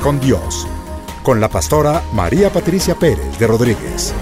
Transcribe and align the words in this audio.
Con 0.00 0.20
Dios, 0.20 0.66
con 1.22 1.38
la 1.38 1.50
pastora 1.50 2.02
María 2.14 2.50
Patricia 2.50 2.94
Pérez 2.94 3.38
de 3.38 3.46
Rodríguez. 3.46 4.14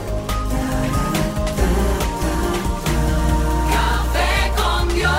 Café 3.71 4.51
con 4.57 4.93
Dios. 4.93 5.13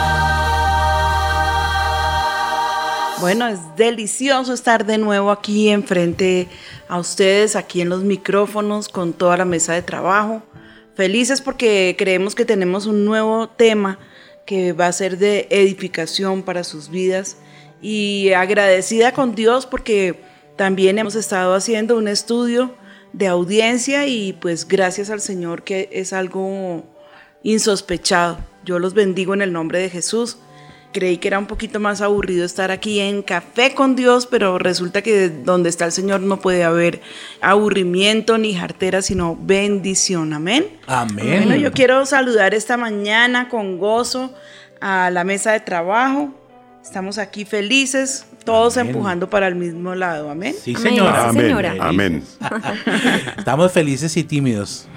Bueno, 3.21 3.47
es 3.47 3.59
delicioso 3.77 4.53
estar 4.53 4.85
de 4.85 4.97
nuevo 4.97 5.31
aquí 5.31 5.69
enfrente 5.69 6.49
a 6.89 6.99
ustedes, 6.99 7.55
aquí 7.55 7.79
en 7.79 7.87
los 7.87 8.03
micrófonos, 8.03 8.89
con 8.89 9.13
toda 9.13 9.37
la 9.37 9.45
mesa 9.45 9.71
de 9.71 9.83
trabajo. 9.83 10.43
Felices 10.95 11.39
porque 11.39 11.95
creemos 11.97 12.35
que 12.35 12.43
tenemos 12.43 12.87
un 12.87 13.05
nuevo 13.05 13.47
tema 13.47 13.99
que 14.45 14.73
va 14.73 14.87
a 14.87 14.91
ser 14.91 15.17
de 15.17 15.47
edificación 15.49 16.43
para 16.43 16.65
sus 16.65 16.89
vidas 16.89 17.37
y 17.81 18.33
agradecida 18.33 19.13
con 19.13 19.33
Dios 19.33 19.65
porque 19.65 20.29
también 20.55 20.99
hemos 20.99 21.15
estado 21.15 21.53
haciendo 21.53 21.97
un 21.97 22.07
estudio 22.07 22.75
de 23.13 23.27
audiencia 23.27 24.07
y 24.07 24.33
pues 24.33 24.67
gracias 24.67 25.09
al 25.09 25.21
Señor 25.21 25.63
que 25.63 25.89
es 25.91 26.13
algo 26.13 26.85
insospechado. 27.43 28.39
Yo 28.63 28.79
los 28.79 28.93
bendigo 28.93 29.33
en 29.33 29.41
el 29.41 29.53
nombre 29.53 29.79
de 29.79 29.89
Jesús. 29.89 30.37
Creí 30.93 31.17
que 31.17 31.29
era 31.29 31.39
un 31.39 31.47
poquito 31.47 31.79
más 31.79 32.01
aburrido 32.01 32.45
estar 32.45 32.69
aquí 32.69 32.99
en 32.99 33.21
Café 33.21 33.73
con 33.73 33.95
Dios, 33.95 34.27
pero 34.27 34.59
resulta 34.59 35.01
que 35.01 35.29
donde 35.29 35.69
está 35.69 35.85
el 35.85 35.93
Señor 35.93 36.19
no 36.19 36.41
puede 36.41 36.65
haber 36.65 37.01
aburrimiento 37.39 38.37
ni 38.37 38.53
jartera, 38.53 39.01
sino 39.01 39.37
bendición. 39.39 40.33
Amén. 40.33 40.79
Amén. 40.87 41.43
Bueno, 41.45 41.55
yo 41.55 41.71
quiero 41.71 42.05
saludar 42.05 42.53
esta 42.53 42.75
mañana 42.75 43.47
con 43.47 43.77
gozo 43.77 44.33
a 44.81 45.09
la 45.11 45.23
mesa 45.23 45.53
de 45.53 45.61
trabajo. 45.61 46.33
Estamos 46.83 47.17
aquí 47.19 47.45
felices, 47.45 48.25
todos 48.43 48.77
Amén. 48.77 48.95
empujando 48.95 49.29
para 49.29 49.47
el 49.47 49.55
mismo 49.55 49.95
lado. 49.95 50.29
Amén. 50.29 50.55
Sí, 50.59 50.73
Amén, 50.75 50.89
señora. 50.89 51.31
sí, 51.31 51.39
señora. 51.39 51.75
Amén. 51.79 52.23
Estamos 53.37 53.71
felices 53.71 54.15
y 54.17 54.23
tímidos. 54.23 54.87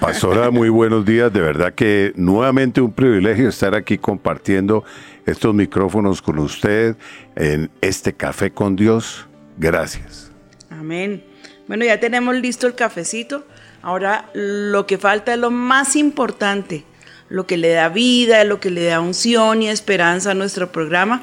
Pastora, 0.00 0.50
muy 0.50 0.68
buenos 0.68 1.04
días. 1.04 1.32
De 1.32 1.40
verdad 1.40 1.72
que 1.74 2.12
nuevamente 2.16 2.80
un 2.80 2.92
privilegio 2.92 3.48
estar 3.48 3.74
aquí 3.74 3.98
compartiendo 3.98 4.84
estos 5.26 5.54
micrófonos 5.54 6.20
con 6.22 6.38
usted 6.38 6.96
en 7.36 7.70
este 7.80 8.12
café 8.12 8.50
con 8.50 8.76
Dios. 8.76 9.26
Gracias. 9.58 10.30
Amén. 10.70 11.24
Bueno, 11.68 11.84
ya 11.84 12.00
tenemos 12.00 12.34
listo 12.36 12.66
el 12.66 12.74
cafecito. 12.74 13.46
Ahora 13.82 14.28
lo 14.34 14.86
que 14.86 14.98
falta 14.98 15.32
es 15.32 15.38
lo 15.38 15.50
más 15.50 15.96
importante, 15.96 16.84
lo 17.28 17.46
que 17.46 17.56
le 17.56 17.70
da 17.70 17.88
vida, 17.88 18.44
lo 18.44 18.60
que 18.60 18.70
le 18.70 18.84
da 18.84 19.00
unción 19.00 19.62
y 19.62 19.68
esperanza 19.68 20.32
a 20.32 20.34
nuestro 20.34 20.70
programa, 20.70 21.22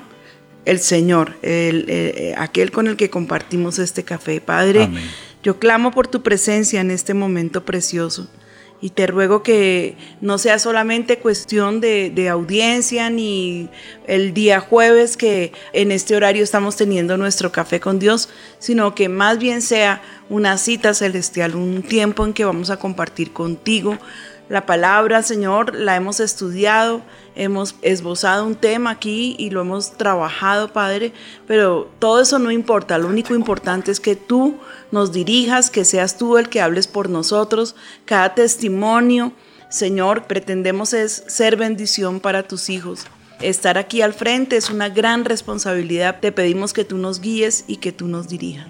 el 0.67 0.79
Señor, 0.79 1.35
el- 1.41 1.85
eh, 1.87 2.33
aquel 2.37 2.71
con 2.71 2.87
el 2.87 2.95
que 2.97 3.09
compartimos 3.09 3.79
este 3.79 4.03
café. 4.03 4.41
Padre, 4.41 4.83
Amén. 4.83 5.03
yo 5.43 5.57
clamo 5.59 5.91
por 5.91 6.07
tu 6.07 6.21
presencia 6.21 6.81
en 6.81 6.91
este 6.91 7.13
momento 7.13 7.63
precioso. 7.65 8.27
Y 8.79 8.91
te 8.91 9.07
ruego 9.07 9.41
que 9.41 9.97
no 10.21 10.37
sea 10.37 10.59
solamente 10.59 11.17
cuestión 11.17 11.81
de, 11.81 12.11
de 12.13 12.29
audiencia 12.29 13.09
ni 13.09 13.69
el 14.05 14.35
día 14.35 14.59
jueves 14.59 15.17
que 15.17 15.51
en 15.73 15.91
este 15.91 16.15
horario 16.15 16.43
estamos 16.43 16.75
teniendo 16.75 17.17
nuestro 17.17 17.51
café 17.51 17.79
con 17.79 17.97
Dios, 17.97 18.29
sino 18.59 18.93
que 18.93 19.09
más 19.09 19.39
bien 19.39 19.63
sea 19.63 20.03
una 20.29 20.59
cita 20.59 20.93
celestial, 20.93 21.55
un 21.55 21.81
tiempo 21.81 22.23
en 22.23 22.33
que 22.33 22.45
vamos 22.45 22.69
a 22.69 22.77
compartir 22.77 23.33
contigo 23.33 23.97
la 24.49 24.65
palabra, 24.65 25.23
Señor, 25.23 25.75
la 25.75 25.95
hemos 25.95 26.19
estudiado, 26.19 27.01
hemos 27.35 27.75
esbozado 27.81 28.45
un 28.45 28.55
tema 28.55 28.91
aquí 28.91 29.35
y 29.37 29.49
lo 29.49 29.61
hemos 29.61 29.91
trabajado, 29.97 30.71
Padre, 30.71 31.11
pero 31.45 31.89
todo 31.99 32.21
eso 32.21 32.39
no 32.39 32.51
importa, 32.51 32.97
lo 32.97 33.07
único 33.07 33.35
importante 33.35 33.91
es 33.91 33.99
que 33.99 34.15
tú 34.15 34.57
nos 34.91 35.11
dirijas, 35.11 35.69
que 35.69 35.83
seas 35.83 36.17
tú 36.17 36.37
el 36.37 36.47
que 36.47 36.61
hables 36.61 36.87
por 36.87 37.09
nosotros, 37.09 37.75
cada 38.05 38.35
testimonio, 38.35 39.33
Señor, 39.69 40.27
pretendemos 40.27 40.93
es 40.93 41.25
ser 41.27 41.57
bendición 41.57 42.21
para 42.21 42.43
tus 42.43 42.69
hijos. 42.69 43.05
Estar 43.41 43.77
aquí 43.77 44.01
al 44.01 44.13
frente 44.13 44.57
es 44.57 44.69
una 44.69 44.89
gran 44.89 45.25
responsabilidad. 45.25 46.19
Te 46.21 46.31
pedimos 46.31 46.73
que 46.73 46.85
tú 46.85 46.97
nos 46.97 47.19
guíes 47.21 47.65
y 47.67 47.77
que 47.77 47.91
tú 47.91 48.07
nos 48.07 48.27
dirijas. 48.29 48.65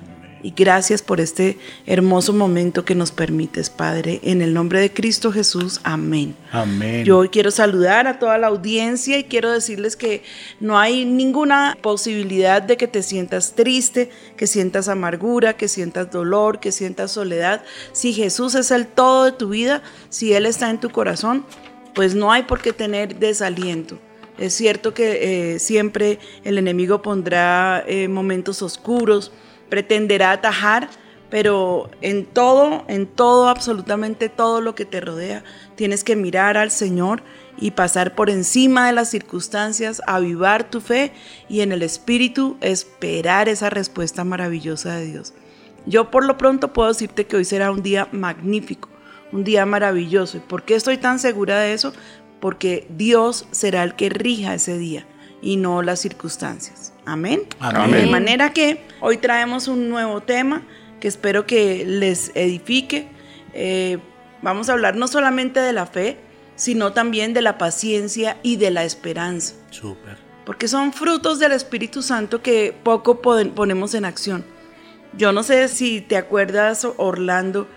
Y 0.48 0.54
gracias 0.56 1.02
por 1.02 1.20
este 1.20 1.58
hermoso 1.86 2.32
momento 2.32 2.86
que 2.86 2.96
nos 2.96 3.12
permites, 3.12 3.70
Padre. 3.70 4.22
En 4.24 4.42
el 4.42 4.54
nombre 4.54 4.80
de 4.80 4.94
Cristo 4.94 5.30
Jesús, 5.30 5.82
amén. 5.84 6.38
Amén. 6.54 7.04
Yo 7.04 7.18
hoy 7.18 7.28
quiero 7.28 7.52
saludar 7.52 8.08
a 8.08 8.18
toda 8.18 8.38
la 8.38 8.48
audiencia 8.48 9.20
y 9.20 9.26
quiero 9.26 9.52
decirles 9.52 9.98
que 9.98 10.24
no 10.62 10.80
hay 10.80 11.04
ninguna 11.04 11.78
posibilidad 11.82 12.62
de 12.62 12.78
que 12.78 12.88
te 12.88 13.04
sientas 13.04 13.56
triste, 13.56 14.10
que 14.38 14.48
sientas 14.48 14.88
amargura, 14.88 15.58
que 15.58 15.68
sientas 15.68 16.12
dolor, 16.12 16.62
que 16.62 16.72
sientas 16.72 17.12
soledad. 17.12 17.62
Si 17.92 18.14
Jesús 18.14 18.56
es 18.56 18.72
el 18.72 18.88
todo 18.88 19.26
de 19.26 19.34
tu 19.34 19.50
vida, 19.50 19.84
si 20.08 20.32
Él 20.32 20.46
está 20.46 20.70
en 20.70 20.80
tu 20.80 20.92
corazón, 20.92 21.44
pues 21.94 22.16
no 22.16 22.32
hay 22.32 22.44
por 22.44 22.62
qué 22.62 22.72
tener 22.72 23.20
desaliento. 23.20 24.00
Es 24.38 24.54
cierto 24.54 24.94
que 24.94 25.56
eh, 25.56 25.60
siempre 25.60 26.20
el 26.46 26.58
enemigo 26.58 27.02
pondrá 27.02 27.84
eh, 27.86 28.08
momentos 28.08 28.62
oscuros, 28.62 29.34
pretenderá 29.70 30.32
atajar, 30.32 30.90
pero 31.30 31.90
en 32.02 32.26
todo, 32.26 32.86
en 32.88 33.06
todo, 33.06 33.50
absolutamente 33.50 34.30
todo 34.30 34.62
lo 34.62 34.76
que 34.76 34.86
te 34.86 35.02
rodea, 35.02 35.44
tienes 35.76 36.04
que 36.04 36.16
mirar 36.16 36.58
al 36.58 36.72
Señor 36.72 37.22
y 37.58 37.72
pasar 37.72 38.16
por 38.16 38.30
encima 38.30 38.88
de 38.88 38.94
las 38.94 39.10
circunstancias, 39.10 40.02
avivar 40.08 40.70
tu 40.70 40.80
fe 40.80 41.12
y 41.50 41.62
en 41.62 41.72
el 41.72 41.82
Espíritu 41.82 42.58
esperar 42.62 43.50
esa 43.50 43.70
respuesta 43.70 44.24
maravillosa 44.24 44.96
de 44.96 45.06
Dios. 45.06 45.34
Yo 45.86 46.12
por 46.12 46.26
lo 46.26 46.38
pronto 46.38 46.74
puedo 46.74 46.90
decirte 46.90 47.26
que 47.26 47.38
hoy 47.38 47.46
será 47.46 47.72
un 47.72 47.82
día 47.82 48.08
magnífico, 48.12 48.90
un 49.32 49.44
día 49.44 49.66
maravilloso. 49.66 50.38
¿Y 50.38 50.42
por 50.42 50.64
qué 50.64 50.76
estoy 50.76 50.98
tan 50.98 51.18
segura 51.18 51.60
de 51.60 51.74
eso? 51.74 51.94
Porque 52.40 52.88
Dios 52.90 53.48
será 53.52 53.84
el 53.84 53.96
que 53.96 54.10
rija 54.10 54.54
ese 54.54 54.78
día 54.78 55.08
y 55.42 55.58
no 55.58 55.82
las 55.82 56.00
circunstancias. 56.00 56.87
Amén. 57.08 57.44
Amén. 57.62 57.92
De 57.92 58.06
manera 58.08 58.52
que 58.52 58.84
hoy 59.00 59.16
traemos 59.16 59.70
un 59.70 59.88
nuevo 59.88 60.20
tema 60.20 60.64
que 61.00 61.08
espero 61.08 61.46
que 61.46 61.86
les 61.86 62.34
edifique. 62.36 63.08
Eh, 63.54 64.00
vamos 64.42 64.68
a 64.68 64.74
hablar 64.74 64.98
no 64.98 65.08
solamente 65.08 65.62
de 65.62 65.72
la 65.72 65.86
fe, 65.86 66.18
sino 66.58 66.92
también 66.92 67.34
de 67.34 67.42
la 67.42 67.58
paciencia 67.58 68.36
y 68.44 68.58
de 68.58 68.72
la 68.72 68.84
esperanza 68.84 69.54
Súper. 69.70 70.18
porque 70.46 70.68
son 70.68 70.92
frutos 70.92 71.40
del 71.40 71.54
Espíritu 71.54 72.02
Santo 72.02 72.42
que 72.42 72.76
poco 72.84 73.22
ponemos 73.22 73.94
en 73.94 74.04
acción. 74.04 74.44
Yo 75.14 75.32
no 75.32 75.44
sé 75.44 75.70
si 75.70 76.02
te 76.02 76.18
acuerdas, 76.18 76.86
Orlando, 76.98 77.70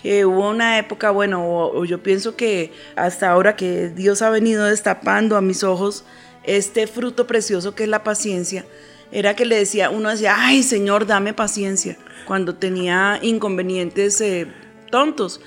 que 0.00 0.24
hubo 0.26 0.48
una 0.48 0.78
época, 0.78 1.10
bueno, 1.10 1.44
o, 1.44 1.76
o 1.76 1.84
yo 1.84 2.04
pienso 2.04 2.36
que 2.36 2.72
hasta 2.94 3.30
ahora 3.30 3.56
que 3.56 3.88
Dios 3.88 4.22
ha 4.22 4.30
venido 4.30 4.64
destapando 4.66 5.36
a 5.36 5.40
mis 5.40 5.64
ojos 5.64 6.04
este 6.46 6.86
fruto 6.86 7.26
precioso 7.26 7.74
que 7.74 7.84
es 7.84 7.88
la 7.88 8.02
paciencia, 8.04 8.64
era 9.12 9.34
que 9.36 9.44
le 9.44 9.56
decía, 9.56 9.90
uno 9.90 10.10
decía, 10.10 10.34
ay 10.38 10.62
Señor, 10.62 11.06
dame 11.06 11.32
paciencia, 11.34 11.96
cuando 12.26 12.54
tenía 12.56 13.18
inconvenientes 13.22 14.20
eh, 14.20 14.46
tontos. 14.90 15.40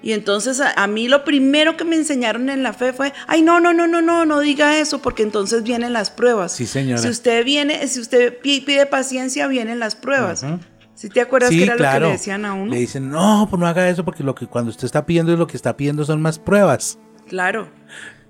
Y 0.00 0.12
entonces 0.12 0.60
a, 0.60 0.70
a 0.80 0.86
mí 0.86 1.08
lo 1.08 1.24
primero 1.24 1.76
que 1.76 1.84
me 1.84 1.96
enseñaron 1.96 2.48
en 2.50 2.62
la 2.62 2.72
fe 2.72 2.92
fue, 2.92 3.12
ay, 3.26 3.42
no, 3.42 3.58
no, 3.58 3.72
no, 3.74 3.88
no, 3.88 4.00
no, 4.00 4.24
no 4.26 4.38
diga 4.40 4.78
eso, 4.78 5.00
porque 5.02 5.24
entonces 5.24 5.64
vienen 5.64 5.92
las 5.92 6.10
pruebas. 6.10 6.52
Sí, 6.52 6.66
señora. 6.66 7.02
Si 7.02 7.08
usted 7.08 7.44
viene, 7.44 7.88
si 7.88 8.00
usted 8.00 8.38
pi- 8.38 8.60
pide 8.60 8.86
paciencia, 8.86 9.48
vienen 9.48 9.80
las 9.80 9.96
pruebas. 9.96 10.44
Ujú. 10.44 10.60
¿Sí 10.94 11.08
te 11.08 11.20
acuerdas 11.20 11.50
Sí, 11.50 11.58
que 11.58 11.64
era 11.64 11.74
lo 11.76 11.84
que 11.92 12.00
le 12.00 12.12
decían 12.12 12.44
a 12.44 12.54
uno? 12.54 12.72
Le 12.72 12.78
dicen, 12.78 13.08
no, 13.10 13.46
pues 13.50 13.58
no 13.58 13.66
haga 13.66 13.88
eso 13.88 14.04
porque 14.04 14.22
lo 14.22 14.34
que 14.36 14.46
cuando 14.46 14.70
usted 14.70 14.84
está 14.84 15.04
pidiendo 15.06 15.32
es 15.32 15.38
lo 15.38 15.46
que 15.48 15.56
está 15.56 15.76
pidiendo 15.76 16.04
son 16.04 16.20
más 16.22 16.38
pruebas. 16.38 16.98
Claro, 17.28 17.68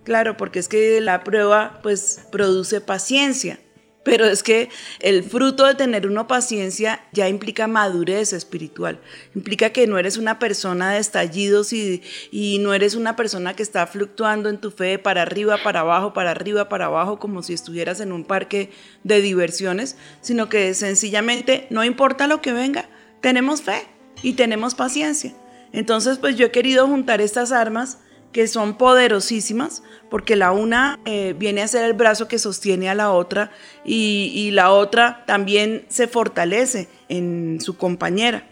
claro, 0.09 0.39
porque 0.39 0.59
es 0.59 0.69
que 0.69 1.03
la 1.03 1.23
prueba 1.23 1.81
pues 1.83 2.21
produce 2.33 2.81
paciencia. 2.81 3.61
Pero 4.05 4.25
es 4.25 4.43
que 4.43 4.71
el 5.01 5.23
fruto 5.23 5.67
de 5.67 5.75
tener 5.75 6.07
uno 6.07 6.27
paciencia 6.27 7.05
ya 7.13 7.29
implica 7.29 7.67
madurez 7.67 8.33
espiritual. 8.33 9.01
Implica 9.35 9.69
que 9.69 9.87
no 9.87 9.99
eres 9.99 10.17
una 10.17 10.39
persona 10.39 10.93
de 10.93 10.99
estallidos 10.99 11.75
y, 11.75 12.03
y 12.31 12.59
no 12.59 12.73
eres 12.73 12.95
una 12.95 13.17
persona 13.17 13.55
que 13.55 13.63
está 13.63 13.87
fluctuando 13.87 14.49
en 14.49 14.63
tu 14.63 14.71
fe 14.71 14.99
para 14.99 15.21
arriba, 15.21 15.59
para 15.63 15.81
abajo, 15.81 16.15
para 16.15 16.31
arriba, 16.31 16.71
para 16.71 16.87
abajo, 16.87 17.19
como 17.19 17.43
si 17.43 17.53
estuvieras 17.53 18.01
en 18.01 18.13
un 18.13 18.25
parque 18.25 18.71
de 19.05 19.21
diversiones, 19.21 19.99
sino 20.23 20.49
que 20.49 20.73
sencillamente 20.73 21.67
no 21.69 21.85
importa 21.85 22.27
lo 22.27 22.41
que 22.41 22.55
venga, 22.55 22.89
tenemos 23.21 23.61
fe 23.61 23.83
y 24.23 24.33
tenemos 24.33 24.75
paciencia. 24.75 25.35
Entonces, 25.75 26.17
pues 26.17 26.35
yo 26.37 26.47
he 26.47 26.51
querido 26.51 26.87
juntar 26.87 27.21
estas 27.21 27.53
armas 27.53 27.99
que 28.33 28.47
son 28.47 28.77
poderosísimas, 28.77 29.83
porque 30.11 30.37
la 30.37 30.53
una 30.53 30.99
eh, 31.05 31.35
viene 31.39 31.63
a 31.63 31.69
ser 31.69 31.85
el 31.85 31.95
brazo 31.95 32.29
que 32.29 32.39
sostiene 32.39 32.89
a 32.89 32.95
la 32.95 33.11
otra 33.11 33.51
y, 33.85 34.33
y 34.35 34.51
la 34.51 34.73
otra 34.73 35.25
también 35.27 35.85
se 35.89 36.09
fortalece 36.09 36.89
en 37.09 37.59
su 37.61 37.77
compañera. 37.77 38.47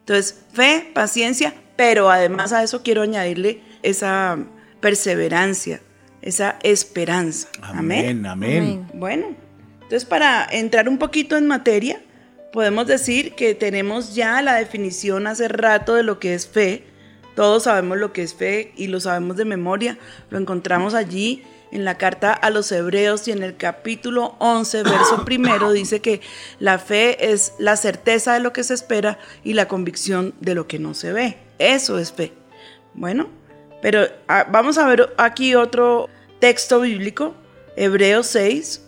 Entonces, 0.00 0.44
fe, 0.52 0.90
paciencia, 0.92 1.54
pero 1.76 2.10
además 2.10 2.52
a 2.52 2.62
eso 2.62 2.82
quiero 2.82 3.02
añadirle 3.02 3.62
esa 3.82 4.38
perseverancia, 4.80 5.80
esa 6.20 6.58
esperanza. 6.62 7.48
Amén, 7.62 8.26
amén. 8.26 8.86
Bueno, 8.94 9.34
entonces 9.82 10.04
para 10.04 10.46
entrar 10.50 10.88
un 10.88 10.98
poquito 10.98 11.36
en 11.36 11.46
materia, 11.46 12.02
podemos 12.52 12.86
decir 12.86 13.34
que 13.34 13.54
tenemos 13.54 14.14
ya 14.14 14.42
la 14.42 14.54
definición 14.54 15.26
hace 15.26 15.48
rato 15.48 15.94
de 15.94 16.02
lo 16.02 16.18
que 16.18 16.34
es 16.34 16.46
fe. 16.46 16.84
Todos 17.34 17.64
sabemos 17.64 17.98
lo 17.98 18.12
que 18.12 18.22
es 18.22 18.34
fe 18.34 18.72
y 18.76 18.86
lo 18.86 19.00
sabemos 19.00 19.36
de 19.36 19.44
memoria. 19.44 19.98
Lo 20.30 20.38
encontramos 20.38 20.94
allí 20.94 21.42
en 21.72 21.84
la 21.84 21.98
carta 21.98 22.32
a 22.32 22.50
los 22.50 22.70
hebreos 22.70 23.26
y 23.26 23.32
en 23.32 23.42
el 23.42 23.56
capítulo 23.56 24.36
11, 24.38 24.84
verso 24.84 25.24
primero, 25.24 25.72
dice 25.72 26.00
que 26.00 26.20
la 26.60 26.78
fe 26.78 27.32
es 27.32 27.52
la 27.58 27.76
certeza 27.76 28.34
de 28.34 28.40
lo 28.40 28.52
que 28.52 28.62
se 28.62 28.74
espera 28.74 29.18
y 29.42 29.54
la 29.54 29.66
convicción 29.66 30.34
de 30.40 30.54
lo 30.54 30.68
que 30.68 30.78
no 30.78 30.94
se 30.94 31.12
ve. 31.12 31.36
Eso 31.58 31.98
es 31.98 32.12
fe. 32.12 32.32
Bueno, 32.94 33.28
pero 33.82 34.06
ah, 34.28 34.46
vamos 34.50 34.78
a 34.78 34.86
ver 34.86 35.12
aquí 35.18 35.56
otro 35.56 36.08
texto 36.38 36.80
bíblico, 36.80 37.34
Hebreos 37.76 38.28
6, 38.28 38.82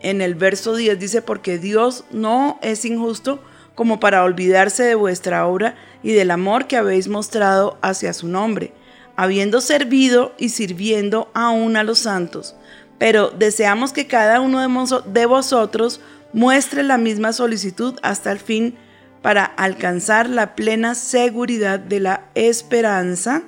en 0.00 0.20
el 0.20 0.34
verso 0.34 0.76
10 0.76 0.98
dice, 0.98 1.22
porque 1.22 1.58
Dios 1.58 2.04
no 2.10 2.58
es 2.62 2.84
injusto 2.84 3.42
como 3.76 4.00
para 4.00 4.24
olvidarse 4.24 4.82
de 4.82 4.96
vuestra 4.96 5.46
obra 5.46 5.76
y 6.02 6.12
del 6.12 6.32
amor 6.32 6.66
que 6.66 6.76
habéis 6.76 7.06
mostrado 7.06 7.78
hacia 7.82 8.12
su 8.12 8.26
nombre, 8.26 8.72
habiendo 9.14 9.60
servido 9.60 10.34
y 10.38 10.48
sirviendo 10.48 11.30
aún 11.34 11.76
a 11.76 11.84
los 11.84 12.00
santos. 12.00 12.56
Pero 12.98 13.30
deseamos 13.30 13.92
que 13.92 14.06
cada 14.06 14.40
uno 14.40 14.60
de, 15.04 15.26
vosotros 15.26 16.00
muestre 16.32 16.82
la 16.82 16.96
misma 16.96 17.32
solicitud 17.32 17.98
hasta 18.02 18.32
el 18.32 18.38
fin 18.38 18.76
para 19.20 19.44
alcanzar 19.44 20.28
la 20.30 20.54
plena 20.54 20.94
seguridad 20.94 21.78
de 21.78 22.00
la 22.00 22.30
esperanza, 22.34 23.42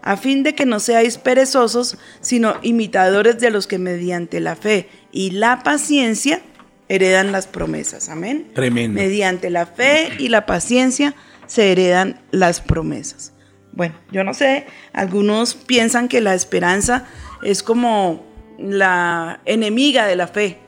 a 0.00 0.16
fin 0.16 0.44
de 0.44 0.54
que 0.54 0.66
no 0.66 0.78
seáis 0.78 1.18
perezosos, 1.18 1.96
sino 2.20 2.54
imitadores 2.62 3.40
de 3.40 3.50
los 3.50 3.66
que 3.66 3.78
mediante 3.78 4.38
la 4.38 4.54
fe 4.54 4.88
y 5.10 5.30
la 5.30 5.62
paciencia 5.64 6.40
heredan 6.94 7.32
las 7.32 7.46
promesas. 7.46 8.10
Amén. 8.10 8.50
Tremendo. 8.54 9.00
Mediante 9.00 9.48
la 9.48 9.64
fe 9.64 10.10
y 10.18 10.28
la 10.28 10.44
paciencia 10.44 11.14
se 11.46 11.72
heredan 11.72 12.20
las 12.30 12.60
promesas. 12.60 13.32
Bueno, 13.72 13.94
yo 14.10 14.24
no 14.24 14.34
sé, 14.34 14.66
algunos 14.92 15.54
piensan 15.54 16.08
que 16.08 16.20
la 16.20 16.34
esperanza 16.34 17.06
es 17.42 17.62
como 17.62 18.26
la 18.58 19.40
enemiga 19.46 20.06
de 20.06 20.16
la 20.16 20.26
fe. 20.26 20.58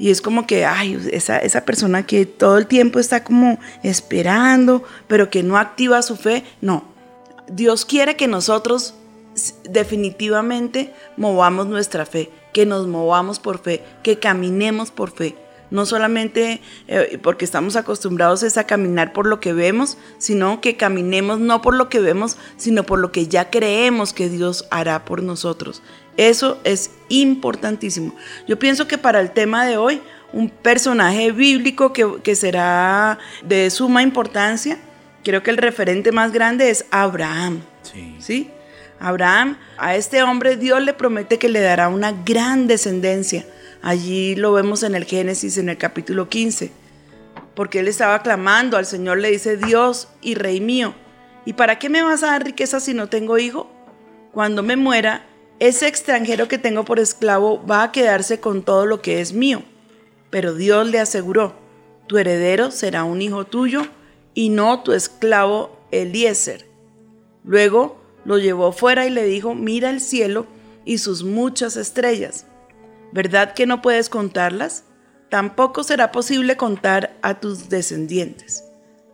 Y 0.00 0.10
es 0.10 0.20
como 0.20 0.48
que, 0.48 0.64
ay, 0.64 1.00
esa, 1.12 1.38
esa 1.38 1.64
persona 1.64 2.04
que 2.04 2.26
todo 2.26 2.58
el 2.58 2.66
tiempo 2.66 2.98
está 2.98 3.22
como 3.22 3.60
esperando, 3.84 4.82
pero 5.06 5.30
que 5.30 5.44
no 5.44 5.58
activa 5.58 6.02
su 6.02 6.16
fe. 6.16 6.42
No, 6.60 6.84
Dios 7.46 7.84
quiere 7.84 8.16
que 8.16 8.26
nosotros 8.26 8.94
definitivamente 9.62 10.92
movamos 11.16 11.68
nuestra 11.68 12.04
fe, 12.04 12.30
que 12.52 12.66
nos 12.66 12.88
movamos 12.88 13.38
por 13.38 13.62
fe, 13.62 13.84
que 14.02 14.18
caminemos 14.18 14.90
por 14.90 15.12
fe. 15.12 15.36
No 15.72 15.86
solamente 15.86 16.60
eh, 16.86 17.18
porque 17.22 17.46
estamos 17.46 17.76
acostumbrados 17.76 18.42
es 18.42 18.58
a 18.58 18.66
caminar 18.66 19.12
por 19.14 19.26
lo 19.26 19.40
que 19.40 19.54
vemos, 19.54 19.96
sino 20.18 20.60
que 20.60 20.76
caminemos 20.76 21.40
no 21.40 21.62
por 21.62 21.74
lo 21.74 21.88
que 21.88 21.98
vemos, 21.98 22.36
sino 22.58 22.84
por 22.84 22.98
lo 22.98 23.10
que 23.10 23.26
ya 23.26 23.48
creemos 23.48 24.12
que 24.12 24.28
Dios 24.28 24.66
hará 24.70 25.06
por 25.06 25.22
nosotros. 25.22 25.82
Eso 26.18 26.60
es 26.64 26.90
importantísimo. 27.08 28.14
Yo 28.46 28.58
pienso 28.58 28.86
que 28.86 28.98
para 28.98 29.18
el 29.20 29.30
tema 29.30 29.64
de 29.64 29.78
hoy, 29.78 30.02
un 30.34 30.50
personaje 30.50 31.32
bíblico 31.32 31.94
que, 31.94 32.20
que 32.22 32.34
será 32.34 33.18
de 33.42 33.70
suma 33.70 34.02
importancia, 34.02 34.78
creo 35.24 35.42
que 35.42 35.50
el 35.50 35.56
referente 35.56 36.12
más 36.12 36.32
grande 36.32 36.68
es 36.68 36.84
Abraham. 36.90 37.62
Sí. 37.82 38.16
¿sí? 38.18 38.50
Abraham, 39.00 39.56
a 39.78 39.96
este 39.96 40.22
hombre 40.22 40.56
Dios 40.56 40.80
le 40.82 40.92
promete 40.92 41.38
que 41.38 41.48
le 41.48 41.60
dará 41.60 41.88
una 41.88 42.12
gran 42.12 42.66
descendencia. 42.66 43.44
Allí 43.82 44.36
lo 44.36 44.52
vemos 44.52 44.84
en 44.84 44.94
el 44.94 45.04
Génesis, 45.04 45.58
en 45.58 45.68
el 45.68 45.76
capítulo 45.76 46.28
15. 46.28 46.70
Porque 47.56 47.80
él 47.80 47.88
estaba 47.88 48.22
clamando 48.22 48.76
al 48.76 48.86
Señor, 48.86 49.18
le 49.18 49.32
dice, 49.32 49.56
Dios 49.56 50.08
y 50.22 50.36
Rey 50.36 50.60
mío, 50.60 50.94
¿y 51.44 51.54
para 51.54 51.80
qué 51.80 51.88
me 51.88 52.02
vas 52.02 52.22
a 52.22 52.28
dar 52.28 52.44
riqueza 52.44 52.78
si 52.78 52.94
no 52.94 53.08
tengo 53.08 53.38
hijo? 53.38 53.68
Cuando 54.32 54.62
me 54.62 54.76
muera, 54.76 55.26
ese 55.58 55.88
extranjero 55.88 56.46
que 56.46 56.58
tengo 56.58 56.84
por 56.84 57.00
esclavo 57.00 57.64
va 57.66 57.82
a 57.82 57.92
quedarse 57.92 58.38
con 58.38 58.62
todo 58.62 58.86
lo 58.86 59.02
que 59.02 59.20
es 59.20 59.32
mío. 59.32 59.64
Pero 60.30 60.54
Dios 60.54 60.88
le 60.88 61.00
aseguró, 61.00 61.54
tu 62.06 62.18
heredero 62.18 62.70
será 62.70 63.02
un 63.02 63.20
hijo 63.20 63.46
tuyo 63.46 63.82
y 64.32 64.48
no 64.48 64.82
tu 64.82 64.92
esclavo 64.92 65.76
Eliezer. 65.90 66.66
Luego 67.44 68.00
lo 68.24 68.38
llevó 68.38 68.72
fuera 68.72 69.06
y 69.06 69.10
le 69.10 69.24
dijo, 69.24 69.54
mira 69.54 69.90
el 69.90 70.00
cielo 70.00 70.46
y 70.84 70.98
sus 70.98 71.24
muchas 71.24 71.76
estrellas. 71.76 72.46
¿Verdad 73.12 73.52
que 73.52 73.66
no 73.66 73.82
puedes 73.82 74.08
contarlas? 74.08 74.84
Tampoco 75.28 75.84
será 75.84 76.12
posible 76.12 76.56
contar 76.56 77.16
a 77.22 77.40
tus 77.40 77.68
descendientes. 77.68 78.64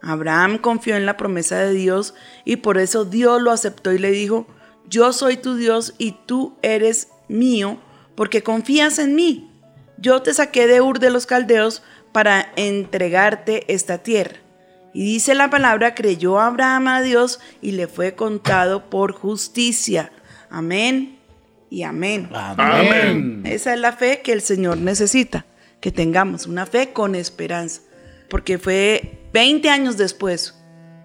Abraham 0.00 0.59
confió 0.59 0.97
en 0.97 1.07
la 1.07 1.17
promesa 1.17 1.59
de 1.59 1.73
Dios 1.73 2.14
y 2.45 2.57
por 2.57 2.78
eso 2.78 3.05
Dios 3.05 3.43
lo 3.43 3.50
aceptó 3.50 3.93
y 3.93 3.99
le 3.99 4.12
dijo, 4.12 4.47
yo 4.88 5.12
soy 5.12 5.37
tu 5.37 5.57
Dios 5.57 5.95
y 5.99 6.12
tú 6.26 6.57
eres 6.62 7.09
mío 7.28 7.78
porque 8.14 8.43
confías 8.43 8.99
en 9.00 9.17
mí. 9.17 9.50
Yo 9.99 10.23
te 10.23 10.33
saqué 10.33 10.69
de 10.69 10.81
Ur 10.81 11.00
de 11.00 11.11
los 11.11 11.26
Caldeos 11.26 11.83
para 12.12 12.52
entregarte 12.57 13.73
esta 13.73 13.99
tierra. 13.99 14.38
Y 14.95 15.05
dice 15.05 15.35
la 15.35 15.50
palabra, 15.50 15.95
creyó 15.95 16.38
Abraham 16.40 16.88
a 16.88 17.02
Dios 17.02 17.40
y 17.61 17.73
le 17.73 17.88
fue 17.88 18.14
contado 18.14 18.88
por 18.88 19.12
justicia. 19.12 20.12
Amén 20.50 21.17
y 21.70 21.82
amén. 21.82 22.28
Amén. 22.32 23.42
Esa 23.44 23.75
es 23.75 23.80
la 23.80 23.92
fe 23.92 24.20
que 24.22 24.32
el 24.32 24.40
Señor 24.40 24.78
necesita, 24.78 25.46
que 25.80 25.92
tengamos 25.92 26.46
una 26.46 26.66
fe 26.66 26.92
con 26.92 27.14
esperanza. 27.14 27.82
Porque 28.28 28.58
fue 28.58 29.18
20 29.32 29.68
años 29.70 29.96
después, 29.96 30.54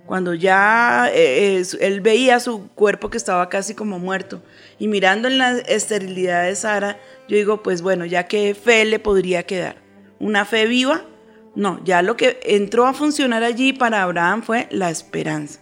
cuando 0.06 0.34
ya 0.34 1.10
eh, 1.14 1.60
eh, 1.60 1.64
él 1.80 2.02
veía 2.02 2.40
su 2.40 2.70
cuerpo 2.70 3.10
que 3.10 3.18
estaba 3.18 3.50
casi 3.50 3.74
como 3.74 4.00
muerto. 4.00 4.44
Y 4.80 4.88
mirando 4.88 5.28
en 5.28 5.38
la 5.38 5.58
esterilidad 5.60 6.44
de 6.44 6.56
Sara, 6.56 6.98
yo 7.28 7.38
digo, 7.38 7.64
pues 7.64 7.82
bueno, 7.82 8.06
ya 8.06 8.28
qué 8.28 8.54
fe 8.56 8.86
le 8.86 9.00
podría 9.00 9.44
quedar. 9.44 9.78
¿Una 10.20 10.46
fe 10.46 10.68
viva? 10.68 11.06
No, 11.56 11.84
ya 11.84 12.02
lo 12.02 12.18
que 12.18 12.40
entró 12.44 12.88
a 12.88 12.94
funcionar 12.94 13.44
allí 13.44 13.74
para 13.74 14.04
Abraham 14.04 14.42
fue 14.44 14.68
la 14.72 14.90
esperanza. 14.90 15.60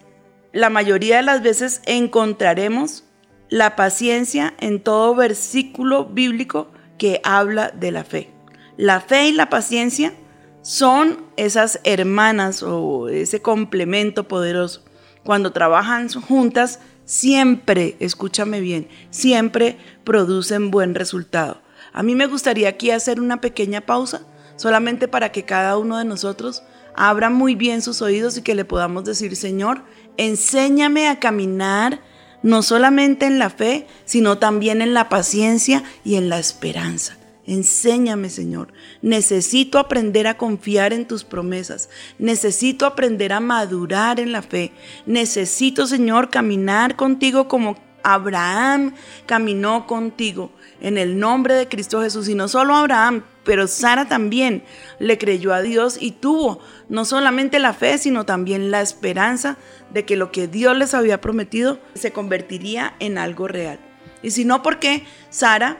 La 0.54 0.70
mayoría 0.70 1.18
de 1.18 1.24
las 1.24 1.42
veces 1.42 1.82
encontraremos 1.86 3.06
la 3.52 3.76
paciencia 3.76 4.54
en 4.60 4.82
todo 4.82 5.14
versículo 5.14 6.06
bíblico 6.06 6.72
que 6.98 7.20
habla 7.24 7.70
de 7.70 7.92
la 7.92 8.06
fe. 8.06 8.32
La 8.78 9.02
fe 9.02 9.28
y 9.28 9.34
la 9.34 9.50
paciencia 9.50 10.14
son 10.62 11.26
esas 11.36 11.82
hermanas 11.84 12.64
o 12.64 13.10
ese 13.10 13.42
complemento 13.42 14.26
poderoso. 14.28 14.84
Cuando 15.26 15.52
trabajan 15.52 16.08
juntas, 16.10 16.80
siempre, 17.04 17.98
escúchame 18.00 18.62
bien, 18.62 18.88
siempre 19.10 19.78
producen 20.06 20.72
buen 20.72 20.96
resultado. 20.96 21.62
A 21.92 22.04
mí 22.04 22.16
me 22.16 22.28
gustaría 22.28 22.70
aquí 22.70 22.90
hacer 22.92 23.20
una 23.20 23.42
pequeña 23.42 23.82
pausa, 23.82 24.22
solamente 24.56 25.10
para 25.10 25.34
que 25.34 25.44
cada 25.44 25.78
uno 25.78 25.98
de 25.98 26.06
nosotros 26.06 26.64
abra 26.96 27.30
muy 27.30 27.56
bien 27.56 27.82
sus 27.82 28.02
oídos 28.02 28.38
y 28.38 28.44
que 28.44 28.56
le 28.56 28.64
podamos 28.64 29.04
decir, 29.04 29.36
Señor, 29.36 29.84
enséñame 30.16 31.10
a 31.10 31.20
caminar 31.20 32.00
no 32.44 32.64
solamente 32.64 33.26
en 33.26 33.40
la 33.40 33.50
fe, 33.50 33.88
sino 34.06 34.38
también 34.38 34.82
en 34.82 34.94
la 34.94 35.10
paciencia 35.10 35.84
y 36.04 36.16
en 36.16 36.30
la 36.30 36.40
esperanza. 36.40 37.18
Enséñame, 37.48 38.30
Señor. 38.30 38.72
Necesito 39.02 39.80
aprender 39.80 40.28
a 40.28 40.38
confiar 40.38 40.94
en 40.94 41.08
tus 41.08 41.24
promesas. 41.24 41.90
Necesito 42.20 42.86
aprender 42.86 43.34
a 43.34 43.40
madurar 43.40 44.20
en 44.20 44.32
la 44.32 44.42
fe. 44.42 44.72
Necesito, 45.06 45.88
Señor, 45.88 46.30
caminar 46.30 46.96
contigo 46.96 47.48
como 47.48 47.78
Abraham 48.04 48.94
caminó 49.26 49.86
contigo 49.88 50.52
en 50.82 50.98
el 50.98 51.20
nombre 51.20 51.56
de 51.56 51.68
Cristo 51.68 52.02
Jesús. 52.02 52.30
Y 52.30 52.36
no 52.36 52.48
solo 52.48 52.76
Abraham, 52.76 53.24
pero 53.44 53.68
Sara 53.68 54.08
también 54.08 54.64
le 55.00 55.18
creyó 55.18 55.54
a 55.54 55.62
Dios 55.62 55.98
y 56.00 56.12
tuvo 56.12 56.60
no 56.90 57.06
solamente 57.06 57.60
la 57.60 57.74
fe, 57.74 57.98
sino 57.98 58.26
también 58.26 58.72
la 58.72 58.82
esperanza 58.82 59.58
de 59.94 60.06
que 60.06 60.16
lo 60.16 60.32
que 60.32 60.48
Dios 60.48 60.78
les 60.78 60.94
había 60.94 61.22
prometido 61.22 61.80
se 61.94 62.12
convertiría 62.12 62.96
en 63.00 63.18
algo 63.18 63.48
real. 63.48 63.80
Y 64.22 64.32
si 64.32 64.46
no, 64.46 64.62
¿por 64.62 64.80
qué 64.80 65.04
Sara, 65.30 65.78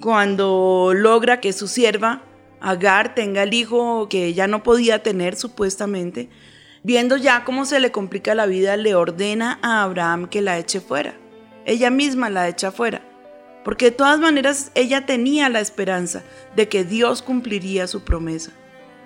cuando 0.00 0.92
logra 0.94 1.40
que 1.40 1.52
su 1.52 1.68
sierva 1.68 2.22
Agar 2.64 3.14
tenga 3.14 3.42
el 3.42 3.52
hijo 3.52 4.08
que 4.08 4.24
ella 4.24 4.46
no 4.46 4.62
podía 4.62 5.02
tener 5.02 5.36
supuestamente, 5.36 6.30
viendo 6.82 7.18
ya 7.18 7.44
cómo 7.44 7.66
se 7.66 7.78
le 7.78 7.92
complica 7.92 8.34
la 8.34 8.46
vida, 8.46 8.78
le 8.78 8.94
ordena 8.94 9.58
a 9.60 9.82
Abraham 9.82 10.28
que 10.28 10.40
la 10.40 10.58
eche 10.58 10.80
fuera. 10.80 11.14
Ella 11.66 11.90
misma 11.90 12.30
la 12.30 12.48
echa 12.48 12.72
fuera. 12.72 13.02
Porque 13.64 13.86
de 13.86 13.96
todas 13.96 14.20
maneras 14.20 14.70
ella 14.74 15.06
tenía 15.06 15.48
la 15.48 15.60
esperanza 15.60 16.22
de 16.54 16.68
que 16.68 16.84
Dios 16.84 17.22
cumpliría 17.22 17.86
su 17.86 18.04
promesa. 18.04 18.52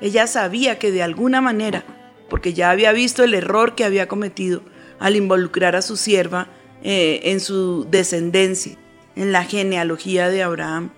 Ella 0.00 0.26
sabía 0.26 0.78
que 0.78 0.90
de 0.90 1.02
alguna 1.02 1.40
manera, 1.40 1.84
porque 2.28 2.52
ya 2.52 2.70
había 2.70 2.92
visto 2.92 3.22
el 3.22 3.34
error 3.34 3.74
que 3.74 3.84
había 3.84 4.08
cometido 4.08 4.62
al 4.98 5.16
involucrar 5.16 5.76
a 5.76 5.82
su 5.82 5.96
sierva 5.96 6.48
eh, 6.82 7.20
en 7.24 7.40
su 7.40 7.86
descendencia, 7.88 8.76
en 9.16 9.32
la 9.32 9.44
genealogía 9.44 10.28
de 10.28 10.42
Abraham. 10.42 10.90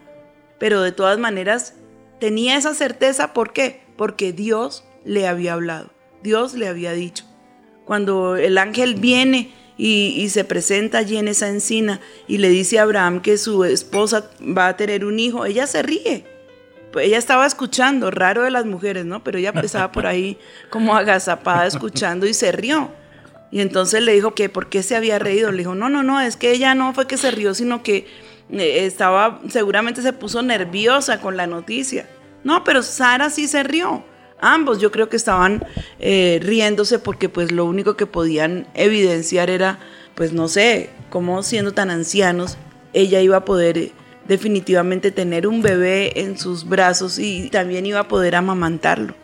Pero 0.58 0.82
de 0.82 0.92
todas 0.92 1.18
maneras 1.18 1.74
tenía 2.18 2.56
esa 2.56 2.74
certeza, 2.74 3.32
¿por 3.32 3.52
qué? 3.52 3.82
Porque 3.96 4.32
Dios 4.32 4.84
le 5.04 5.26
había 5.26 5.54
hablado, 5.54 5.90
Dios 6.22 6.54
le 6.54 6.68
había 6.68 6.92
dicho. 6.92 7.24
Cuando 7.84 8.36
el 8.36 8.58
ángel 8.58 8.94
viene 8.94 9.52
y, 9.82 10.28
se 10.28 10.44
presenta 10.44 10.98
allí 10.98 11.16
en 11.16 11.26
esa 11.26 11.48
encina 11.48 12.00
y 12.28 12.36
le 12.36 12.50
dice 12.50 12.78
a 12.78 12.82
Abraham 12.82 13.20
que 13.22 13.38
su 13.38 13.64
esposa 13.64 14.30
va 14.40 14.68
a 14.68 14.76
tener 14.76 15.06
un 15.06 15.18
hijo, 15.18 15.46
ella 15.46 15.66
se 15.66 15.82
ríe. 15.82 16.26
Pues 16.92 17.06
ella 17.06 17.16
estaba 17.16 17.46
escuchando, 17.46 18.10
raro 18.10 18.42
de 18.42 18.50
las 18.50 18.66
mujeres, 18.66 19.06
¿no? 19.06 19.24
Pero 19.24 19.38
ella 19.38 19.54
estaba 19.62 19.90
por 19.90 20.06
ahí 20.06 20.36
como 20.68 20.94
agazapada 20.94 21.66
escuchando 21.66 22.26
y 22.26 22.34
se 22.34 22.52
rió. 22.52 22.90
Y 23.50 23.60
entonces 23.60 24.02
le 24.02 24.12
dijo 24.12 24.34
que 24.34 24.50
por 24.50 24.68
qué 24.68 24.82
se 24.82 24.96
había 24.96 25.18
reído. 25.18 25.50
Le 25.50 25.58
dijo, 25.58 25.74
no, 25.74 25.88
no, 25.88 26.02
no, 26.02 26.20
es 26.20 26.36
que 26.36 26.52
ella 26.52 26.74
no 26.74 26.92
fue 26.92 27.06
que 27.06 27.16
se 27.16 27.30
rió, 27.30 27.54
sino 27.54 27.82
que 27.82 28.06
eh, 28.50 28.84
estaba, 28.84 29.40
seguramente 29.48 30.02
se 30.02 30.12
puso 30.12 30.42
nerviosa 30.42 31.22
con 31.22 31.38
la 31.38 31.46
noticia. 31.46 32.06
No, 32.44 32.64
pero 32.64 32.82
Sara 32.82 33.30
sí 33.30 33.48
se 33.48 33.62
rió. 33.62 34.04
Ambos 34.40 34.78
yo 34.78 34.90
creo 34.90 35.08
que 35.08 35.16
estaban 35.16 35.64
eh, 35.98 36.40
riéndose 36.42 36.98
porque 36.98 37.28
pues 37.28 37.52
lo 37.52 37.64
único 37.64 37.96
que 37.96 38.06
podían 38.06 38.66
evidenciar 38.74 39.50
era, 39.50 39.78
pues 40.14 40.32
no 40.32 40.48
sé, 40.48 40.90
cómo 41.10 41.42
siendo 41.42 41.72
tan 41.72 41.90
ancianos, 41.90 42.56
ella 42.92 43.20
iba 43.20 43.38
a 43.38 43.44
poder 43.44 43.78
eh, 43.78 43.92
definitivamente 44.26 45.10
tener 45.10 45.46
un 45.46 45.62
bebé 45.62 46.20
en 46.20 46.38
sus 46.38 46.68
brazos 46.68 47.18
y 47.18 47.50
también 47.50 47.86
iba 47.86 48.00
a 48.00 48.08
poder 48.08 48.34
amamantarlo. 48.34 49.14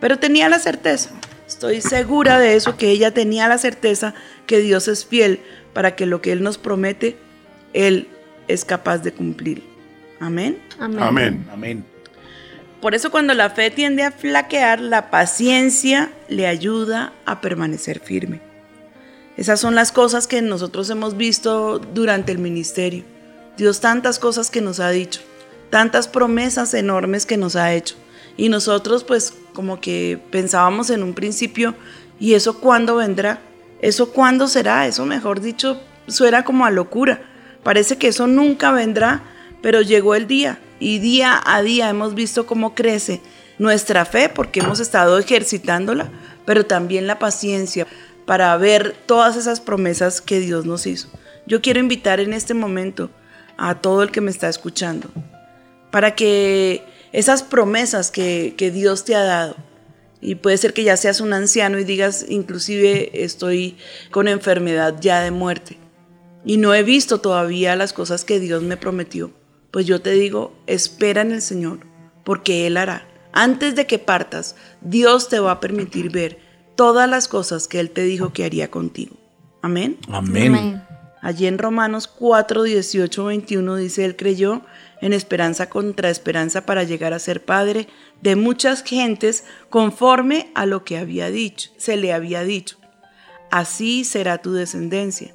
Pero 0.00 0.18
tenía 0.18 0.48
la 0.48 0.58
certeza, 0.58 1.10
estoy 1.46 1.80
segura 1.80 2.38
de 2.38 2.54
eso, 2.54 2.76
que 2.76 2.90
ella 2.90 3.12
tenía 3.12 3.48
la 3.48 3.58
certeza 3.58 4.14
que 4.46 4.60
Dios 4.60 4.88
es 4.88 5.06
fiel 5.06 5.40
para 5.72 5.96
que 5.96 6.06
lo 6.06 6.20
que 6.20 6.32
Él 6.32 6.42
nos 6.42 6.58
promete, 6.58 7.16
Él 7.72 8.08
es 8.46 8.64
capaz 8.64 8.98
de 8.98 9.12
cumplir. 9.12 9.62
Amén. 10.20 10.58
Amén. 10.78 11.02
Amén. 11.02 11.46
Amén. 11.50 11.95
Por 12.80 12.94
eso 12.94 13.10
cuando 13.10 13.32
la 13.32 13.50
fe 13.50 13.70
tiende 13.70 14.02
a 14.02 14.10
flaquear, 14.10 14.80
la 14.80 15.10
paciencia 15.10 16.12
le 16.28 16.46
ayuda 16.46 17.12
a 17.24 17.40
permanecer 17.40 18.00
firme. 18.00 18.40
Esas 19.36 19.60
son 19.60 19.74
las 19.74 19.92
cosas 19.92 20.26
que 20.26 20.42
nosotros 20.42 20.88
hemos 20.90 21.16
visto 21.16 21.78
durante 21.78 22.32
el 22.32 22.38
ministerio. 22.38 23.04
Dios 23.56 23.80
tantas 23.80 24.18
cosas 24.18 24.50
que 24.50 24.60
nos 24.60 24.80
ha 24.80 24.90
dicho, 24.90 25.20
tantas 25.70 26.06
promesas 26.06 26.74
enormes 26.74 27.24
que 27.24 27.38
nos 27.38 27.56
ha 27.56 27.72
hecho. 27.72 27.96
Y 28.36 28.50
nosotros 28.50 29.04
pues 29.04 29.32
como 29.54 29.80
que 29.80 30.18
pensábamos 30.30 30.90
en 30.90 31.02
un 31.02 31.14
principio, 31.14 31.74
¿y 32.20 32.34
eso 32.34 32.60
cuándo 32.60 32.96
vendrá? 32.96 33.40
¿Eso 33.80 34.12
cuándo 34.12 34.48
será? 34.48 34.86
Eso 34.86 35.06
mejor 35.06 35.40
dicho 35.40 35.80
suena 36.06 36.44
como 36.44 36.66
a 36.66 36.70
locura. 36.70 37.22
Parece 37.62 37.96
que 37.96 38.08
eso 38.08 38.26
nunca 38.26 38.70
vendrá, 38.70 39.22
pero 39.62 39.80
llegó 39.80 40.14
el 40.14 40.26
día 40.26 40.58
y 40.78 40.98
día 40.98 41.40
a 41.44 41.62
día 41.62 41.88
hemos 41.88 42.14
visto 42.14 42.46
cómo 42.46 42.74
crece 42.74 43.20
nuestra 43.58 44.04
fe 44.04 44.28
porque 44.28 44.60
hemos 44.60 44.80
estado 44.80 45.18
ejercitándola, 45.18 46.10
pero 46.44 46.66
también 46.66 47.06
la 47.06 47.18
paciencia 47.18 47.86
para 48.26 48.56
ver 48.56 48.94
todas 49.06 49.36
esas 49.36 49.60
promesas 49.60 50.20
que 50.20 50.40
Dios 50.40 50.66
nos 50.66 50.86
hizo. 50.86 51.08
Yo 51.46 51.62
quiero 51.62 51.80
invitar 51.80 52.20
en 52.20 52.32
este 52.32 52.54
momento 52.54 53.10
a 53.56 53.76
todo 53.76 54.02
el 54.02 54.10
que 54.10 54.20
me 54.20 54.30
está 54.30 54.48
escuchando 54.48 55.08
para 55.90 56.14
que 56.14 56.84
esas 57.12 57.42
promesas 57.42 58.10
que, 58.10 58.54
que 58.56 58.70
Dios 58.70 59.04
te 59.04 59.14
ha 59.14 59.22
dado, 59.22 59.56
y 60.20 60.34
puede 60.34 60.56
ser 60.56 60.72
que 60.72 60.82
ya 60.82 60.96
seas 60.96 61.20
un 61.20 61.32
anciano 61.32 61.78
y 61.78 61.84
digas, 61.84 62.26
inclusive 62.28 63.22
estoy 63.22 63.76
con 64.10 64.28
enfermedad 64.28 64.96
ya 65.00 65.20
de 65.20 65.30
muerte 65.30 65.78
y 66.44 66.56
no 66.56 66.74
he 66.74 66.82
visto 66.82 67.20
todavía 67.20 67.76
las 67.76 67.92
cosas 67.92 68.24
que 68.24 68.40
Dios 68.40 68.62
me 68.62 68.76
prometió 68.76 69.30
pues 69.76 69.84
yo 69.84 70.00
te 70.00 70.12
digo, 70.12 70.54
espera 70.66 71.20
en 71.20 71.32
el 71.32 71.42
Señor, 71.42 71.80
porque 72.24 72.66
Él 72.66 72.78
hará. 72.78 73.06
Antes 73.34 73.74
de 73.74 73.86
que 73.86 73.98
partas, 73.98 74.56
Dios 74.80 75.28
te 75.28 75.38
va 75.38 75.50
a 75.50 75.60
permitir 75.60 76.10
ver 76.10 76.38
todas 76.76 77.06
las 77.10 77.28
cosas 77.28 77.68
que 77.68 77.78
Él 77.78 77.90
te 77.90 78.02
dijo 78.02 78.32
que 78.32 78.46
haría 78.46 78.70
contigo. 78.70 79.16
Amén. 79.60 79.98
Amén. 80.08 80.82
Allí 81.20 81.46
en 81.46 81.58
Romanos 81.58 82.08
4, 82.08 82.62
18, 82.62 83.24
21 83.26 83.76
dice, 83.76 84.06
Él 84.06 84.16
creyó 84.16 84.62
en 85.02 85.12
esperanza 85.12 85.68
contra 85.68 86.08
esperanza 86.08 86.64
para 86.64 86.82
llegar 86.82 87.12
a 87.12 87.18
ser 87.18 87.44
padre 87.44 87.86
de 88.22 88.34
muchas 88.34 88.82
gentes 88.82 89.44
conforme 89.68 90.50
a 90.54 90.64
lo 90.64 90.84
que 90.84 90.96
había 90.96 91.30
dicho, 91.30 91.68
se 91.76 91.98
le 91.98 92.14
había 92.14 92.44
dicho. 92.44 92.78
Así 93.50 94.04
será 94.04 94.38
tu 94.38 94.54
descendencia. 94.54 95.34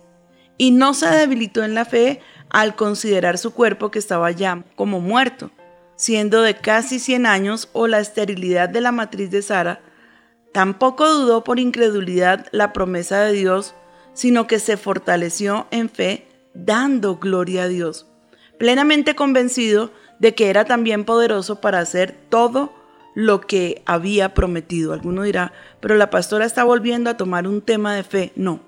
Y 0.58 0.72
no 0.72 0.96
se 0.96 1.08
debilitó 1.10 1.64
en 1.64 1.76
la 1.76 1.86
fe 1.86 2.22
al 2.52 2.76
considerar 2.76 3.38
su 3.38 3.52
cuerpo 3.54 3.92
que 3.92 4.00
estaba 4.00 4.30
ya 4.32 4.64
como 4.76 5.00
muerto, 5.00 5.52
siendo 5.96 6.42
de 6.42 6.56
casi 6.56 7.00
100 7.00 7.26
años 7.26 7.70
o 7.74 7.88
la 7.88 8.00
esterilidad 8.00 8.70
de 8.70 8.82
la 8.82 8.92
matriz 8.92 9.32
de 9.32 9.42
Sara, 9.42 9.82
tampoco 10.54 11.08
dudó 11.08 11.44
por 11.44 11.60
incredulidad 11.60 12.48
la 12.52 12.74
promesa 12.74 13.22
de 13.22 13.34
Dios, 13.34 13.74
sino 14.14 14.48
que 14.48 14.60
se 14.60 14.78
fortaleció 14.78 15.68
en 15.72 15.90
fe, 15.90 16.28
dando 16.54 17.18
gloria 17.18 17.64
a 17.64 17.68
Dios, 17.68 18.08
plenamente 18.58 19.16
convencido 19.16 19.92
de 20.20 20.36
que 20.36 20.50
era 20.50 20.66
también 20.66 21.06
poderoso 21.06 21.62
para 21.62 21.80
hacer 21.80 22.16
todo 22.30 22.74
lo 23.16 23.42
que 23.42 23.82
había 23.86 24.34
prometido. 24.34 24.94
Alguno 24.94 25.24
dirá, 25.24 25.54
pero 25.80 25.96
la 25.96 26.10
pastora 26.10 26.46
está 26.46 26.64
volviendo 26.64 27.10
a 27.10 27.18
tomar 27.18 27.48
un 27.48 27.62
tema 27.62 27.96
de 27.96 28.04
fe. 28.04 28.32
No, 28.36 28.60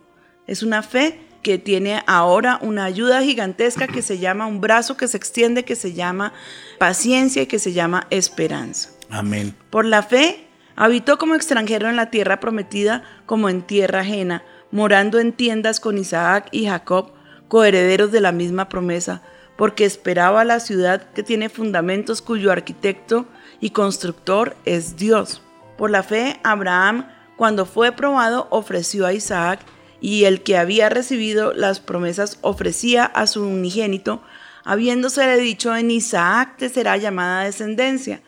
es 0.48 0.64
una 0.64 0.82
fe 0.82 1.20
que 1.44 1.60
tiene 1.60 2.02
ahora 2.08 2.58
una 2.62 2.86
ayuda 2.86 3.22
gigantesca 3.22 3.88
que 3.88 4.02
se 4.02 4.18
llama 4.18 4.48
un 4.48 4.62
brazo 4.62 4.98
que 4.98 5.08
se 5.08 5.18
extiende, 5.18 5.66
que 5.66 5.76
se 5.76 5.94
llama 5.94 6.34
paciencia 6.80 7.44
y 7.44 7.48
que 7.48 7.60
se 7.60 7.74
llama 7.74 8.08
esperanza. 8.10 8.90
Amén. 9.10 9.54
Por 9.70 9.86
la 9.86 10.02
fe, 10.02 10.48
habitó 10.76 11.18
como 11.18 11.36
extranjero 11.36 11.90
en 11.90 11.98
la 11.98 12.10
tierra 12.10 12.40
prometida 12.40 13.04
como 13.26 13.50
en 13.50 13.62
tierra 13.62 14.00
ajena, 14.00 14.44
morando 14.72 15.20
en 15.20 15.34
tiendas 15.34 15.80
con 15.80 15.98
Isaac 15.98 16.48
y 16.52 16.66
Jacob, 16.66 17.12
coherederos 17.48 18.12
de 18.12 18.22
la 18.22 18.32
misma 18.32 18.70
promesa, 18.70 19.22
porque 19.58 19.86
esperaba 19.86 20.44
la 20.46 20.60
ciudad 20.60 21.12
que 21.12 21.22
tiene 21.22 21.50
fundamentos 21.50 22.22
cuyo 22.22 22.52
arquitecto 22.52 23.28
y 23.60 23.70
constructor 23.70 24.56
es 24.66 24.96
Dios. 24.98 25.42
Por 25.78 25.92
la 25.92 26.02
fe, 26.02 26.40
Abraham, 26.44 27.08
cuando 27.36 27.66
fue 27.66 27.92
probado, 27.92 28.48
ofreció 28.50 29.06
a 29.06 29.14
Isaac 29.14 29.60
y 30.04 30.26
el 30.26 30.44
que 30.44 30.58
había 30.58 30.90
recibido 30.90 31.54
las 31.54 31.80
promesas 31.80 32.38
ofrecía 32.42 33.06
a 33.06 33.26
su 33.26 33.42
unigénito, 33.42 34.22
habiéndosele 34.66 35.38
dicho 35.38 35.74
en 35.78 35.92
Isaac 35.92 36.58
te 36.58 36.68
será 36.68 36.98
llamada 36.98 37.46
descendencia, 37.46 38.22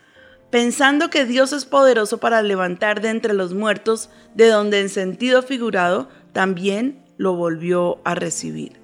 pensando 0.48 1.10
que 1.10 1.26
Dios 1.26 1.52
es 1.52 1.66
poderoso 1.66 2.16
para 2.16 2.40
levantar 2.40 3.02
de 3.02 3.10
entre 3.10 3.34
los 3.34 3.52
muertos, 3.52 4.08
de 4.34 4.48
donde 4.48 4.80
en 4.80 4.88
sentido 4.88 5.42
figurado 5.42 6.08
también 6.32 7.04
lo 7.18 7.34
volvió 7.34 8.00
a 8.06 8.14
recibir. 8.14 8.80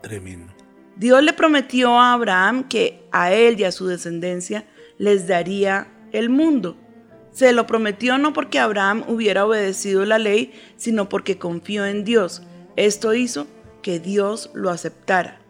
Tremendo. 0.00 0.52
Dios 0.94 1.20
le 1.20 1.32
prometió 1.32 1.98
a 1.98 2.12
Abraham 2.12 2.68
que 2.68 3.08
a 3.10 3.32
él 3.32 3.58
y 3.58 3.64
a 3.64 3.72
su 3.72 3.88
descendencia 3.88 4.68
les 4.98 5.26
daría 5.26 5.88
el 6.12 6.30
mundo. 6.30 6.76
Se 7.34 7.52
lo 7.52 7.66
prometió 7.66 8.16
no 8.16 8.32
porque 8.32 8.60
Abraham 8.60 9.04
hubiera 9.08 9.44
obedecido 9.44 10.04
la 10.04 10.20
ley, 10.20 10.52
sino 10.76 11.08
porque 11.08 11.36
confió 11.36 11.84
en 11.84 12.04
Dios. 12.04 12.42
Esto 12.76 13.12
hizo 13.12 13.48
que 13.82 13.98
Dios 13.98 14.50
lo 14.54 14.70
aceptara. 14.70 15.40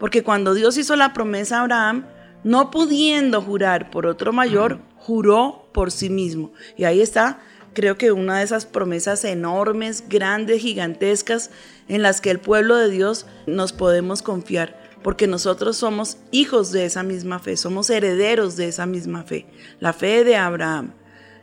Porque 0.00 0.24
cuando 0.24 0.52
Dios 0.52 0.76
hizo 0.76 0.96
la 0.96 1.12
promesa 1.12 1.58
a 1.58 1.60
Abraham, 1.62 2.06
no 2.42 2.72
pudiendo 2.72 3.40
jurar 3.40 3.88
por 3.90 4.04
otro 4.04 4.32
mayor, 4.32 4.80
juró 4.96 5.68
por 5.72 5.92
sí 5.92 6.10
mismo. 6.10 6.52
Y 6.76 6.84
ahí 6.84 7.00
está, 7.00 7.38
creo 7.72 7.96
que 7.96 8.10
una 8.10 8.38
de 8.38 8.44
esas 8.44 8.66
promesas 8.66 9.24
enormes, 9.24 10.08
grandes, 10.08 10.60
gigantescas, 10.60 11.52
en 11.86 12.02
las 12.02 12.20
que 12.20 12.30
el 12.32 12.40
pueblo 12.40 12.74
de 12.74 12.90
Dios 12.90 13.26
nos 13.46 13.72
podemos 13.72 14.22
confiar, 14.22 14.85
porque 15.06 15.28
nosotros 15.28 15.76
somos 15.76 16.16
hijos 16.32 16.72
de 16.72 16.84
esa 16.84 17.04
misma 17.04 17.38
fe, 17.38 17.56
somos 17.56 17.90
herederos 17.90 18.56
de 18.56 18.66
esa 18.66 18.86
misma 18.86 19.22
fe, 19.22 19.46
la 19.78 19.92
fe 19.92 20.24
de 20.24 20.34
Abraham. 20.34 20.94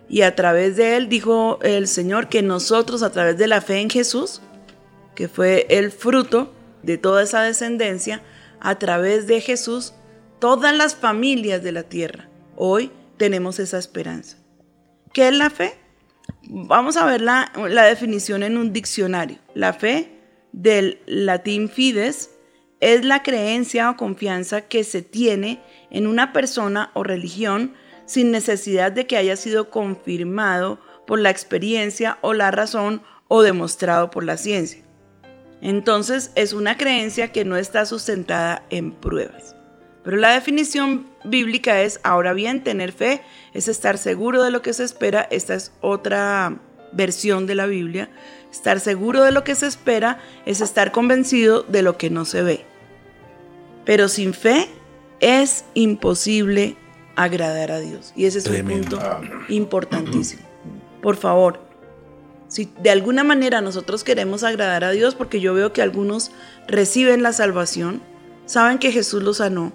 Y 0.10 0.24
a 0.24 0.36
través 0.36 0.76
de 0.76 0.98
él 0.98 1.08
dijo 1.08 1.60
el 1.62 1.88
Señor 1.88 2.28
que 2.28 2.42
nosotros, 2.42 3.04
a 3.04 3.14
través 3.14 3.38
de 3.38 3.48
la 3.48 3.62
fe 3.62 3.80
en 3.80 3.90
Jesús, 3.90 4.42
que 5.16 5.30
fue 5.30 5.66
el 5.70 5.94
fruto 5.94 6.54
de 6.82 6.98
toda 6.98 7.24
esa 7.24 7.42
descendencia, 7.42 8.22
a 8.60 8.78
través 8.80 9.28
de 9.28 9.40
Jesús, 9.40 9.94
todas 10.40 10.76
las 10.76 10.94
familias 10.94 11.64
de 11.64 11.72
la 11.72 11.84
tierra, 11.84 12.28
hoy 12.58 12.92
tenemos 13.16 13.60
esa 13.60 13.78
esperanza. 13.78 14.36
¿Qué 15.14 15.30
es 15.30 15.34
la 15.34 15.50
fe? 15.50 15.74
Vamos 16.50 16.98
a 16.98 17.06
ver 17.06 17.22
la, 17.22 17.54
la 17.70 17.84
definición 17.86 18.44
en 18.44 18.58
un 18.58 18.74
diccionario. 18.74 19.38
La 19.56 19.72
fe 19.72 20.20
del 20.52 21.00
latín 21.06 21.70
fides 21.70 22.33
es 22.84 23.06
la 23.06 23.24
creencia 23.24 23.90
o 23.90 23.96
confianza 23.96 24.62
que 24.62 24.84
se 24.84 25.02
tiene 25.02 25.62
en 25.90 26.06
una 26.06 26.34
persona 26.34 26.92
o 26.94 27.04
religión 27.04 27.76
sin 28.06 28.30
necesidad 28.32 28.92
de 28.92 29.08
que 29.08 29.16
haya 29.16 29.38
sido 29.38 29.70
confirmado 29.70 30.82
por 31.08 31.20
la 31.20 31.30
experiencia 31.30 32.18
o 32.20 32.34
la 32.34 32.52
razón 32.52 33.02
o 33.30 33.42
demostrado 33.42 34.12
por 34.12 34.26
la 34.26 34.36
ciencia. 34.36 34.84
Entonces 35.62 36.32
es 36.36 36.52
una 36.52 36.76
creencia 36.76 37.32
que 37.32 37.46
no 37.46 37.56
está 37.56 37.86
sustentada 37.86 38.66
en 38.70 38.92
pruebas. 38.92 39.56
Pero 40.04 40.18
la 40.18 40.34
definición 40.34 41.08
bíblica 41.24 41.82
es, 41.84 42.02
ahora 42.04 42.34
bien, 42.34 42.66
tener 42.66 42.92
fe 42.92 43.22
es 43.54 43.70
estar 43.70 43.98
seguro 43.98 44.44
de 44.44 44.52
lo 44.52 44.62
que 44.62 44.74
se 44.74 44.84
espera. 44.84 45.26
Esta 45.32 45.56
es 45.56 45.72
otra 45.80 46.60
versión 46.92 47.48
de 47.48 47.56
la 47.56 47.66
Biblia. 47.66 48.10
Estar 48.52 48.82
seguro 48.82 49.24
de 49.24 49.32
lo 49.32 49.46
que 49.46 49.56
se 49.56 49.68
espera 49.68 50.20
es 50.46 50.60
estar 50.60 50.92
convencido 50.92 51.64
de 51.64 51.82
lo 51.82 51.98
que 51.98 52.10
no 52.10 52.26
se 52.26 52.42
ve. 52.42 52.73
Pero 53.86 54.08
sin 54.08 54.34
fe 54.34 54.70
es 55.20 55.66
imposible 55.74 56.78
agradar 57.16 57.72
a 57.72 57.80
Dios. 57.80 58.14
Y 58.16 58.26
ese 58.26 58.40
es 58.40 58.44
Tremendo. 58.46 58.98
un 58.98 59.04
punto 59.04 59.32
importantísimo. 59.50 60.42
Por 61.02 61.16
favor, 61.16 61.60
si 62.48 62.72
de 62.82 62.90
alguna 62.90 63.24
manera 63.24 63.62
nosotros 63.62 64.04
queremos 64.04 64.44
agradar 64.44 64.84
a 64.84 64.92
Dios, 64.92 65.16
porque 65.16 65.40
yo 65.40 65.54
veo 65.54 65.74
que 65.74 65.82
algunos 65.82 66.32
reciben 66.68 67.24
la 67.24 67.34
salvación, 67.34 68.02
saben 68.46 68.78
que 68.78 68.92
Jesús 68.92 69.24
los 69.24 69.38
sanó, 69.38 69.74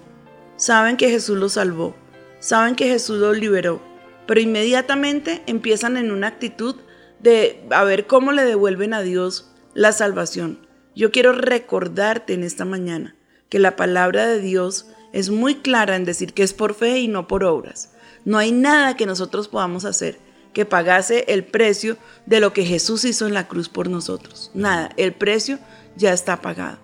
saben 0.55 0.97
que 0.97 1.09
Jesús 1.09 1.37
los 1.37 1.53
salvó, 1.53 1.95
saben 2.39 2.75
que 2.75 2.87
Jesús 2.87 3.19
los 3.19 3.37
liberó, 3.37 3.81
pero 4.25 4.39
inmediatamente 4.39 5.43
empiezan 5.45 5.97
en 5.97 6.11
una 6.11 6.27
actitud 6.27 6.75
de 7.19 7.65
a 7.71 7.83
ver 7.83 8.07
cómo 8.07 8.31
le 8.31 8.45
devuelven 8.45 8.93
a 8.93 9.01
Dios 9.01 9.51
la 9.73 9.91
salvación. 9.91 10.65
Yo 10.95 11.11
quiero 11.11 11.33
recordarte 11.33 12.33
en 12.33 12.43
esta 12.43 12.65
mañana 12.65 13.15
que 13.49 13.59
la 13.59 13.75
palabra 13.75 14.27
de 14.27 14.39
Dios 14.39 14.87
es 15.11 15.29
muy 15.29 15.55
clara 15.55 15.95
en 15.95 16.05
decir 16.05 16.33
que 16.33 16.43
es 16.43 16.53
por 16.53 16.73
fe 16.73 16.99
y 16.99 17.07
no 17.07 17.27
por 17.27 17.43
obras. 17.43 17.91
No 18.25 18.37
hay 18.37 18.51
nada 18.51 18.95
que 18.95 19.05
nosotros 19.05 19.47
podamos 19.47 19.85
hacer 19.85 20.19
que 20.53 20.65
pagase 20.65 21.25
el 21.27 21.45
precio 21.45 21.97
de 22.25 22.39
lo 22.39 22.53
que 22.53 22.65
Jesús 22.65 23.05
hizo 23.05 23.27
en 23.27 23.33
la 23.33 23.47
cruz 23.47 23.69
por 23.69 23.89
nosotros. 23.89 24.51
Nada, 24.53 24.89
el 24.97 25.13
precio 25.13 25.59
ya 25.95 26.13
está 26.13 26.41
pagado. 26.41 26.79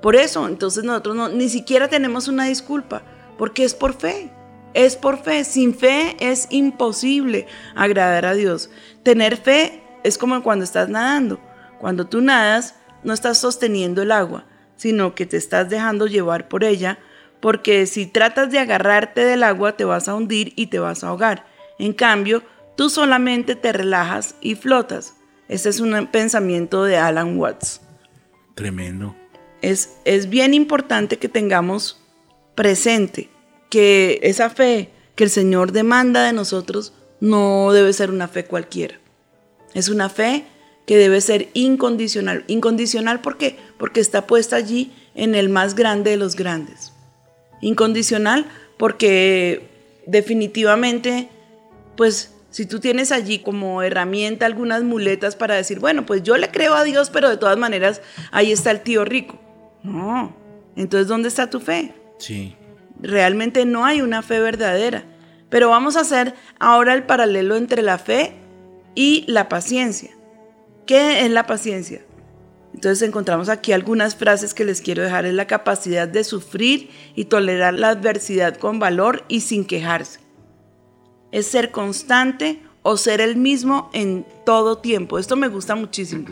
Por 0.00 0.16
eso, 0.16 0.46
entonces 0.46 0.84
nosotros 0.84 1.16
no, 1.16 1.28
ni 1.28 1.48
siquiera 1.48 1.88
tenemos 1.88 2.28
una 2.28 2.44
disculpa, 2.46 3.02
porque 3.38 3.64
es 3.64 3.74
por 3.74 3.94
fe. 3.94 4.30
Es 4.74 4.96
por 4.96 5.22
fe. 5.22 5.44
Sin 5.44 5.74
fe 5.74 6.16
es 6.20 6.46
imposible 6.50 7.46
agradar 7.74 8.26
a 8.26 8.34
Dios. 8.34 8.70
Tener 9.02 9.36
fe 9.36 9.82
es 10.02 10.18
como 10.18 10.42
cuando 10.42 10.64
estás 10.64 10.88
nadando. 10.88 11.40
Cuando 11.80 12.06
tú 12.06 12.20
nadas, 12.20 12.74
no 13.02 13.12
estás 13.12 13.38
sosteniendo 13.38 14.02
el 14.02 14.12
agua, 14.12 14.46
sino 14.76 15.14
que 15.14 15.26
te 15.26 15.36
estás 15.36 15.68
dejando 15.70 16.06
llevar 16.06 16.48
por 16.48 16.64
ella, 16.64 16.98
porque 17.40 17.86
si 17.86 18.06
tratas 18.06 18.50
de 18.50 18.58
agarrarte 18.58 19.24
del 19.24 19.42
agua, 19.42 19.76
te 19.76 19.84
vas 19.84 20.08
a 20.08 20.14
hundir 20.14 20.52
y 20.56 20.68
te 20.68 20.78
vas 20.78 21.04
a 21.04 21.08
ahogar. 21.08 21.46
En 21.78 21.92
cambio, 21.92 22.42
tú 22.76 22.90
solamente 22.90 23.54
te 23.56 23.72
relajas 23.72 24.36
y 24.40 24.54
flotas. 24.54 25.14
Ese 25.48 25.68
es 25.68 25.80
un 25.80 26.06
pensamiento 26.06 26.84
de 26.84 26.96
Alan 26.96 27.38
Watts. 27.38 27.80
Tremendo. 28.54 29.14
Es, 29.60 29.96
es 30.04 30.28
bien 30.28 30.54
importante 30.54 31.18
que 31.18 31.28
tengamos 31.28 32.00
presente 32.54 33.28
que 33.70 34.20
esa 34.22 34.50
fe 34.50 34.90
que 35.14 35.24
el 35.24 35.30
Señor 35.30 35.72
demanda 35.72 36.24
de 36.24 36.32
nosotros 36.32 36.92
no 37.20 37.72
debe 37.72 37.92
ser 37.92 38.10
una 38.10 38.28
fe 38.28 38.44
cualquiera. 38.44 38.98
Es 39.74 39.88
una 39.88 40.08
fe 40.08 40.46
que 40.86 40.96
debe 40.96 41.20
ser 41.20 41.48
incondicional. 41.54 42.44
Incondicional 42.46 43.20
¿por 43.20 43.38
qué? 43.38 43.56
Porque 43.78 44.00
está 44.00 44.26
puesta 44.26 44.56
allí 44.56 44.92
en 45.14 45.34
el 45.34 45.48
más 45.48 45.74
grande 45.74 46.10
de 46.10 46.16
los 46.16 46.36
grandes. 46.36 46.92
Incondicional 47.60 48.46
porque 48.76 49.68
definitivamente, 50.06 51.28
pues 51.96 52.34
si 52.50 52.66
tú 52.66 52.78
tienes 52.80 53.10
allí 53.10 53.40
como 53.40 53.82
herramienta 53.82 54.46
algunas 54.46 54.82
muletas 54.82 55.34
para 55.36 55.54
decir, 55.54 55.80
bueno, 55.80 56.06
pues 56.06 56.22
yo 56.22 56.36
le 56.36 56.50
creo 56.50 56.74
a 56.74 56.84
Dios, 56.84 57.10
pero 57.10 57.28
de 57.28 57.36
todas 57.36 57.58
maneras 57.58 58.00
ahí 58.30 58.52
está 58.52 58.70
el 58.70 58.80
tío 58.80 59.04
rico. 59.04 59.40
No. 59.82 60.36
Entonces, 60.76 61.08
¿dónde 61.08 61.28
está 61.28 61.50
tu 61.50 61.60
fe? 61.60 61.94
Sí. 62.18 62.56
Realmente 63.00 63.64
no 63.64 63.84
hay 63.84 64.02
una 64.02 64.22
fe 64.22 64.38
verdadera. 64.38 65.04
Pero 65.50 65.68
vamos 65.68 65.96
a 65.96 66.00
hacer 66.00 66.34
ahora 66.58 66.94
el 66.94 67.02
paralelo 67.02 67.56
entre 67.56 67.82
la 67.82 67.98
fe 67.98 68.32
y 68.94 69.24
la 69.26 69.48
paciencia. 69.48 70.13
¿Qué 70.86 71.24
es 71.24 71.30
la 71.30 71.46
paciencia? 71.46 72.04
Entonces 72.74 73.06
encontramos 73.06 73.48
aquí 73.48 73.72
algunas 73.72 74.16
frases 74.16 74.52
que 74.52 74.64
les 74.64 74.80
quiero 74.80 75.02
dejar. 75.02 75.24
Es 75.26 75.34
la 75.34 75.46
capacidad 75.46 76.08
de 76.08 76.24
sufrir 76.24 76.90
y 77.14 77.26
tolerar 77.26 77.74
la 77.74 77.90
adversidad 77.90 78.56
con 78.56 78.78
valor 78.78 79.24
y 79.28 79.40
sin 79.40 79.64
quejarse. 79.64 80.20
Es 81.30 81.46
ser 81.46 81.70
constante 81.70 82.60
o 82.82 82.96
ser 82.96 83.20
el 83.20 83.36
mismo 83.36 83.90
en 83.92 84.26
todo 84.44 84.78
tiempo. 84.78 85.18
Esto 85.18 85.36
me 85.36 85.48
gusta 85.48 85.74
muchísimo. 85.74 86.26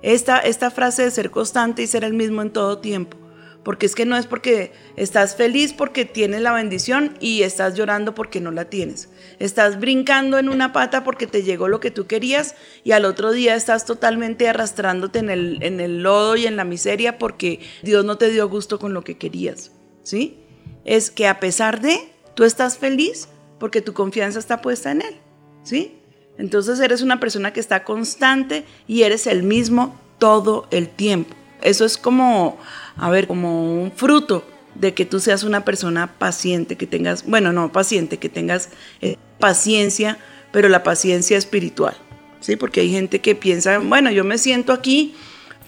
Esta, 0.00 0.38
esta 0.38 0.70
frase 0.70 1.02
de 1.02 1.10
ser 1.10 1.30
constante 1.30 1.82
y 1.82 1.86
ser 1.86 2.04
el 2.04 2.14
mismo 2.14 2.40
en 2.42 2.50
todo 2.50 2.78
tiempo. 2.78 3.18
Porque 3.64 3.86
es 3.86 3.94
que 3.94 4.06
no 4.06 4.16
es 4.16 4.26
porque 4.26 4.72
estás 4.96 5.36
feliz 5.36 5.72
porque 5.72 6.04
tienes 6.04 6.40
la 6.40 6.52
bendición 6.52 7.16
y 7.20 7.42
estás 7.42 7.74
llorando 7.74 8.14
porque 8.14 8.40
no 8.40 8.50
la 8.50 8.66
tienes. 8.66 9.10
Estás 9.38 9.78
brincando 9.78 10.38
en 10.38 10.48
una 10.48 10.72
pata 10.72 11.04
porque 11.04 11.26
te 11.26 11.42
llegó 11.42 11.68
lo 11.68 11.80
que 11.80 11.90
tú 11.90 12.06
querías 12.06 12.54
y 12.84 12.92
al 12.92 13.04
otro 13.04 13.32
día 13.32 13.54
estás 13.54 13.84
totalmente 13.84 14.48
arrastrándote 14.48 15.18
en 15.18 15.28
el, 15.28 15.62
en 15.62 15.80
el 15.80 16.02
lodo 16.02 16.36
y 16.36 16.46
en 16.46 16.56
la 16.56 16.64
miseria 16.64 17.18
porque 17.18 17.60
Dios 17.82 18.04
no 18.04 18.16
te 18.16 18.30
dio 18.30 18.48
gusto 18.48 18.78
con 18.78 18.94
lo 18.94 19.02
que 19.02 19.18
querías. 19.18 19.72
¿Sí? 20.02 20.38
Es 20.84 21.10
que 21.10 21.26
a 21.26 21.38
pesar 21.38 21.80
de, 21.80 21.98
tú 22.34 22.44
estás 22.44 22.78
feliz 22.78 23.28
porque 23.58 23.82
tu 23.82 23.92
confianza 23.92 24.38
está 24.38 24.62
puesta 24.62 24.92
en 24.92 25.02
Él. 25.02 25.16
¿Sí? 25.62 25.98
Entonces 26.38 26.78
eres 26.80 27.02
una 27.02 27.20
persona 27.20 27.52
que 27.52 27.60
está 27.60 27.84
constante 27.84 28.64
y 28.86 29.02
eres 29.02 29.26
el 29.26 29.42
mismo 29.42 30.00
todo 30.18 30.66
el 30.70 30.88
tiempo. 30.88 31.34
Eso 31.62 31.84
es 31.84 31.96
como, 31.96 32.58
a 32.96 33.10
ver, 33.10 33.26
como 33.26 33.82
un 33.82 33.92
fruto 33.92 34.44
de 34.74 34.94
que 34.94 35.04
tú 35.04 35.20
seas 35.20 35.42
una 35.42 35.64
persona 35.64 36.06
paciente, 36.18 36.76
que 36.76 36.86
tengas, 36.86 37.24
bueno, 37.26 37.52
no 37.52 37.72
paciente, 37.72 38.18
que 38.18 38.28
tengas 38.28 38.70
eh, 39.00 39.16
paciencia, 39.38 40.18
pero 40.52 40.68
la 40.68 40.82
paciencia 40.82 41.36
espiritual, 41.36 41.96
¿sí? 42.40 42.56
Porque 42.56 42.80
hay 42.80 42.90
gente 42.90 43.20
que 43.20 43.34
piensa, 43.34 43.78
bueno, 43.78 44.10
yo 44.10 44.24
me 44.24 44.38
siento 44.38 44.72
aquí, 44.72 45.14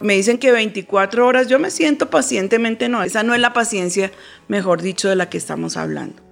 me 0.01 0.15
dicen 0.15 0.39
que 0.39 0.53
24 0.53 1.27
horas, 1.27 1.49
yo 1.49 1.59
me 1.59 1.71
siento 1.71 2.09
pacientemente, 2.09 2.89
no, 2.89 3.03
esa 3.03 3.23
no 3.23 3.35
es 3.35 3.41
la 3.41 3.53
paciencia, 3.53 4.13
mejor 4.49 4.81
dicho, 4.81 5.09
de 5.09 5.17
la 5.17 5.29
que 5.29 5.39
estamos 5.39 5.77
hablando. 5.77 6.23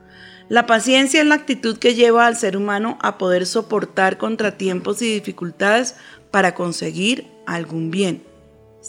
La 0.49 0.64
paciencia 0.64 1.21
es 1.21 1.27
la 1.27 1.35
actitud 1.35 1.77
que 1.77 1.94
lleva 1.94 2.27
al 2.27 2.37
ser 2.37 2.57
humano 2.57 2.97
a 3.03 3.18
poder 3.18 3.44
soportar 3.44 4.16
contratiempos 4.16 5.03
y 5.03 5.12
dificultades 5.12 5.97
para 6.31 6.55
conseguir 6.55 7.27
algún 7.47 7.90
bien. 7.90 8.23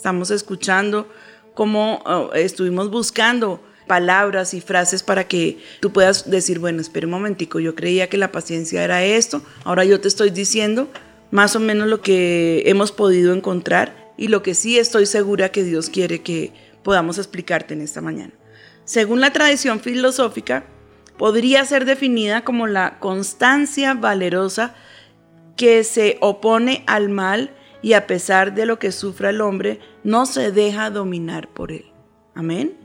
Estamos 0.00 0.30
escuchando 0.30 1.06
cómo 1.52 2.02
uh, 2.06 2.34
estuvimos 2.34 2.90
buscando 2.90 3.62
palabras 3.86 4.54
y 4.54 4.62
frases 4.62 5.02
para 5.02 5.28
que 5.28 5.58
tú 5.80 5.92
puedas 5.92 6.30
decir, 6.30 6.58
bueno, 6.58 6.80
espera 6.80 7.06
un 7.06 7.10
momentico, 7.10 7.60
yo 7.60 7.74
creía 7.74 8.08
que 8.08 8.16
la 8.16 8.32
paciencia 8.32 8.82
era 8.82 9.04
esto, 9.04 9.42
ahora 9.62 9.84
yo 9.84 10.00
te 10.00 10.08
estoy 10.08 10.30
diciendo 10.30 10.88
más 11.30 11.54
o 11.54 11.60
menos 11.60 11.86
lo 11.86 12.00
que 12.00 12.62
hemos 12.64 12.92
podido 12.92 13.34
encontrar 13.34 14.14
y 14.16 14.28
lo 14.28 14.42
que 14.42 14.54
sí 14.54 14.78
estoy 14.78 15.04
segura 15.04 15.52
que 15.52 15.64
Dios 15.64 15.90
quiere 15.90 16.22
que 16.22 16.54
podamos 16.82 17.18
explicarte 17.18 17.74
en 17.74 17.82
esta 17.82 18.00
mañana. 18.00 18.32
Según 18.86 19.20
la 19.20 19.34
tradición 19.34 19.80
filosófica, 19.80 20.64
podría 21.18 21.62
ser 21.66 21.84
definida 21.84 22.42
como 22.42 22.66
la 22.66 22.98
constancia 23.00 23.92
valerosa 23.92 24.74
que 25.56 25.84
se 25.84 26.16
opone 26.22 26.84
al 26.86 27.10
mal 27.10 27.54
y 27.82 27.92
a 27.94 28.06
pesar 28.06 28.54
de 28.54 28.66
lo 28.66 28.78
que 28.78 28.92
sufra 28.92 29.30
el 29.30 29.40
hombre, 29.40 29.80
no 30.04 30.26
se 30.26 30.52
deja 30.52 30.90
dominar 30.90 31.48
por 31.48 31.72
él. 31.72 31.86
Amén. 32.34 32.76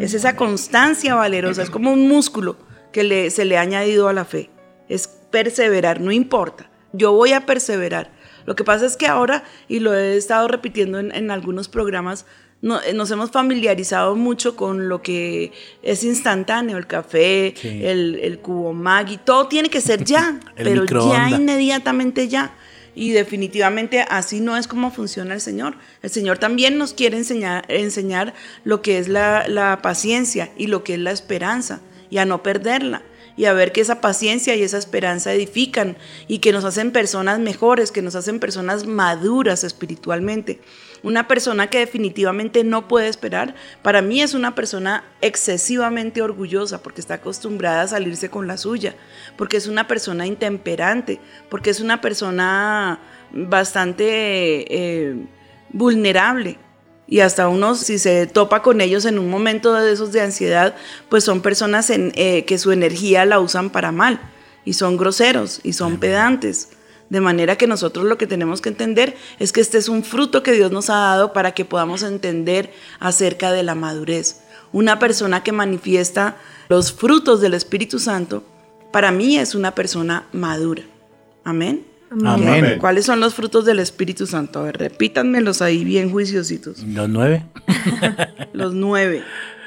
Es 0.00 0.14
esa 0.14 0.36
constancia 0.36 1.14
valerosa, 1.14 1.62
es 1.62 1.70
como 1.70 1.92
un 1.92 2.06
músculo 2.08 2.56
que 2.92 3.02
le- 3.04 3.30
se 3.30 3.44
le 3.44 3.58
ha 3.58 3.62
añadido 3.62 4.08
a 4.08 4.12
la 4.12 4.24
fe. 4.24 4.50
Es 4.88 5.08
perseverar, 5.08 6.00
no 6.00 6.12
importa. 6.12 6.70
Yo 6.92 7.12
voy 7.12 7.32
a 7.32 7.44
perseverar. 7.46 8.12
Lo 8.46 8.54
que 8.54 8.62
pasa 8.64 8.86
es 8.86 8.96
que 8.96 9.06
ahora, 9.08 9.42
y 9.68 9.80
lo 9.80 9.92
he 9.94 10.16
estado 10.16 10.46
repitiendo 10.48 11.00
en, 11.00 11.12
en 11.12 11.30
algunos 11.32 11.68
programas, 11.68 12.26
no- 12.62 12.80
eh, 12.80 12.94
nos 12.94 13.10
hemos 13.10 13.32
familiarizado 13.32 14.14
mucho 14.14 14.54
con 14.56 14.88
lo 14.88 15.02
que 15.02 15.52
es 15.82 16.04
instantáneo, 16.04 16.78
el 16.78 16.86
café, 16.86 17.52
Sí. 17.56 17.80
el, 17.84 18.20
el 18.22 18.38
cubo 18.38 18.72
Maggi, 18.72 19.18
todo 19.18 19.48
tiene 19.48 19.68
que 19.68 19.80
ser 19.80 20.04
ya, 20.04 20.38
pero 20.56 20.84
ya 21.10 21.28
inmediatamente 21.30 22.28
ya. 22.28 22.54
Y 22.96 23.12
definitivamente 23.12 24.00
así 24.08 24.40
no 24.40 24.56
es 24.56 24.66
como 24.66 24.90
funciona 24.90 25.34
el 25.34 25.42
Señor. 25.42 25.76
El 26.02 26.08
Señor 26.08 26.38
también 26.38 26.78
nos 26.78 26.94
quiere 26.94 27.18
enseñar, 27.18 27.66
enseñar 27.68 28.32
lo 28.64 28.80
que 28.80 28.98
es 28.98 29.06
la, 29.06 29.46
la 29.46 29.82
paciencia 29.82 30.50
y 30.56 30.66
lo 30.66 30.82
que 30.82 30.94
es 30.94 31.00
la 31.00 31.10
esperanza 31.12 31.82
y 32.08 32.16
a 32.16 32.24
no 32.24 32.42
perderla. 32.42 33.02
Y 33.36 33.44
a 33.44 33.52
ver 33.52 33.72
que 33.72 33.82
esa 33.82 34.00
paciencia 34.00 34.56
y 34.56 34.62
esa 34.62 34.78
esperanza 34.78 35.30
edifican 35.34 35.98
y 36.26 36.38
que 36.38 36.52
nos 36.52 36.64
hacen 36.64 36.90
personas 36.90 37.38
mejores, 37.38 37.92
que 37.92 38.00
nos 38.00 38.14
hacen 38.14 38.40
personas 38.40 38.86
maduras 38.86 39.62
espiritualmente. 39.62 40.60
Una 41.06 41.28
persona 41.28 41.68
que 41.68 41.78
definitivamente 41.78 42.64
no 42.64 42.88
puede 42.88 43.06
esperar, 43.06 43.54
para 43.80 44.02
mí 44.02 44.22
es 44.22 44.34
una 44.34 44.56
persona 44.56 45.04
excesivamente 45.20 46.20
orgullosa 46.20 46.82
porque 46.82 47.00
está 47.00 47.14
acostumbrada 47.14 47.82
a 47.82 47.86
salirse 47.86 48.28
con 48.28 48.48
la 48.48 48.56
suya, 48.56 48.96
porque 49.36 49.56
es 49.56 49.68
una 49.68 49.86
persona 49.86 50.26
intemperante, 50.26 51.20
porque 51.48 51.70
es 51.70 51.78
una 51.78 52.00
persona 52.00 52.98
bastante 53.30 54.06
eh, 54.08 55.14
vulnerable. 55.68 56.58
Y 57.06 57.20
hasta 57.20 57.46
uno, 57.46 57.76
si 57.76 58.00
se 58.00 58.26
topa 58.26 58.62
con 58.62 58.80
ellos 58.80 59.04
en 59.04 59.20
un 59.20 59.30
momento 59.30 59.74
de 59.74 59.92
esos 59.92 60.10
de 60.10 60.22
ansiedad, 60.22 60.74
pues 61.08 61.22
son 61.22 61.40
personas 61.40 61.88
en, 61.90 62.10
eh, 62.16 62.44
que 62.46 62.58
su 62.58 62.72
energía 62.72 63.24
la 63.26 63.38
usan 63.38 63.70
para 63.70 63.92
mal 63.92 64.18
y 64.64 64.72
son 64.72 64.96
groseros 64.96 65.60
y 65.62 65.72
son 65.72 65.98
pedantes. 65.98 66.70
De 67.08 67.20
manera 67.20 67.56
que 67.56 67.66
nosotros 67.66 68.04
lo 68.04 68.18
que 68.18 68.26
tenemos 68.26 68.60
que 68.60 68.68
entender 68.68 69.16
es 69.38 69.52
que 69.52 69.60
este 69.60 69.78
es 69.78 69.88
un 69.88 70.02
fruto 70.02 70.42
que 70.42 70.52
Dios 70.52 70.72
nos 70.72 70.90
ha 70.90 70.96
dado 70.96 71.32
para 71.32 71.52
que 71.52 71.64
podamos 71.64 72.02
entender 72.02 72.72
acerca 72.98 73.52
de 73.52 73.62
la 73.62 73.74
madurez. 73.74 74.40
Una 74.72 74.98
persona 74.98 75.42
que 75.42 75.52
manifiesta 75.52 76.36
los 76.68 76.92
frutos 76.92 77.40
del 77.40 77.54
Espíritu 77.54 77.98
Santo, 77.98 78.42
para 78.92 79.12
mí 79.12 79.38
es 79.38 79.54
una 79.54 79.74
persona 79.74 80.26
madura. 80.32 80.82
Amén. 81.44 81.84
Amén. 82.24 82.78
¿Cuáles 82.80 83.04
son 83.04 83.20
los 83.20 83.34
frutos 83.34 83.64
del 83.64 83.78
Espíritu 83.78 84.26
Santo? 84.26 84.60
A 84.60 84.64
ver, 84.64 84.78
repítanmelos 84.78 85.62
ahí 85.62 85.84
bien 85.84 86.10
juiciositos. 86.10 86.82
Los 86.82 87.08
nueve. 87.08 87.44
Los 88.52 88.74
nueve. 88.74 89.22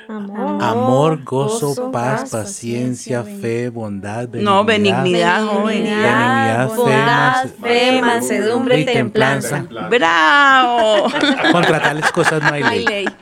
Amor, 0.10 0.64
Amor, 0.64 1.24
gozo, 1.24 1.92
paz, 1.92 2.32
paciencia, 2.32 3.24
fe, 3.24 3.70
bondad, 3.70 4.28
benignidad. 4.28 4.44
No, 4.56 4.66
benignidad, 4.66 5.46
joven. 5.46 5.84
Benignidad, 5.84 6.70
fe, 6.70 6.76
bondad, 6.76 7.46
fe, 7.62 8.02
mansedumbre 8.02 8.80
y 8.80 8.86
templanza. 8.86 9.68
¡Bravo! 9.88 11.04
Contra 11.52 11.80
tales 11.80 12.12
cosas 12.12 12.42
no 12.42 12.50
hay 12.52 12.64
Hay 12.64 12.86
ley. 12.86 13.06
ley. 13.06 13.14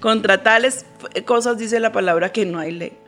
Contra 0.00 0.44
tales 0.44 0.86
cosas 1.26 1.58
dice 1.58 1.80
la 1.80 1.90
palabra 1.90 2.30
que 2.30 2.46
no 2.46 2.60
hay 2.60 2.70
ley. 2.70 2.98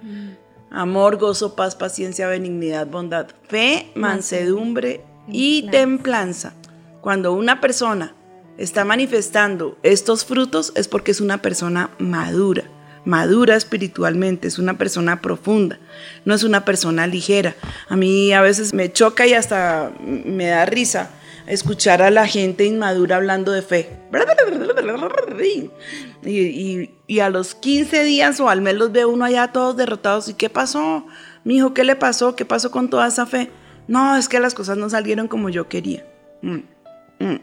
Amor, 0.73 1.19
gozo, 1.19 1.55
paz, 1.55 1.77
paciencia, 1.77 2.27
benignidad, 2.27 2.89
bondad, 2.89 3.29
fe, 3.47 3.93
mansedumbre 3.95 5.05
y 5.29 5.69
templanza. 5.71 6.55
Cuando 7.01 7.33
una 7.33 7.61
persona 7.61 8.13
está 8.59 8.85
manifestando 8.85 9.77
estos 9.83 10.25
frutos 10.25 10.73
es 10.77 10.89
porque 10.89 11.11
es 11.11 11.21
una 11.21 11.39
persona 11.43 11.91
madura, 11.99 12.65
madura 13.05 13.57
espiritualmente, 13.57 14.49
es 14.49 14.59
una 14.59 14.79
persona 14.79 15.21
profunda, 15.21 15.79
no 16.25 16.35
es 16.35 16.43
una 16.45 16.65
persona 16.65 17.07
ligera. 17.07 17.55
A 17.89 17.97
mí 17.97 18.33
a 18.33 18.41
veces 18.41 18.73
me 18.75 18.93
choca 18.93 19.27
y 19.27 19.35
hasta 19.35 19.93
me 20.01 20.47
da 20.47 20.65
risa 20.67 21.11
escuchar 21.47 22.01
a 22.01 22.11
la 22.11 22.27
gente 22.27 22.65
inmadura 22.65 23.17
hablando 23.17 23.53
de 23.53 23.61
fe. 23.63 23.91
Y, 26.25 26.31
y- 26.41 26.91
y 27.07 27.19
a 27.21 27.29
los 27.29 27.55
15 27.55 28.03
días 28.05 28.41
o 28.41 28.49
al 28.49 28.63
mes 28.63 28.75
los 28.77 28.91
ve 28.93 29.05
uno 29.05 29.27
allá 29.27 29.49
todos 29.53 29.77
derrotados. 29.77 30.29
¿Y 30.31 30.35
qué 30.35 30.49
pasó? 30.49 31.07
Mi 31.45 31.57
hijo, 31.57 31.75
¿qué 31.75 31.85
le 31.85 31.97
pasó? 31.97 32.35
¿Qué 32.35 32.47
pasó 32.47 32.71
con 32.71 32.89
toda 32.89 33.07
esa 33.09 33.27
fe? 33.27 33.51
No, 33.89 34.17
es 34.17 34.31
que 34.31 34.41
las 34.41 34.55
cosas 34.55 34.79
no 34.79 34.89
salieron 34.89 35.29
como 35.29 35.51
yo 35.51 35.69
quería. 35.69 36.07
Mm, 36.41 36.61
mm. 37.19 37.41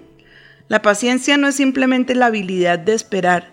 La 0.72 0.82
paciencia 0.82 1.36
no 1.36 1.50
es 1.50 1.56
simplemente 1.56 2.16
la 2.16 2.28
habilidad 2.28 2.80
de 2.80 2.94
esperar, 2.94 3.52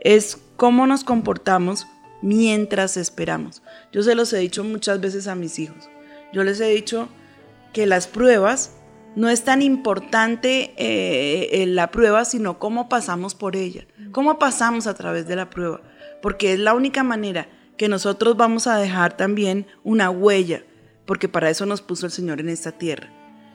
es 0.00 0.38
cómo 0.56 0.86
nos 0.86 1.04
comportamos 1.04 1.86
mientras 2.22 2.96
esperamos. 2.96 3.62
Yo 3.92 4.02
se 4.02 4.14
los 4.14 4.32
he 4.32 4.38
dicho 4.38 4.64
muchas 4.64 4.98
veces 5.02 5.26
a 5.26 5.34
mis 5.34 5.58
hijos. 5.58 5.90
Yo 6.32 6.44
les 6.44 6.58
he 6.62 6.68
dicho 6.68 7.10
que 7.74 7.84
las 7.84 8.06
pruebas 8.06 8.72
no 9.16 9.28
es 9.28 9.44
tan 9.44 9.60
importante 9.60 10.72
eh, 10.78 11.62
eh, 11.62 11.66
la 11.66 11.90
prueba, 11.90 12.24
sino 12.24 12.58
cómo 12.58 12.88
pasamos 12.88 13.34
por 13.34 13.54
ella, 13.54 13.86
cómo 14.10 14.38
pasamos 14.38 14.86
a 14.86 14.94
través 14.94 15.28
de 15.28 15.36
la 15.36 15.50
prueba, 15.50 15.82
porque 16.22 16.54
es 16.54 16.58
la 16.58 16.72
única 16.72 17.02
manera 17.02 17.48
que 17.76 17.90
nosotros 17.90 18.34
vamos 18.34 18.66
a 18.66 18.78
dejar 18.78 19.14
también 19.14 19.66
una 19.84 20.08
huella, 20.08 20.64
porque 21.04 21.28
para 21.28 21.50
eso 21.50 21.66
nos 21.66 21.82
puso 21.82 22.06
el 22.06 22.12
Señor 22.12 22.40
en 22.40 22.48
esta 22.48 22.72
tierra. 22.72 23.10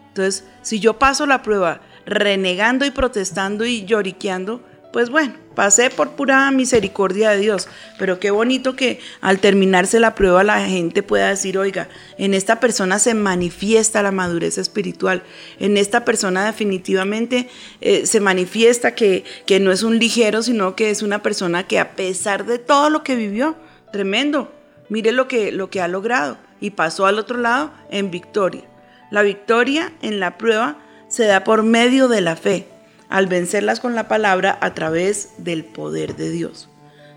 Entonces, 0.09 0.45
si 0.61 0.79
yo 0.79 0.99
paso 0.99 1.25
la 1.25 1.41
prueba 1.41 1.81
renegando 2.05 2.85
y 2.85 2.91
protestando 2.91 3.65
y 3.65 3.85
lloriqueando, 3.85 4.61
pues 4.91 5.09
bueno, 5.09 5.33
pasé 5.55 5.89
por 5.89 6.11
pura 6.11 6.51
misericordia 6.51 7.31
de 7.31 7.39
Dios. 7.39 7.69
Pero 7.97 8.19
qué 8.19 8.31
bonito 8.31 8.75
que 8.75 8.99
al 9.21 9.39
terminarse 9.39 9.99
la 9.99 10.15
prueba 10.15 10.43
la 10.43 10.65
gente 10.65 11.01
pueda 11.01 11.29
decir, 11.29 11.57
oiga, 11.57 11.87
en 12.17 12.33
esta 12.33 12.59
persona 12.59 12.99
se 12.99 13.13
manifiesta 13.13 14.03
la 14.03 14.11
madurez 14.11 14.57
espiritual. 14.57 15.23
En 15.59 15.77
esta 15.77 16.03
persona 16.03 16.45
definitivamente 16.45 17.47
eh, 17.79 18.05
se 18.05 18.19
manifiesta 18.19 18.93
que, 18.93 19.23
que 19.45 19.59
no 19.59 19.71
es 19.71 19.83
un 19.83 19.97
ligero, 19.97 20.43
sino 20.43 20.75
que 20.75 20.89
es 20.89 21.01
una 21.01 21.23
persona 21.23 21.67
que 21.67 21.79
a 21.79 21.95
pesar 21.95 22.45
de 22.45 22.59
todo 22.59 22.89
lo 22.89 23.03
que 23.03 23.15
vivió, 23.15 23.55
tremendo, 23.93 24.51
mire 24.89 25.11
lo 25.13 25.27
que, 25.27 25.51
lo 25.51 25.69
que 25.69 25.81
ha 25.81 25.87
logrado 25.87 26.37
y 26.59 26.71
pasó 26.71 27.05
al 27.05 27.17
otro 27.17 27.37
lado 27.37 27.71
en 27.89 28.11
victoria. 28.11 28.63
La 29.09 29.23
victoria 29.23 29.91
en 30.01 30.19
la 30.19 30.37
prueba 30.37 30.77
se 31.11 31.25
da 31.25 31.43
por 31.43 31.61
medio 31.61 32.07
de 32.07 32.21
la 32.21 32.37
fe, 32.37 32.67
al 33.09 33.27
vencerlas 33.27 33.81
con 33.81 33.95
la 33.95 34.07
palabra 34.07 34.57
a 34.61 34.73
través 34.73 35.31
del 35.37 35.65
poder 35.65 36.15
de 36.15 36.29
Dios. 36.29 36.69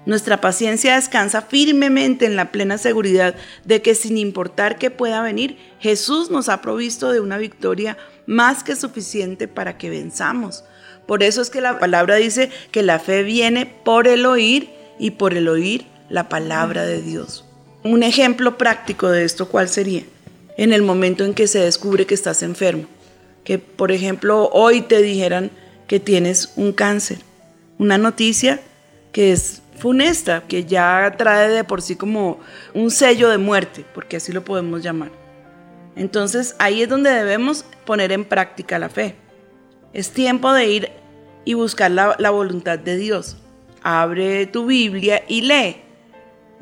Nuestra 0.05 0.41
paciencia 0.41 0.97
descansa 0.97 1.43
firmemente 1.43 2.27
en 2.27 2.35
la 2.35 2.51
plena 2.51 2.77
seguridad 2.77 3.37
de 3.65 3.83
que 3.83 3.95
sin 3.95 4.19
importar 4.19 4.79
qué 4.79 4.91
pueda 4.91 5.23
venir, 5.23 5.57
Jesús 5.79 6.29
nos 6.31 6.49
ha 6.49 6.61
provisto 6.61 7.13
de 7.13 7.21
una 7.21 7.39
victoria 7.39 7.97
más 8.27 8.65
que 8.65 8.75
suficiente 8.75 9.47
para 9.47 9.79
que 9.79 9.91
venzamos. 9.91 10.65
Por 11.07 11.23
eso 11.23 11.41
es 11.41 11.49
que 11.49 11.61
la 11.61 11.79
palabra 11.79 12.17
dice 12.17 12.51
que 12.73 12.83
la 12.83 12.99
fe 12.99 13.23
viene 13.23 13.65
por 13.65 14.09
el 14.09 14.27
oír 14.27 14.71
y 14.99 15.13
por 15.13 15.35
el 15.35 15.47
oír 15.49 15.87
la 16.11 16.29
palabra 16.29 16.85
de 16.85 17.01
Dios. 17.01 17.45
Un 17.85 18.03
ejemplo 18.03 18.59
práctico 18.59 19.09
de 19.09 19.25
esto, 19.25 19.49
¿cuál 19.49 19.69
sería? 19.69 20.03
En 20.57 20.73
el 20.73 20.83
momento 20.83 21.25
en 21.25 21.33
que 21.33 21.47
se 21.47 21.61
descubre 21.61 22.07
que 22.07 22.15
estás 22.15 22.43
enfermo. 22.43 22.89
Que, 23.45 23.59
por 23.59 23.93
ejemplo, 23.93 24.49
hoy 24.53 24.81
te 24.81 25.03
dijeran 25.03 25.51
que 25.87 26.01
tienes 26.01 26.53
un 26.57 26.73
cáncer. 26.73 27.19
Una 27.79 27.99
noticia 27.99 28.61
que 29.13 29.33
es 29.33 29.63
funesta, 29.79 30.45
que 30.49 30.65
ya 30.65 31.15
trae 31.17 31.49
de 31.49 31.65
por 31.65 31.83
sí 31.83 31.97
como 31.97 32.41
un 32.73 32.91
sello 32.91 33.29
de 33.29 33.39
muerte, 33.39 33.85
porque 33.95 34.17
así 34.17 34.33
lo 34.33 34.45
podemos 34.45 34.83
llamar. 34.83 35.11
Entonces 35.97 36.57
ahí 36.59 36.83
es 36.83 36.89
donde 36.89 37.11
debemos 37.11 37.65
poner 37.85 38.13
en 38.13 38.25
práctica 38.25 38.79
la 38.79 38.89
fe. 38.89 39.15
Es 39.93 40.11
tiempo 40.11 40.53
de 40.53 40.67
ir 40.67 40.91
y 41.45 41.55
buscar 41.55 41.91
la, 41.91 42.31
voluntad 42.31 42.79
de 42.79 42.97
Dios. 42.97 43.37
Abre 43.83 44.47
tu 44.47 44.67
Biblia 44.67 45.23
y 45.29 45.43
lee. 45.43 45.77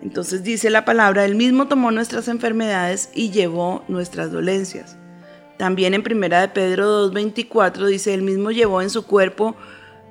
Entonces 0.02 0.42
dice 0.42 0.68
la 0.68 0.84
palabra, 0.84 1.24
Él 1.24 1.36
mismo 1.36 1.68
tomó 1.68 1.90
nuestras 1.92 2.28
enfermedades 2.28 3.10
y 3.14 3.30
llevó 3.30 3.84
nuestras 3.88 4.32
dolencias. 4.32 4.96
También 5.62 5.94
en 5.94 6.02
primera 6.02 6.40
de 6.40 6.48
Pedro 6.48 7.08
2.24 7.08 7.86
dice, 7.86 8.12
Él 8.12 8.22
mismo 8.22 8.50
llevó 8.50 8.82
en 8.82 8.90
su 8.90 9.06
cuerpo 9.06 9.54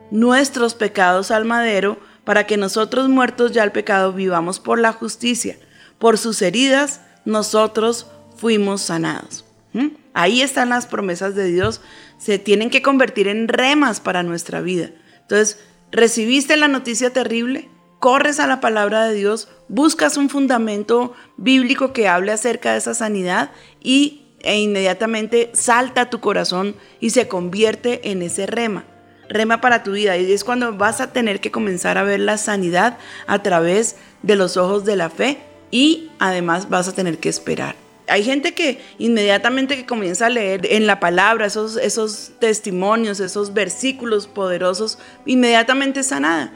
nuestros 0.10 0.76
pecados 0.76 1.30
al 1.30 1.44
madero 1.44 2.00
para 2.24 2.48
que 2.48 2.56
nosotros 2.56 3.10
muertos 3.10 3.52
ya 3.52 3.62
al 3.62 3.74
pecado 3.74 4.14
vivamos 4.14 4.62
por 4.62 4.80
la 4.80 4.94
justicia. 4.94 5.58
Por 6.00 6.18
sus 6.18 6.42
heridas 6.42 7.02
nosotros 7.26 8.08
fuimos 8.38 8.80
sanados. 8.84 9.44
¿Mm? 9.74 9.88
Ahí 10.14 10.42
están 10.42 10.70
las 10.70 10.88
promesas 10.88 11.36
de 11.36 11.52
Dios. 11.52 11.82
Se 12.18 12.40
tienen 12.40 12.70
que 12.70 12.82
convertir 12.82 13.28
en 13.28 13.50
remas 13.50 14.00
para 14.00 14.24
nuestra 14.24 14.62
vida. 14.62 14.92
Entonces, 15.24 15.60
recibiste 15.92 16.56
la 16.56 16.70
noticia 16.70 17.12
terrible, 17.12 17.68
corres 18.00 18.40
a 18.40 18.48
la 18.48 18.62
palabra 18.62 19.04
de 19.04 19.16
Dios, 19.16 19.50
buscas 19.68 20.16
un 20.16 20.30
fundamento 20.30 21.14
bíblico 21.36 21.92
que 21.92 22.08
hable 22.08 22.32
acerca 22.32 22.72
de 22.72 22.78
esa 22.78 22.94
sanidad 22.94 23.52
y 23.82 24.22
e 24.44 24.60
inmediatamente 24.60 25.50
salta 25.54 26.02
a 26.02 26.10
tu 26.10 26.20
corazón 26.20 26.76
y 27.00 27.12
se 27.12 27.28
convierte 27.28 28.12
en 28.12 28.22
ese 28.22 28.46
rema. 28.46 28.86
Rema 29.30 29.62
para 29.62 29.84
tu 29.84 29.94
vida. 29.94 30.18
Y 30.18 30.32
es 30.32 30.44
cuando 30.44 30.74
vas 30.74 31.02
a 31.02 31.14
tener 31.14 31.40
que 31.40 31.52
comenzar 31.52 31.98
a 31.98 32.04
ver 32.04 32.20
la 32.20 32.38
sanidad 32.38 32.98
a 33.28 33.42
través 33.44 33.96
de 34.24 34.36
los 34.36 34.58
ojos 34.58 34.84
de 34.86 34.96
la 34.96 35.10
fe 35.10 35.38
y 35.72 36.10
además 36.20 36.70
vas 36.70 36.88
a 36.88 36.94
tener 36.94 37.18
que 37.18 37.30
esperar. 37.30 37.76
Hay 38.08 38.24
gente 38.24 38.54
que 38.54 38.82
inmediatamente 38.98 39.78
que 39.78 39.86
comienza 39.86 40.26
a 40.26 40.30
leer 40.30 40.66
en 40.70 40.86
la 40.86 41.00
palabra 41.00 41.46
esos, 41.46 41.78
esos 41.78 42.34
testimonios, 42.40 43.22
esos 43.22 43.54
versículos 43.54 44.28
poderosos, 44.28 45.00
inmediatamente 45.26 46.04
sanada. 46.04 46.52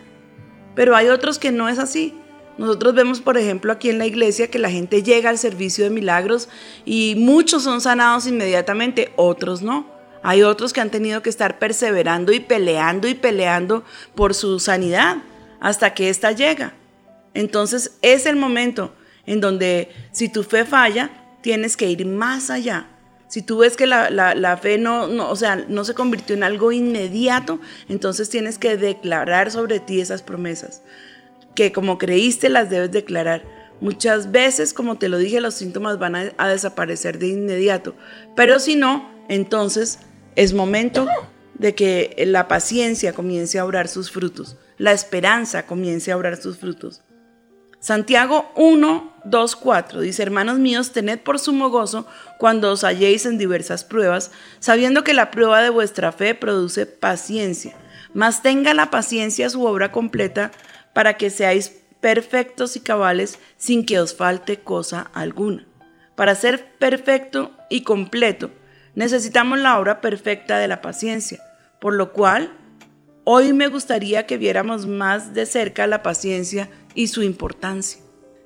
Pero 0.76 0.98
hay 0.98 1.08
otros 1.08 1.40
que 1.40 1.54
no 1.54 1.70
es 1.70 1.80
así. 1.80 2.14
Nosotros 2.58 2.96
vemos, 2.96 3.20
por 3.20 3.38
ejemplo, 3.38 3.72
aquí 3.74 3.90
en 3.90 3.98
la 3.98 4.06
iglesia 4.06 4.50
que 4.50 4.60
la 4.60 4.70
gente 4.72 5.04
llega 5.04 5.30
al 5.30 5.38
servicio 5.38 5.84
de 5.84 5.90
milagros 5.90 6.48
y 6.86 7.16
muchos 7.18 7.64
son 7.64 7.82
sanados 7.82 8.28
inmediatamente, 8.28 9.12
otros 9.18 9.62
no. 9.62 9.88
Hay 10.24 10.42
otros 10.42 10.72
que 10.74 10.82
han 10.82 10.90
tenido 10.90 11.22
que 11.22 11.30
estar 11.30 11.60
perseverando 11.60 12.32
y 12.32 12.40
peleando 12.40 13.08
y 13.08 13.14
peleando 13.14 13.84
por 14.16 14.34
su 14.34 14.60
sanidad 14.60 15.18
hasta 15.60 15.94
que 15.94 16.10
ésta 16.10 16.32
llega. 16.32 16.74
Entonces 17.34 17.98
es 18.02 18.26
el 18.26 18.36
momento 18.38 18.94
en 19.26 19.42
donde 19.42 19.90
si 20.12 20.30
tu 20.30 20.44
fe 20.44 20.66
falla, 20.66 21.10
tienes 21.42 21.76
que 21.76 21.90
ir 21.90 22.06
más 22.06 22.50
allá. 22.50 22.88
Si 23.28 23.42
tú 23.42 23.58
ves 23.60 23.76
que 23.76 23.86
la, 23.86 24.10
la- 24.10 24.34
la 24.34 24.56
fe 24.56 24.78
no, 24.78 25.08
no, 25.08 25.30
o 25.30 25.36
sea, 25.36 25.58
no 25.68 25.84
se 25.84 25.94
convirtió 25.94 26.36
en 26.36 26.44
algo 26.44 26.72
inmediato, 26.72 27.60
entonces 27.90 28.30
tienes 28.30 28.58
que 28.58 28.78
declarar 28.78 29.52
sobre 29.52 29.80
ti 29.80 30.00
esas 30.00 30.22
promesas 30.22 30.82
que 31.56 31.72
como 31.72 31.98
creíste 31.98 32.50
las 32.50 32.70
debes 32.70 32.92
declarar. 32.92 33.44
Muchas 33.82 34.32
veces, 34.32 34.74
como 34.74 34.98
te 34.98 35.10
lo 35.10 35.18
dije, 35.18 35.42
los 35.42 35.56
síntomas 35.56 36.00
van 36.00 36.16
a, 36.16 36.48
desaparecer 36.48 37.20
de 37.20 37.28
inmediato. 37.28 37.96
Pero 38.36 38.60
si 38.60 38.76
no, 38.76 39.10
entonces 39.28 40.00
es 40.36 40.54
momento 40.54 41.08
de 41.56 41.76
que 41.76 42.24
la 42.28 42.48
paciencia 42.48 43.14
comience 43.14 43.60
a 43.60 43.66
obrar 43.66 43.88
sus 43.88 44.12
frutos, 44.12 44.58
la 44.78 44.92
esperanza 44.92 45.66
comience 45.66 46.12
a 46.12 46.18
obrar 46.18 46.38
sus 46.38 46.58
frutos. 46.58 47.02
Santiago 47.80 48.52
1, 48.56 49.14
2, 49.26 49.56
4 49.58 50.02
dice, 50.02 50.24
hermanos 50.24 50.58
míos, 50.58 50.92
tened 50.92 51.20
por 51.20 51.38
sumo 51.38 51.70
gozo 51.70 52.08
cuando 52.40 52.72
os 52.72 52.84
halléis 52.84 53.28
en 53.28 53.38
diversas 53.38 53.84
pruebas, 53.84 54.32
sabiendo 54.60 55.04
que 55.04 55.14
la 55.14 55.30
prueba 55.30 55.62
de 55.62 55.70
vuestra 55.70 56.12
fe 56.12 56.34
produce 56.34 56.88
paciencia. 56.88 57.76
Mas 58.14 58.42
tenga 58.42 58.74
la 58.74 58.90
paciencia 58.90 59.50
su 59.50 59.64
obra 59.66 59.92
completa 59.92 60.52
para 60.96 61.18
que 61.18 61.30
seáis 61.30 61.70
perfectos 62.00 62.76
y 62.76 62.80
cabales 62.80 63.38
sin 63.58 63.86
que 63.86 64.00
os 64.00 64.16
falte 64.16 64.62
cosa 64.62 65.12
alguna. 65.14 65.68
Para 66.16 66.34
ser 66.34 66.78
perfecto 66.80 67.52
y 67.70 67.84
completo, 67.84 68.50
necesitamos 68.96 69.60
la 69.60 69.78
obra 69.78 70.02
perfecta 70.02 70.58
de 70.58 70.68
la 70.68 70.82
paciencia, 70.82 71.40
por 71.80 71.94
lo 71.94 72.12
cual 72.14 72.52
Hoy 73.28 73.54
me 73.54 73.70
gustaría 73.70 74.28
que 74.28 74.38
viéramos 74.38 74.86
más 74.86 75.34
de 75.34 75.48
cerca 75.48 75.88
la 75.88 76.04
paciencia 76.04 76.70
y 76.94 77.08
su 77.08 77.24
importancia. 77.24 78.00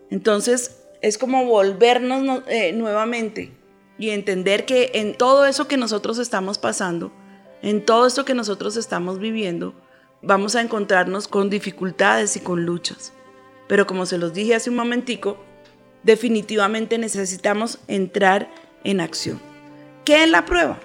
Entonces, 0.09 0.77
es 1.01 1.17
como 1.17 1.43
volvernos 1.43 2.23
no- 2.23 2.43
eh, 2.47 2.71
nuevamente 2.71 3.51
y 3.97 4.11
entender 4.11 4.63
que 4.65 4.91
en 4.93 5.17
todo 5.17 5.45
eso 5.45 5.67
que 5.67 5.75
nosotros 5.75 6.17
estamos 6.17 6.59
pasando, 6.59 7.11
en 7.61 7.83
todo 7.85 8.07
esto 8.07 8.23
que 8.23 8.33
nosotros 8.33 8.77
estamos 8.77 9.19
viviendo, 9.19 9.73
vamos 10.21 10.55
a 10.55 10.61
encontrarnos 10.61 11.27
con 11.27 11.49
dificultades 11.49 12.35
y 12.35 12.39
con 12.41 12.65
luchas. 12.65 13.13
Pero 13.67 13.85
como 13.87 14.05
se 14.05 14.17
los 14.17 14.33
dije 14.33 14.55
hace 14.55 14.69
un 14.69 14.75
momentico, 14.75 15.37
definitivamente 16.03 16.97
necesitamos 16.97 17.79
entrar 17.87 18.49
en 18.83 19.01
acción. 19.01 19.39
¿Qué 20.05 20.23
es 20.23 20.29
la 20.29 20.45
prueba? 20.45 20.79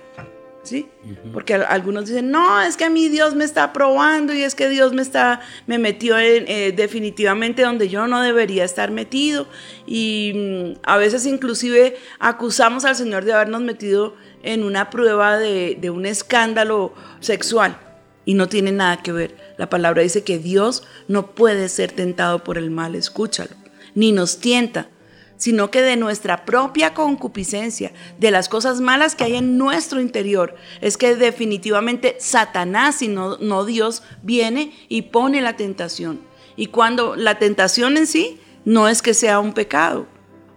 ¿Sí? 0.64 0.88
Porque 1.34 1.52
al- 1.54 1.66
algunos 1.68 2.06
dicen, 2.06 2.30
no, 2.30 2.62
es 2.62 2.78
que 2.78 2.84
a 2.84 2.90
mí 2.90 3.10
Dios 3.10 3.34
me 3.34 3.44
está 3.44 3.72
probando 3.74 4.32
y 4.32 4.42
es 4.42 4.54
que 4.54 4.70
Dios 4.70 4.94
me 4.94 5.02
está, 5.02 5.40
me 5.66 5.78
metió 5.78 6.18
en, 6.18 6.46
eh, 6.48 6.72
definitivamente 6.74 7.62
donde 7.62 7.88
yo 7.90 8.06
no 8.06 8.22
debería 8.22 8.64
estar 8.64 8.90
metido. 8.90 9.46
Y 9.86 10.32
mm, 10.34 10.78
a 10.82 10.96
veces 10.96 11.26
inclusive 11.26 11.96
acusamos 12.18 12.86
al 12.86 12.96
Señor 12.96 13.26
de 13.26 13.34
habernos 13.34 13.60
metido 13.60 14.14
en 14.42 14.62
una 14.64 14.88
prueba 14.88 15.36
de, 15.36 15.76
de 15.78 15.90
un 15.90 16.06
escándalo 16.06 16.94
sexual. 17.20 17.76
Y 18.24 18.34
no 18.34 18.48
tiene 18.48 18.72
nada 18.72 19.02
que 19.02 19.12
ver. 19.12 19.36
La 19.58 19.68
palabra 19.68 20.02
dice 20.02 20.24
que 20.24 20.38
Dios 20.38 20.84
no 21.08 21.34
puede 21.34 21.68
ser 21.68 21.92
tentado 21.92 22.42
por 22.42 22.58
el 22.58 22.70
mal, 22.70 22.94
escúchalo, 22.94 23.54
ni 23.94 24.12
nos 24.12 24.38
tienta, 24.38 24.88
sino 25.36 25.70
que 25.70 25.82
de 25.82 25.96
nuestra 25.96 26.44
propia 26.44 26.94
concupiscencia, 26.94 27.92
de 28.18 28.30
las 28.30 28.48
cosas 28.48 28.80
malas 28.80 29.14
que 29.14 29.24
hay 29.24 29.36
en 29.36 29.58
nuestro 29.58 30.00
interior, 30.00 30.54
es 30.80 30.96
que 30.96 31.16
definitivamente 31.16 32.16
Satanás 32.18 33.02
y 33.02 33.08
no, 33.08 33.64
Dios 33.64 34.02
viene 34.22 34.72
y 34.88 35.02
pone 35.02 35.42
la 35.42 35.56
tentación. 35.56 36.20
Y 36.56 36.68
cuando 36.68 37.16
la 37.16 37.38
tentación 37.38 37.96
en 37.96 38.06
sí 38.06 38.40
no 38.64 38.88
es 38.88 39.02
que 39.02 39.12
sea 39.12 39.40
un 39.40 39.52
pecado, 39.52 40.06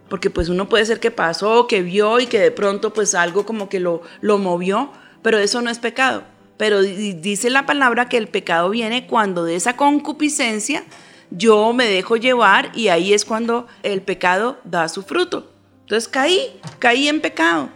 porque 0.10 0.30
pues 0.30 0.48
uno 0.48 0.70
puede 0.70 0.86
ser 0.86 1.00
que 1.00 1.12
pasó, 1.12 1.68
que 1.68 1.82
vio 1.82 2.20
y 2.20 2.28
que 2.28 2.40
de 2.40 2.52
pronto 2.52 2.94
pues 2.94 3.14
algo 3.14 3.46
como 3.46 3.68
que 3.68 3.80
lo, 3.80 4.04
lo 4.22 4.38
movió, 4.38 4.92
pero 5.22 5.38
eso 5.38 5.62
no 5.62 5.70
es 5.70 5.80
pecado. 5.80 6.24
Pero 6.58 6.82
di- 6.82 7.14
dice 7.14 7.50
la 7.50 7.66
palabra 7.66 8.10
que 8.10 8.18
el 8.18 8.28
pecado 8.28 8.70
viene 8.70 9.08
cuando 9.08 9.44
de 9.46 9.56
esa 9.56 9.76
concupiscencia 9.78 10.84
yo 11.30 11.74
me 11.74 11.86
dejo 11.86 12.16
llevar 12.16 12.72
y 12.74 12.88
ahí 12.88 13.14
es 13.14 13.26
cuando 13.26 13.68
el 13.84 14.02
pecado 14.02 14.60
da 14.64 14.88
su 14.90 15.04
fruto. 15.04 15.52
Entonces 15.82 16.08
caí, 16.08 16.60
caí 16.80 17.08
en 17.08 17.22
pecado. 17.22 17.70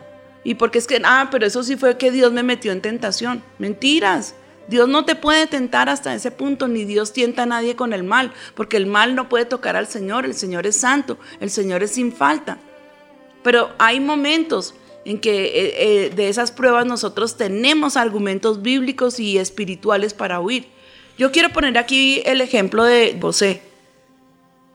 Y 0.44 0.56
porque 0.56 0.80
es 0.80 0.88
que, 0.88 1.00
ah, 1.06 1.28
pero 1.32 1.46
eso 1.46 1.62
sí 1.63 1.76
fue 1.76 1.98
que 1.98 2.12
Dios 2.12 2.32
me 2.32 2.44
metió 2.44 2.72
en 2.72 2.82
tentación. 2.82 3.44
Mentiras. 3.60 4.34
Dios 4.67 4.88
no 4.88 5.06
te 5.06 5.15
puede 5.15 5.48
tentar 5.48 5.89
hasta 5.89 6.15
ese 6.15 6.32
punto, 6.32 6.67
ni 6.67 6.86
Dios 6.86 7.12
tienta 7.13 7.44
a 7.44 7.46
nadie 7.46 7.76
con 7.76 7.91
el 7.94 8.04
mal, 8.04 8.32
porque 8.56 8.78
el 8.78 8.86
mal 8.86 9.15
no 9.15 9.28
puede 9.28 9.44
tocar 9.46 9.76
al 9.76 9.88
Señor, 9.88 10.24
el 10.24 10.34
Señor 10.34 10.65
es 10.65 10.78
santo, 10.78 11.17
el 11.41 11.50
Señor 11.50 11.84
es 11.84 11.91
sin 11.91 12.13
falta. 12.13 12.58
Pero 13.44 13.72
hay 13.80 14.00
momentos 14.00 14.74
en 15.06 15.20
que 15.20 15.46
eh, 15.46 15.74
eh, 16.06 16.10
de 16.16 16.30
esas 16.30 16.52
pruebas 16.52 16.86
nosotros 16.86 17.38
tenemos 17.38 17.98
argumentos 17.98 18.62
bíblicos 18.62 19.20
y 19.20 19.38
espirituales 19.38 20.14
para 20.14 20.40
huir. 20.40 20.68
Yo 21.18 21.32
quiero 21.32 21.50
poner 21.50 21.78
aquí 21.78 22.22
el 22.26 22.42
ejemplo 22.42 22.84
de 22.84 23.18
José. 23.20 23.62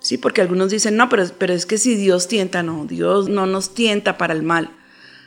Sí, 0.01 0.19
porque 0.19 0.41
algunos 0.41 0.71
dicen, 0.71 0.97
no, 0.97 1.09
pero, 1.09 1.25
pero 1.39 1.53
es 1.53 1.67
que 1.67 1.79
si 1.79 1.97
Dios 1.97 2.29
tienta, 2.29 2.62
no, 2.62 2.85
Dios 2.85 3.29
no 3.29 3.47
nos 3.47 3.75
tienta 3.75 4.19
para 4.19 4.35
el 4.35 4.43
mal. 4.43 4.71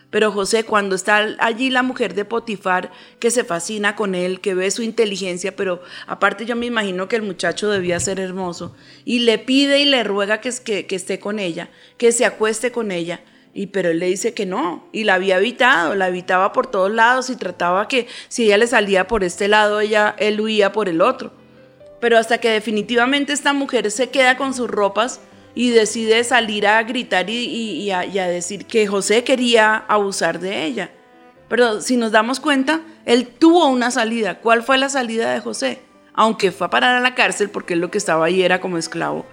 Pero 0.10 0.32
José, 0.32 0.64
cuando 0.64 0.96
está 0.96 1.36
allí 1.40 1.70
la 1.70 1.84
mujer 1.84 2.16
de 2.16 2.26
Potifar, 2.26 2.92
que 3.20 3.30
se 3.30 3.44
fascina 3.44 3.96
con 3.96 4.16
él, 4.16 4.40
que 4.40 4.56
ve 4.56 4.72
su 4.72 4.82
inteligencia, 4.82 5.56
pero 5.56 5.84
aparte 6.08 6.46
yo 6.46 6.56
me 6.56 6.66
imagino 6.66 7.08
que 7.08 7.16
el 7.16 7.22
muchacho 7.22 7.70
debía 7.70 8.00
ser 8.00 8.20
hermoso, 8.20 8.76
y 9.06 9.20
le 9.20 9.38
pide 9.38 9.80
y 9.80 9.86
le 9.86 10.04
ruega 10.04 10.42
que, 10.42 10.52
que, 10.64 10.88
que 10.88 10.96
esté 10.96 11.20
con 11.20 11.38
ella, 11.38 11.70
que 11.98 12.12
se 12.12 12.26
acueste 12.26 12.72
con 12.72 12.92
ella, 12.92 13.22
y 13.54 13.68
pero 13.68 13.90
él 13.90 14.00
le 14.00 14.08
dice 14.08 14.34
que 14.34 14.46
no, 14.46 14.88
y 14.92 15.04
la 15.04 15.16
había 15.16 15.38
evitado, 15.38 15.96
la 15.96 16.08
evitaba 16.08 16.54
por 16.54 16.68
todos 16.68 16.92
lados 16.92 17.30
y 17.30 17.36
trataba 17.36 17.88
que 17.88 18.08
si 18.28 18.46
ella 18.46 18.58
le 18.58 18.68
salía 18.68 19.08
por 19.08 19.24
este 19.24 19.48
lado, 19.48 19.80
ella, 19.80 20.16
él 20.20 20.40
huía 20.40 20.72
por 20.72 20.88
el 20.88 21.02
otro. 21.02 21.34
Pero 22.00 22.18
hasta 22.18 22.38
que 22.38 22.50
definitivamente 22.50 23.34
esta 23.34 23.54
mujer 23.54 23.92
se 23.92 24.10
queda 24.10 24.38
con 24.38 24.54
sus 24.54 24.70
ropas 24.70 25.20
y 25.56 25.72
decide 25.72 26.24
salir 26.24 26.68
a 26.68 26.82
gritar 26.84 27.30
y, 27.30 27.92
a, 27.92 28.06
y 28.06 28.20
a 28.20 28.28
decir 28.28 28.66
que 28.66 28.88
José 28.88 29.24
quería 29.24 29.76
abusar 29.76 30.40
de 30.40 30.66
ella. 30.66 30.92
Pero 31.50 31.82
si 31.82 31.98
nos 31.98 32.12
damos 32.12 32.40
cuenta, 32.40 32.82
él 33.06 33.28
tuvo 33.28 33.68
una 33.68 33.92
salida. 33.92 34.40
¿Cuál 34.40 34.64
fue 34.64 34.78
la 34.78 34.88
salida 34.88 35.34
de 35.34 35.42
José? 35.42 35.82
Aunque 36.14 36.52
fue 36.52 36.68
a 36.68 36.70
parar 36.70 36.96
a 36.96 37.02
la 37.02 37.16
cárcel 37.16 37.50
porque 37.50 37.74
él 37.74 37.80
lo 37.80 37.92
que 37.92 37.98
estaba 37.98 38.26
ahí 38.26 38.44
era 38.44 38.62
como 38.62 38.78
esclavo. 38.78 39.26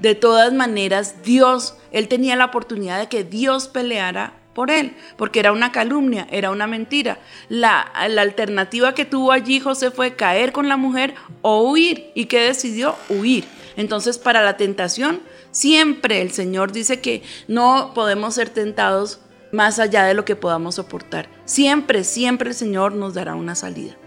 De 0.00 0.14
todas 0.14 0.52
maneras, 0.52 1.22
Dios, 1.22 1.76
él 1.92 2.08
tenía 2.08 2.34
la 2.34 2.46
oportunidad 2.46 2.98
de 2.98 3.08
que 3.08 3.22
Dios 3.22 3.68
peleara 3.68 4.34
por 4.54 4.70
él, 4.70 4.96
porque 5.16 5.40
era 5.40 5.52
una 5.52 5.72
calumnia, 5.72 6.26
era 6.30 6.50
una 6.50 6.66
mentira. 6.66 7.18
La, 7.48 7.80
alternativa 7.80 8.94
que 8.94 9.04
tuvo 9.04 9.30
allí 9.30 9.60
José 9.60 9.90
fue 9.90 10.16
caer 10.16 10.52
con 10.52 10.68
la 10.68 10.76
mujer 10.76 11.14
o 11.42 11.70
huir. 11.70 12.10
¿Y 12.14 12.26
qué 12.26 12.40
decidió? 12.40 12.96
Huir. 13.08 13.44
Entonces, 13.76 14.18
para 14.18 14.42
la 14.42 14.56
tentación, 14.56 15.20
siempre 15.50 16.22
el 16.22 16.30
Señor 16.32 16.72
dice 16.72 17.00
que 17.00 17.22
no 17.46 17.92
podemos 17.94 18.34
ser 18.34 18.48
tentados 18.48 19.20
más 19.52 19.78
allá 19.78 20.04
de 20.04 20.14
lo 20.14 20.24
que 20.24 20.36
podamos 20.36 20.76
soportar. 20.76 21.28
Siempre, 21.44 22.04
siempre 22.04 22.50
el 22.50 22.54
Señor 22.54 22.92
nos 22.94 23.14
dará 23.14 23.34
una 23.34 23.54
salida. 23.54 23.99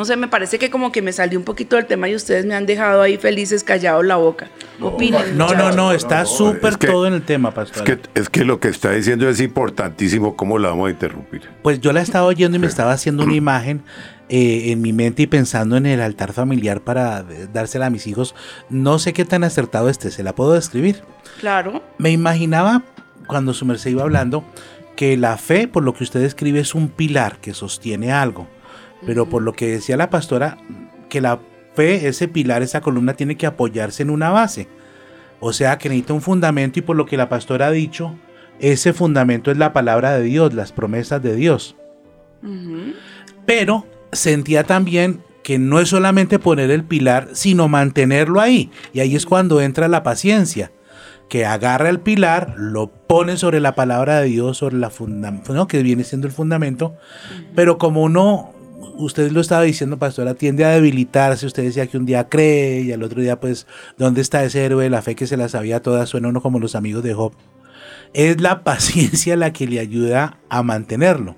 No 0.00 0.06
sé, 0.06 0.16
me 0.16 0.28
parece 0.28 0.58
que 0.58 0.70
como 0.70 0.92
que 0.92 1.02
me 1.02 1.12
salió 1.12 1.38
un 1.38 1.44
poquito 1.44 1.76
del 1.76 1.84
tema 1.84 2.08
y 2.08 2.14
ustedes 2.14 2.46
me 2.46 2.54
han 2.54 2.64
dejado 2.64 3.02
ahí 3.02 3.18
felices 3.18 3.62
callados 3.62 4.02
la 4.02 4.16
boca. 4.16 4.48
Opinen. 4.80 5.36
No, 5.36 5.52
no, 5.52 5.72
no, 5.72 5.92
está 5.92 6.24
súper 6.24 6.70
es 6.70 6.76
que- 6.78 6.86
todo 6.86 7.06
en 7.06 7.12
el 7.12 7.20
tema, 7.22 7.50
Es 7.50 7.54
pastor. 7.54 7.84
que, 7.84 7.98
es 8.14 8.30
que 8.30 8.46
lo 8.46 8.60
que 8.60 8.68
está 8.68 8.92
diciendo 8.92 9.28
es 9.28 9.42
importantísimo. 9.42 10.36
¿Cómo 10.36 10.58
la 10.58 10.70
vamos 10.70 10.88
a 10.88 10.92
interrumpir? 10.92 11.42
Pues 11.62 11.82
yo 11.82 11.92
la 11.92 12.00
estaba 12.00 12.24
oyendo 12.24 12.56
y 12.56 12.60
me 12.60 12.66
estaba 12.66 12.92
haciendo 12.92 13.24
una 13.24 13.34
imagen 13.34 13.82
eh, 14.30 14.72
en 14.72 14.80
mi 14.80 14.94
mente 14.94 15.20
y 15.20 15.26
pensando 15.26 15.76
en 15.76 15.84
el 15.84 16.00
altar 16.00 16.32
familiar 16.32 16.80
para 16.80 17.20
eh, 17.28 17.46
dársela 17.52 17.84
a 17.84 17.90
mis 17.90 18.06
hijos. 18.06 18.34
No 18.70 18.98
sé 18.98 19.12
qué 19.12 19.26
tan 19.26 19.44
acertado 19.44 19.90
esté, 19.90 20.10
se 20.10 20.22
la 20.22 20.34
puedo 20.34 20.54
describir. 20.54 21.02
Claro. 21.40 21.82
Me 21.98 22.10
imaginaba 22.10 22.84
cuando 23.26 23.52
su 23.52 23.66
merced 23.66 23.90
iba 23.90 24.00
hablando 24.02 24.44
que 24.96 25.18
la 25.18 25.36
fe, 25.36 25.68
por 25.68 25.82
lo 25.82 25.92
que 25.92 26.04
usted 26.04 26.20
describe, 26.22 26.58
es 26.60 26.74
un 26.74 26.88
pilar 26.88 27.36
que 27.42 27.52
sostiene 27.52 28.12
algo. 28.12 28.48
Pero 29.06 29.28
por 29.28 29.42
lo 29.42 29.52
que 29.52 29.68
decía 29.68 29.96
la 29.96 30.10
pastora, 30.10 30.58
que 31.08 31.20
la 31.20 31.40
fe, 31.74 32.08
ese 32.08 32.28
pilar, 32.28 32.62
esa 32.62 32.80
columna 32.80 33.14
tiene 33.14 33.36
que 33.36 33.46
apoyarse 33.46 34.02
en 34.02 34.10
una 34.10 34.30
base. 34.30 34.68
O 35.40 35.52
sea, 35.52 35.78
que 35.78 35.88
necesita 35.88 36.12
un 36.12 36.20
fundamento 36.20 36.78
y 36.78 36.82
por 36.82 36.96
lo 36.96 37.06
que 37.06 37.16
la 37.16 37.28
pastora 37.28 37.68
ha 37.68 37.70
dicho, 37.70 38.14
ese 38.58 38.92
fundamento 38.92 39.50
es 39.50 39.56
la 39.56 39.72
palabra 39.72 40.12
de 40.12 40.22
Dios, 40.22 40.52
las 40.52 40.72
promesas 40.72 41.22
de 41.22 41.34
Dios. 41.34 41.76
Pero 43.46 43.86
sentía 44.12 44.64
también 44.64 45.22
que 45.42 45.58
no 45.58 45.80
es 45.80 45.88
solamente 45.88 46.38
poner 46.38 46.70
el 46.70 46.84
pilar, 46.84 47.28
sino 47.32 47.68
mantenerlo 47.68 48.40
ahí. 48.40 48.70
Y 48.92 49.00
ahí 49.00 49.16
es 49.16 49.26
cuando 49.26 49.60
entra 49.60 49.88
la 49.88 50.02
paciencia, 50.02 50.72
que 51.28 51.46
agarra 51.46 51.88
el 51.88 52.00
pilar, 52.00 52.54
lo 52.56 52.88
pone 52.88 53.36
sobre 53.36 53.60
la 53.60 53.74
palabra 53.74 54.20
de 54.20 54.26
Dios, 54.26 54.58
sobre 54.58 54.76
la 54.76 54.90
fundamento, 54.90 55.54
¿no? 55.54 55.66
que 55.66 55.82
viene 55.82 56.04
siendo 56.04 56.26
el 56.26 56.32
fundamento. 56.32 56.96
Pero 57.54 57.78
como 57.78 58.02
uno, 58.02 58.52
usted 58.96 59.30
lo 59.32 59.40
estaba 59.40 59.62
diciendo, 59.62 59.98
pastora, 59.98 60.34
tiende 60.34 60.64
a 60.64 60.70
debilitarse. 60.70 61.46
Usted 61.46 61.64
decía 61.64 61.86
que 61.86 61.96
un 61.96 62.06
día 62.06 62.28
cree 62.28 62.82
y 62.82 62.92
al 62.92 63.02
otro 63.02 63.20
día, 63.22 63.40
pues, 63.40 63.66
¿dónde 63.98 64.20
está 64.20 64.44
ese 64.44 64.64
héroe 64.64 64.84
de 64.84 64.90
la 64.90 65.02
fe 65.02 65.14
que 65.14 65.26
se 65.26 65.36
la 65.36 65.48
sabía 65.48 65.80
toda? 65.82 66.06
Suena 66.06 66.28
uno 66.28 66.40
como 66.42 66.58
los 66.58 66.74
amigos 66.74 67.02
de 67.02 67.14
Job. 67.14 67.32
Es 68.14 68.40
la 68.40 68.62
paciencia 68.64 69.36
la 69.36 69.52
que 69.52 69.66
le 69.66 69.80
ayuda 69.80 70.38
a 70.48 70.62
mantenerlo. 70.62 71.36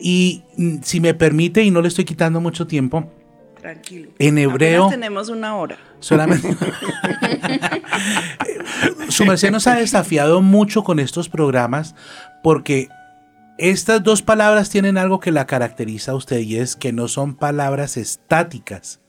Y 0.00 0.42
mm, 0.56 0.78
si 0.82 1.00
me 1.00 1.14
permite, 1.14 1.62
y 1.62 1.70
no 1.70 1.80
le 1.82 1.88
estoy 1.88 2.04
quitando 2.04 2.40
mucho 2.40 2.66
tiempo, 2.66 3.12
Tranquilo. 3.60 4.10
En 4.20 4.36
hebreo- 4.38 4.84
Apenas 4.86 4.90
tenemos 4.90 5.28
una 5.30 5.56
hora. 5.56 5.76
solamente... 5.98 6.48
Su 9.08 9.24
merced 9.24 9.50
nos 9.50 9.66
ha 9.66 9.74
desafiado 9.76 10.42
mucho 10.42 10.84
con 10.84 10.98
estos 11.00 11.28
programas 11.28 11.94
porque 12.42 12.88
estas 13.58 14.04
dos 14.04 14.22
palabras 14.22 14.70
tienen 14.70 14.96
algo 14.96 15.18
que 15.18 15.32
la 15.32 15.46
caracteriza 15.46 16.12
a 16.12 16.14
usted 16.14 16.38
y 16.38 16.56
es 16.56 16.76
que 16.76 16.92
no 16.92 17.08
son 17.08 17.34
palabras 17.34 17.96
estáticas, 17.96 19.00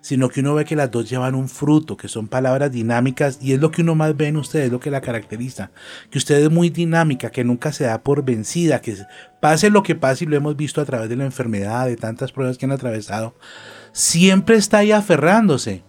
sino 0.00 0.30
que 0.30 0.40
uno 0.40 0.54
ve 0.54 0.64
que 0.64 0.74
las 0.74 0.90
dos 0.90 1.10
llevan 1.10 1.34
un 1.34 1.50
fruto, 1.50 1.98
que 1.98 2.08
son 2.08 2.26
palabras 2.26 2.72
dinámicas 2.72 3.38
y 3.42 3.52
es 3.52 3.60
lo 3.60 3.70
que 3.70 3.82
uno 3.82 3.94
más 3.94 4.16
ve 4.16 4.28
en 4.28 4.38
usted, 4.38 4.60
es 4.60 4.72
lo 4.72 4.80
que 4.80 4.90
la 4.90 5.02
caracteriza, 5.02 5.70
que 6.10 6.16
usted 6.16 6.36
es 6.36 6.50
muy 6.50 6.70
dinámica, 6.70 7.30
que 7.30 7.44
nunca 7.44 7.72
se 7.72 7.84
da 7.84 8.02
por 8.02 8.24
vencida, 8.24 8.80
que 8.80 8.96
pase 9.38 9.68
lo 9.68 9.82
que 9.82 9.94
pase 9.94 10.24
y 10.24 10.28
lo 10.28 10.36
hemos 10.36 10.56
visto 10.56 10.80
a 10.80 10.86
través 10.86 11.10
de 11.10 11.16
la 11.16 11.26
enfermedad, 11.26 11.86
de 11.86 11.96
tantas 11.96 12.32
pruebas 12.32 12.56
que 12.56 12.64
han 12.64 12.72
atravesado, 12.72 13.34
siempre 13.92 14.56
está 14.56 14.78
ahí 14.78 14.92
aferrándose. 14.92 15.84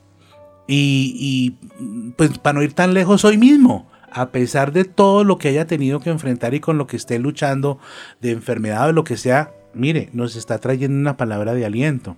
Y, 0.67 1.15
y, 1.17 2.12
pues 2.17 2.38
para 2.38 2.54
no 2.60 2.63
ir 2.63 2.74
tan 2.74 2.93
lejos 2.93 3.26
hoy 3.26 3.38
mismo, 3.38 3.90
a 4.12 4.30
pesar 4.32 4.71
de 4.71 4.86
todo 4.86 5.24
lo 5.24 5.38
que 5.38 5.47
haya 5.47 5.65
tenido 5.65 6.00
que 6.00 6.10
enfrentar 6.10 6.54
y 6.54 6.60
con 6.60 6.78
lo 6.78 6.88
que 6.88 6.97
esté 6.97 7.19
luchando 7.19 7.80
de 8.19 8.32
enfermedad 8.32 8.89
o 8.89 8.91
lo 8.91 9.04
que 9.04 9.17
sea, 9.17 9.54
mire, 9.74 10.10
nos 10.13 10.36
está 10.36 10.60
trayendo 10.60 10.97
una 10.97 11.17
palabra 11.17 11.54
de 11.54 11.65
aliento. 11.65 12.17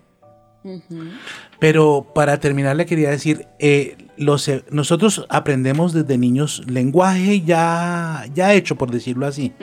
Pero 1.60 2.08
para 2.16 2.40
terminar 2.40 2.76
le 2.76 2.86
quería 2.86 3.10
decir, 3.10 3.48
eh, 3.60 3.98
los, 4.18 4.48
eh, 4.48 4.64
nosotros 4.72 5.26
aprendemos 5.30 5.92
desde 5.94 6.18
niños 6.18 6.64
lenguaje 6.68 7.42
ya, 7.42 8.26
ya 8.34 8.54
hecho, 8.54 8.78
por 8.78 8.90
decirlo 8.90 9.26
así. 9.26 9.54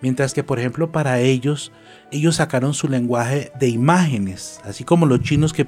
Mientras 0.00 0.34
que, 0.34 0.44
por 0.44 0.60
ejemplo, 0.60 0.92
para 0.92 1.20
ellos, 1.20 1.72
ellos 2.12 2.36
sacaron 2.36 2.72
su 2.72 2.88
lenguaje 2.88 3.50
de 3.58 3.68
imágenes, 3.68 4.60
así 4.64 4.84
como 4.84 5.06
los 5.06 5.20
chinos 5.22 5.52
que 5.52 5.66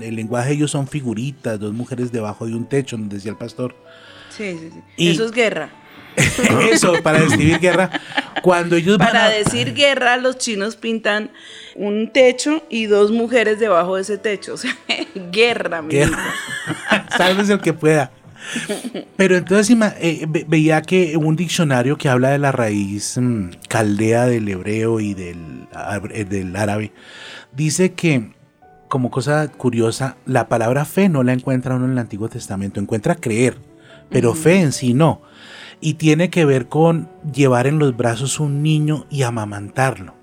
el 0.00 0.16
lenguaje 0.16 0.50
de 0.50 0.54
ellos 0.56 0.72
son 0.72 0.86
figuritas, 0.86 1.58
dos 1.58 1.72
mujeres 1.72 2.12
debajo 2.12 2.46
de 2.46 2.54
un 2.54 2.66
techo, 2.66 2.98
nos 2.98 3.08
decía 3.08 3.30
el 3.30 3.38
pastor. 3.38 3.74
Sí, 4.36 4.56
sí, 4.60 4.70
sí. 4.72 4.80
Y- 4.96 5.10
Eso 5.10 5.24
es 5.24 5.32
guerra. 5.32 5.70
Eso, 6.72 6.94
para 7.02 7.20
describir 7.20 7.58
guerra. 7.60 7.90
Cuando 8.42 8.76
ellos 8.76 8.96
van 8.98 9.08
Para 9.08 9.26
a- 9.26 9.30
decir 9.30 9.74
guerra, 9.74 10.16
los 10.16 10.38
chinos 10.38 10.76
pintan 10.76 11.30
un 11.74 12.10
techo 12.10 12.64
y 12.70 12.86
dos 12.86 13.10
mujeres 13.10 13.58
debajo 13.58 13.96
de 13.96 14.02
ese 14.02 14.16
techo. 14.18 14.54
O 14.54 14.56
sea, 14.56 14.74
guerra, 15.30 15.82
mi 15.82 15.92
Guerra. 15.94 16.18
Sálvese 17.16 17.52
el 17.54 17.60
que 17.60 17.72
pueda. 17.74 18.10
Pero 19.16 19.36
entonces 19.36 19.76
eh, 20.00 20.24
ve- 20.28 20.44
veía 20.48 20.80
que 20.80 21.16
un 21.16 21.34
diccionario 21.36 21.98
que 21.98 22.08
habla 22.08 22.30
de 22.30 22.38
la 22.38 22.52
raíz 22.52 23.18
mm, 23.18 23.50
caldea 23.68 24.26
del 24.26 24.48
hebreo 24.48 25.00
y 25.00 25.14
del, 25.14 25.66
eh, 26.12 26.24
del 26.24 26.54
árabe 26.54 26.92
dice 27.52 27.92
que, 27.94 28.30
como 28.88 29.10
cosa 29.10 29.48
curiosa, 29.48 30.16
la 30.26 30.48
palabra 30.48 30.84
fe 30.84 31.08
no 31.08 31.22
la 31.24 31.32
encuentra 31.32 31.74
uno 31.74 31.86
en 31.86 31.92
el 31.92 31.98
Antiguo 31.98 32.28
Testamento, 32.28 32.78
encuentra 32.78 33.16
creer, 33.16 33.56
pero 34.10 34.34
fe 34.34 34.60
en 34.60 34.72
sí 34.72 34.94
no. 34.94 35.22
Y 35.80 35.94
tiene 35.94 36.30
que 36.30 36.44
ver 36.44 36.68
con 36.68 37.08
llevar 37.32 37.66
en 37.66 37.78
los 37.78 37.96
brazos 37.96 38.40
un 38.40 38.62
niño 38.62 39.06
y 39.10 39.22
amamantarlo. 39.22 40.14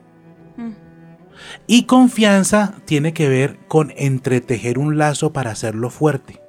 Y 1.68 1.84
confianza 1.84 2.76
tiene 2.86 3.14
que 3.14 3.28
ver 3.30 3.60
con 3.68 3.94
entretejer 3.96 4.80
un 4.80 4.98
lazo 4.98 5.34
para 5.34 5.52
hacerlo 5.52 5.90
fuerte. 5.90 6.43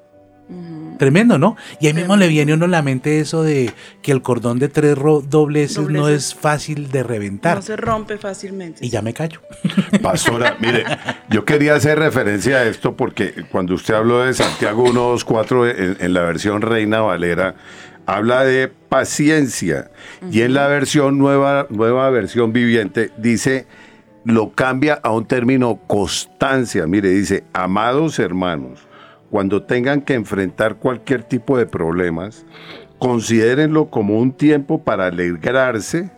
Tremendo, 0.99 1.39
¿no? 1.39 1.57
Y 1.81 1.89
ahí 1.89 1.95
mismo 1.95 2.17
le 2.17 2.29
viene 2.29 2.53
a 2.53 2.55
uno 2.55 2.67
a 2.67 2.69
la 2.69 2.83
mente 2.83 3.19
eso 3.21 3.43
de 3.43 3.73
que 4.03 4.13
el 4.13 4.23
cordón 4.23 4.59
de 4.59 4.69
tres 4.69 4.97
ro- 4.97 5.23
dobleces, 5.23 5.89
no 5.89 6.09
es 6.09 6.35
fácil 6.35 6.91
de 6.91 7.03
reventar. 7.03 7.57
No 7.57 7.63
se 7.63 7.77
rompe 7.77 8.17
fácilmente. 8.19 8.85
Y 8.87 8.91
ya 8.91 9.03
me 9.03 9.13
callo. 9.13 9.41
Pastora, 10.03 10.57
mire, 10.61 10.85
yo 11.31 11.45
quería 11.45 11.75
hacer 11.75 11.99
referencia 11.99 12.59
a 12.59 12.65
esto 12.65 12.97
porque 12.97 13.33
cuando 13.51 13.75
usted 13.75 13.95
habló 13.95 14.21
de 14.25 14.35
Santiago 14.35 14.85
1.2.4 14.87 15.75
en, 15.77 15.97
en 16.01 16.15
la 16.15 16.23
versión 16.23 16.63
Reina 16.63 17.01
Valera, 17.01 17.55
habla 18.07 18.45
de 18.45 18.69
paciencia. 18.69 19.91
Y 20.31 20.43
en 20.43 20.55
la 20.55 20.69
versión 20.69 21.19
nueva, 21.19 21.67
nueva 21.71 22.09
versión 22.11 22.53
viviente, 22.53 23.11
dice, 23.19 23.67
lo 24.25 24.53
cambia 24.53 25.01
a 25.03 25.11
un 25.11 25.27
término 25.27 25.81
constancia. 25.87 26.87
Mire, 26.87 27.09
dice, 27.11 27.45
amados 27.53 28.19
hermanos, 28.19 28.84
cuando 29.35 29.65
tengan 29.65 30.01
que 30.01 30.15
enfrentar 30.15 30.77
cualquier 30.77 31.25
tipo 31.25 31.59
de 31.59 31.67
problemas, 31.67 32.47
considérenlo 33.01 33.91
como 33.91 34.21
un 34.21 34.31
tiempo 34.31 34.85
para 34.85 35.07
alegrarse 35.07 36.09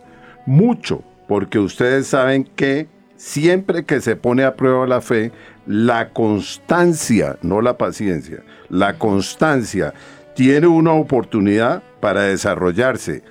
mucho, 0.45 1.01
porque 1.27 1.57
ustedes 1.57 2.05
saben 2.05 2.43
que 2.43 2.87
siempre 3.15 3.85
que 3.85 4.01
se 4.01 4.15
pone 4.15 4.43
a 4.43 4.55
prueba 4.55 4.85
la 4.85 5.01
fe, 5.01 5.31
la 5.65 6.09
constancia, 6.09 7.39
no 7.41 7.59
la 7.59 7.75
paciencia, 7.79 8.43
la 8.69 8.99
constancia 8.99 9.95
tiene 10.35 10.67
una 10.67 10.93
oportunidad 10.93 11.81
para 11.99 12.21
desarrollarse. 12.21 13.23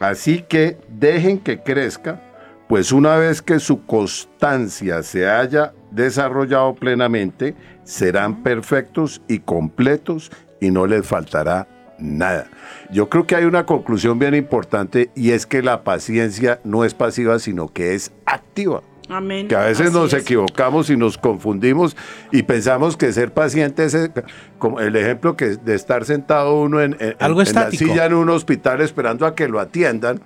Así 0.00 0.40
que 0.40 0.78
dejen 0.88 1.38
que 1.38 1.60
crezca, 1.60 2.18
pues 2.66 2.92
una 2.92 3.16
vez 3.16 3.42
que 3.42 3.60
su 3.60 3.84
constancia 3.84 5.02
se 5.02 5.28
haya 5.28 5.74
desarrollado 5.94 6.74
plenamente, 6.74 7.54
serán 7.84 8.42
perfectos 8.42 9.22
y 9.28 9.40
completos 9.40 10.30
y 10.60 10.70
no 10.70 10.86
les 10.86 11.06
faltará 11.06 11.68
nada. 11.98 12.46
Yo 12.90 13.08
creo 13.08 13.26
que 13.26 13.36
hay 13.36 13.44
una 13.44 13.66
conclusión 13.66 14.18
bien 14.18 14.34
importante 14.34 15.10
y 15.14 15.30
es 15.30 15.46
que 15.46 15.62
la 15.62 15.84
paciencia 15.84 16.60
no 16.64 16.84
es 16.84 16.94
pasiva, 16.94 17.38
sino 17.38 17.68
que 17.68 17.94
es 17.94 18.12
activa. 18.26 18.82
Amén. 19.10 19.48
Que 19.48 19.54
a 19.54 19.64
veces 19.66 19.88
Así 19.88 19.94
nos 19.96 20.12
es. 20.14 20.22
equivocamos 20.22 20.88
y 20.88 20.96
nos 20.96 21.18
confundimos 21.18 21.94
y 22.32 22.42
pensamos 22.44 22.96
que 22.96 23.12
ser 23.12 23.34
paciente 23.34 23.84
es 23.84 23.94
eh, 23.94 24.10
como 24.58 24.80
el 24.80 24.96
ejemplo 24.96 25.36
que 25.36 25.56
de 25.56 25.74
estar 25.74 26.06
sentado 26.06 26.58
uno 26.62 26.80
en, 26.80 26.96
en- 26.98 27.14
Algo 27.20 27.40
en 27.42 27.44
la 27.44 27.50
estático. 27.60 27.84
silla 27.84 28.06
en 28.06 28.14
un 28.14 28.30
hospital 28.30 28.80
esperando 28.80 29.26
a 29.26 29.34
que 29.34 29.46
lo 29.46 29.60
atiendan. 29.60 30.20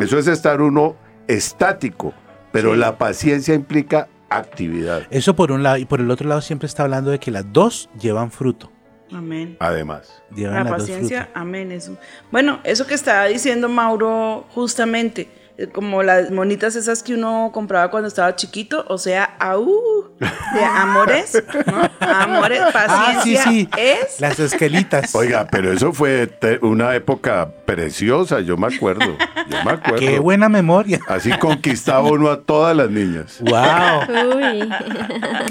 Eso 0.00 0.18
es 0.18 0.26
estar 0.28 0.60
uno 0.60 0.94
estático, 1.26 2.12
pero 2.52 2.72
Sí. 2.74 2.78
la 2.78 2.98
paciencia 2.98 3.54
implica 3.54 4.08
actividad, 4.36 5.02
Eso 5.10 5.34
por 5.36 5.52
un 5.52 5.62
lado. 5.62 5.76
Y 5.78 5.84
por 5.84 6.00
el 6.00 6.10
otro 6.10 6.28
lado 6.28 6.40
siempre 6.40 6.66
está 6.66 6.82
hablando 6.84 7.10
de 7.10 7.18
que 7.18 7.30
las 7.30 7.52
dos 7.52 7.88
llevan 8.00 8.30
fruto. 8.30 8.70
Amén. 9.12 9.56
además. 9.60 10.22
Llevan 10.34 10.54
La 10.54 10.60
las 10.64 10.70
dos 10.72 10.80
paciencia, 10.80 11.24
fruto. 11.24 11.38
amén. 11.40 11.70
Eso. 11.72 11.96
Bueno, 12.32 12.60
eso 12.64 12.86
que 12.86 12.94
estaba 12.94 13.24
diciendo 13.26 13.68
Mauro, 13.68 14.44
justamente, 14.54 15.28
como 15.72 16.02
las 16.02 16.30
monitas 16.32 16.74
esas 16.74 17.02
que 17.02 17.14
uno 17.14 17.50
compraba 17.52 17.90
cuando 17.90 18.08
estaba 18.08 18.34
chiquito, 18.34 18.84
o 18.88 18.98
sea, 18.98 19.36
au, 19.38 20.14
de 20.18 20.64
amores, 20.64 21.42
¿no? 21.66 21.90
Amores, 22.00 22.60
Ah, 22.74 23.20
sí, 23.22 23.34
paciencia 23.36 23.42
sí. 23.44 23.68
es. 23.78 24.20
Las 24.20 24.38
esquelitas. 24.40 25.14
Oiga, 25.14 25.46
pero 25.50 25.72
eso 25.72 25.92
fue 25.92 26.28
una 26.62 26.94
época 26.96 27.48
preciosa, 27.66 28.40
yo 28.40 28.56
me 28.56 28.66
acuerdo. 28.74 29.16
Yo 29.48 29.64
me 29.64 29.70
acuerdo. 29.72 29.98
Qué 30.00 30.18
buena 30.18 30.48
memoria. 30.48 30.98
Así 31.08 31.30
conquistaba 31.38 32.02
uno 32.10 32.30
a 32.30 32.40
todas 32.40 32.76
las 32.76 32.90
niñas. 32.90 33.38
Wow. 33.40 34.36
Uy. 34.36 34.68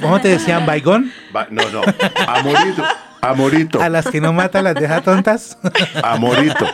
¿Cómo 0.01 0.19
te 0.19 0.29
decían, 0.29 0.65
Baigón? 0.65 1.11
No, 1.49 1.69
no. 1.69 1.81
Amorito. 2.27 2.83
Amorito. 3.21 3.81
A 3.81 3.87
las 3.87 4.07
que 4.07 4.19
no 4.19 4.33
mata 4.33 4.61
las 4.61 4.75
deja 4.75 5.01
tontas. 5.01 5.57
Amorito. 6.03 6.65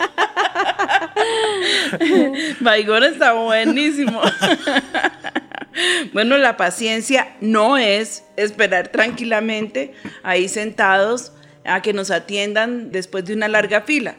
Baigón 2.60 3.04
está 3.04 3.34
buenísimo. 3.34 4.22
bueno, 6.14 6.38
la 6.38 6.58
paciencia 6.58 7.36
no 7.42 7.78
es 7.78 8.24
esperar 8.38 8.90
tranquilamente 8.90 9.94
ahí 10.24 10.48
sentados 10.48 11.32
a 11.66 11.82
que 11.82 11.94
nos 11.94 12.12
atiendan 12.12 12.92
después 12.92 13.26
de 13.26 13.34
una 13.34 13.48
larga 13.48 13.82
fila. 13.82 14.16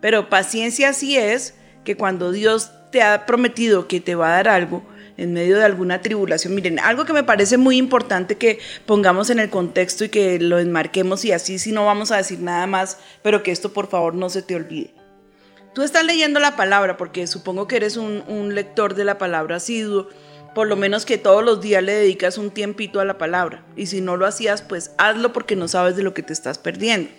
Pero 0.00 0.28
paciencia 0.28 0.92
sí 0.92 1.16
es 1.16 1.54
que 1.84 1.96
cuando 1.96 2.32
Dios 2.32 2.70
te 2.90 3.02
ha 3.02 3.26
prometido 3.26 3.88
que 3.88 4.00
te 4.00 4.14
va 4.14 4.28
a 4.28 4.36
dar 4.36 4.48
algo 4.48 4.82
en 5.16 5.34
medio 5.34 5.58
de 5.58 5.64
alguna 5.64 6.00
tribulación, 6.00 6.54
miren, 6.54 6.78
algo 6.78 7.04
que 7.04 7.12
me 7.12 7.22
parece 7.22 7.58
muy 7.58 7.76
importante 7.76 8.36
que 8.36 8.58
pongamos 8.86 9.28
en 9.28 9.38
el 9.38 9.50
contexto 9.50 10.04
y 10.04 10.08
que 10.08 10.38
lo 10.38 10.58
enmarquemos 10.58 11.24
y 11.24 11.32
así 11.32 11.58
si 11.58 11.72
no 11.72 11.84
vamos 11.84 12.10
a 12.10 12.16
decir 12.16 12.40
nada 12.40 12.66
más, 12.66 12.98
pero 13.22 13.42
que 13.42 13.50
esto 13.50 13.72
por 13.72 13.88
favor 13.88 14.14
no 14.14 14.30
se 14.30 14.42
te 14.42 14.54
olvide. 14.54 14.99
Tú 15.72 15.82
estás 15.82 16.04
leyendo 16.04 16.40
la 16.40 16.56
palabra 16.56 16.96
porque 16.96 17.26
supongo 17.26 17.68
que 17.68 17.76
eres 17.76 17.96
un, 17.96 18.24
un 18.26 18.54
lector 18.54 18.94
de 18.94 19.04
la 19.04 19.18
palabra 19.18 19.56
asiduo, 19.56 20.08
por 20.54 20.66
lo 20.66 20.76
menos 20.76 21.04
que 21.04 21.16
todos 21.16 21.44
los 21.44 21.60
días 21.60 21.82
le 21.82 21.92
dedicas 21.92 22.38
un 22.38 22.50
tiempito 22.50 22.98
a 23.00 23.04
la 23.04 23.18
palabra. 23.18 23.64
Y 23.76 23.86
si 23.86 24.00
no 24.00 24.16
lo 24.16 24.26
hacías, 24.26 24.62
pues 24.62 24.90
hazlo 24.98 25.32
porque 25.32 25.54
no 25.54 25.68
sabes 25.68 25.96
de 25.96 26.02
lo 26.02 26.12
que 26.12 26.22
te 26.22 26.32
estás 26.32 26.58
perdiendo. 26.58 27.10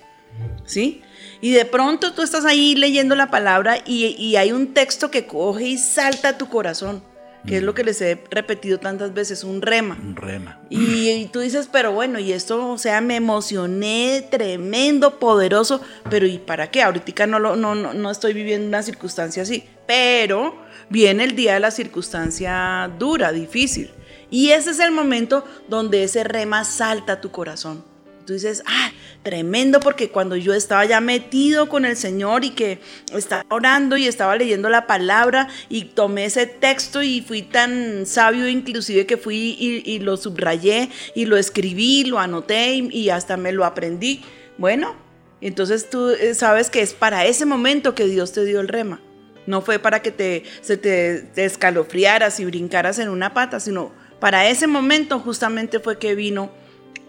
¿Sí? 0.65 1.01
Y 1.41 1.51
de 1.51 1.65
pronto 1.65 2.13
tú 2.13 2.21
estás 2.21 2.45
ahí 2.45 2.75
leyendo 2.75 3.15
la 3.15 3.31
palabra 3.31 3.77
y, 3.85 4.15
y 4.17 4.35
hay 4.35 4.51
un 4.51 4.73
texto 4.73 5.11
que 5.11 5.25
coge 5.27 5.65
y 5.65 5.77
salta 5.77 6.29
a 6.29 6.37
tu 6.37 6.47
corazón, 6.47 7.03
que 7.45 7.57
es 7.57 7.63
lo 7.63 7.73
que 7.73 7.83
les 7.83 8.01
he 8.01 8.23
repetido 8.29 8.79
tantas 8.79 9.13
veces, 9.13 9.43
un 9.43 9.61
rema. 9.61 9.97
Un 10.01 10.15
rema. 10.15 10.59
Y, 10.69 11.09
y 11.09 11.25
tú 11.27 11.39
dices, 11.39 11.69
pero 11.71 11.91
bueno, 11.91 12.19
y 12.19 12.31
esto, 12.31 12.69
o 12.69 12.77
sea, 12.77 13.01
me 13.01 13.15
emocioné, 13.15 14.27
tremendo, 14.29 15.19
poderoso, 15.19 15.81
pero 16.09 16.25
¿y 16.27 16.37
para 16.37 16.69
qué? 16.69 16.81
Ahorita 16.81 17.27
no, 17.27 17.39
lo, 17.39 17.55
no, 17.55 17.75
no, 17.75 17.93
no 17.93 18.11
estoy 18.11 18.33
viviendo 18.33 18.67
una 18.67 18.83
circunstancia 18.83 19.43
así, 19.43 19.65
pero 19.87 20.55
viene 20.89 21.23
el 21.23 21.35
día 21.35 21.55
de 21.55 21.59
la 21.59 21.71
circunstancia 21.71 22.91
dura, 22.99 23.31
difícil. 23.31 23.91
Y 24.29 24.51
ese 24.51 24.71
es 24.71 24.79
el 24.79 24.91
momento 24.91 25.43
donde 25.67 26.03
ese 26.03 26.23
rema 26.23 26.63
salta 26.63 27.13
a 27.13 27.21
tu 27.21 27.31
corazón. 27.31 27.90
Tú 28.25 28.33
dices, 28.33 28.63
ah, 28.65 28.91
tremendo, 29.23 29.79
porque 29.79 30.09
cuando 30.09 30.35
yo 30.35 30.53
estaba 30.53 30.85
ya 30.85 31.01
metido 31.01 31.69
con 31.69 31.85
el 31.85 31.95
Señor 31.95 32.43
y 32.43 32.51
que 32.51 32.79
estaba 33.13 33.45
orando 33.49 33.97
y 33.97 34.07
estaba 34.07 34.35
leyendo 34.35 34.69
la 34.69 34.87
palabra 34.87 35.47
y 35.69 35.85
tomé 35.85 36.25
ese 36.25 36.45
texto 36.45 37.01
y 37.03 37.21
fui 37.21 37.41
tan 37.41 38.05
sabio 38.05 38.47
inclusive 38.47 39.05
que 39.05 39.17
fui 39.17 39.55
y, 39.59 39.99
lo 39.99 40.17
subrayé 40.17 40.89
y 41.15 41.25
lo 41.25 41.37
escribí, 41.37 42.05
lo 42.05 42.19
anoté 42.19 42.75
y, 42.75 43.09
hasta 43.09 43.37
me 43.37 43.51
lo 43.51 43.65
aprendí. 43.65 44.21
Bueno, 44.57 44.95
entonces 45.41 45.89
tú 45.89 46.09
eh, 46.09 46.33
sabes 46.33 46.69
que 46.69 46.81
es 46.81 46.93
para 46.93 47.25
ese 47.25 47.45
momento 47.45 47.95
que 47.95 48.05
Dios 48.05 48.31
te 48.31 48.45
dio 48.45 48.59
el 48.59 48.67
rema. 48.67 49.01
No 49.47 49.61
fue 49.61 49.79
para 49.79 50.01
que 50.01 50.43
se 50.61 50.77
te, 50.77 51.21
te 51.33 51.45
escalofriaras 51.45 52.39
y 52.39 52.45
brincaras 52.45 52.99
en 52.99 53.09
una 53.09 53.33
pata, 53.33 53.59
sino 53.59 53.91
para 54.19 54.47
ese 54.47 54.67
momento 54.67 55.19
justamente 55.19 55.79
fue 55.79 55.97
que 55.97 56.13
vino 56.13 56.51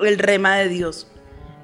el 0.00 0.18
rema 0.18 0.56
de 0.56 0.68
Dios. 0.68 1.06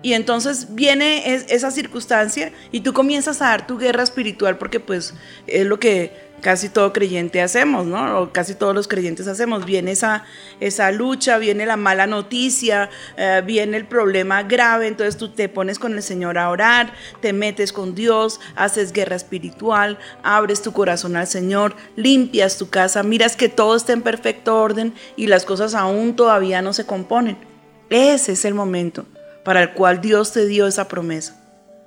Y 0.00 0.12
entonces 0.12 0.74
viene 0.76 1.34
es- 1.34 1.46
esa 1.48 1.70
circunstancia 1.72 2.52
y 2.70 2.80
tú 2.80 2.92
comienzas 2.92 3.42
a 3.42 3.46
dar 3.46 3.66
tu 3.66 3.78
guerra 3.78 4.04
espiritual 4.04 4.56
porque 4.56 4.78
pues 4.78 5.14
es 5.48 5.66
lo 5.66 5.80
que 5.80 6.28
casi 6.40 6.68
todo 6.68 6.92
creyente 6.92 7.42
hacemos, 7.42 7.84
¿no? 7.84 8.20
O 8.20 8.32
casi 8.32 8.54
todos 8.54 8.72
los 8.72 8.86
creyentes 8.86 9.26
hacemos. 9.26 9.64
Viene 9.64 9.90
esa, 9.90 10.22
esa 10.60 10.92
lucha, 10.92 11.38
viene 11.38 11.66
la 11.66 11.76
mala 11.76 12.06
noticia, 12.06 12.90
eh, 13.16 13.42
viene 13.44 13.76
el 13.76 13.86
problema 13.86 14.44
grave, 14.44 14.86
entonces 14.86 15.16
tú 15.16 15.30
te 15.30 15.48
pones 15.48 15.80
con 15.80 15.94
el 15.94 16.02
Señor 16.04 16.38
a 16.38 16.48
orar, 16.50 16.92
te 17.20 17.32
metes 17.32 17.72
con 17.72 17.96
Dios, 17.96 18.38
haces 18.54 18.92
guerra 18.92 19.16
espiritual, 19.16 19.98
abres 20.22 20.62
tu 20.62 20.72
corazón 20.72 21.16
al 21.16 21.26
Señor, 21.26 21.74
limpias 21.96 22.56
tu 22.56 22.70
casa, 22.70 23.02
miras 23.02 23.34
que 23.34 23.48
todo 23.48 23.74
está 23.74 23.92
en 23.92 24.02
perfecto 24.02 24.60
orden 24.60 24.94
y 25.16 25.26
las 25.26 25.44
cosas 25.44 25.74
aún 25.74 26.14
todavía 26.14 26.62
no 26.62 26.72
se 26.72 26.86
componen. 26.86 27.47
Ese 27.90 28.32
es 28.32 28.44
el 28.44 28.54
momento 28.54 29.06
para 29.44 29.62
el 29.62 29.72
cual 29.72 30.00
Dios 30.00 30.32
te 30.32 30.46
dio 30.46 30.66
esa 30.66 30.88
promesa. 30.88 31.34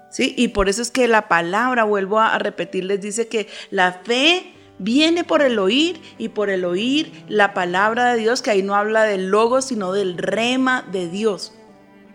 ¿Sí? 0.10 0.34
Y 0.38 0.50
por 0.50 0.68
eso 0.68 0.82
es 0.82 0.92
que 0.92 1.08
la 1.08 1.30
palabra, 1.30 1.86
vuelvo 1.86 2.20
a 2.20 2.36
a 2.36 2.40
repetirles, 2.40 3.00
dice 3.00 3.28
que 3.28 3.48
la 3.70 3.94
fe 4.04 4.54
viene 4.78 5.24
por 5.24 5.42
el 5.42 5.58
oír 5.58 6.02
y 6.18 6.30
por 6.30 6.50
el 6.50 6.66
oír 6.66 7.24
la 7.30 7.54
palabra 7.54 8.12
de 8.12 8.20
Dios, 8.20 8.42
que 8.42 8.52
ahí 8.52 8.64
no 8.64 8.76
habla 8.76 9.04
del 9.04 9.28
logo, 9.28 9.62
sino 9.62 9.94
del 9.94 10.18
rema 10.18 10.86
de 10.92 11.08
Dios. 11.08 11.54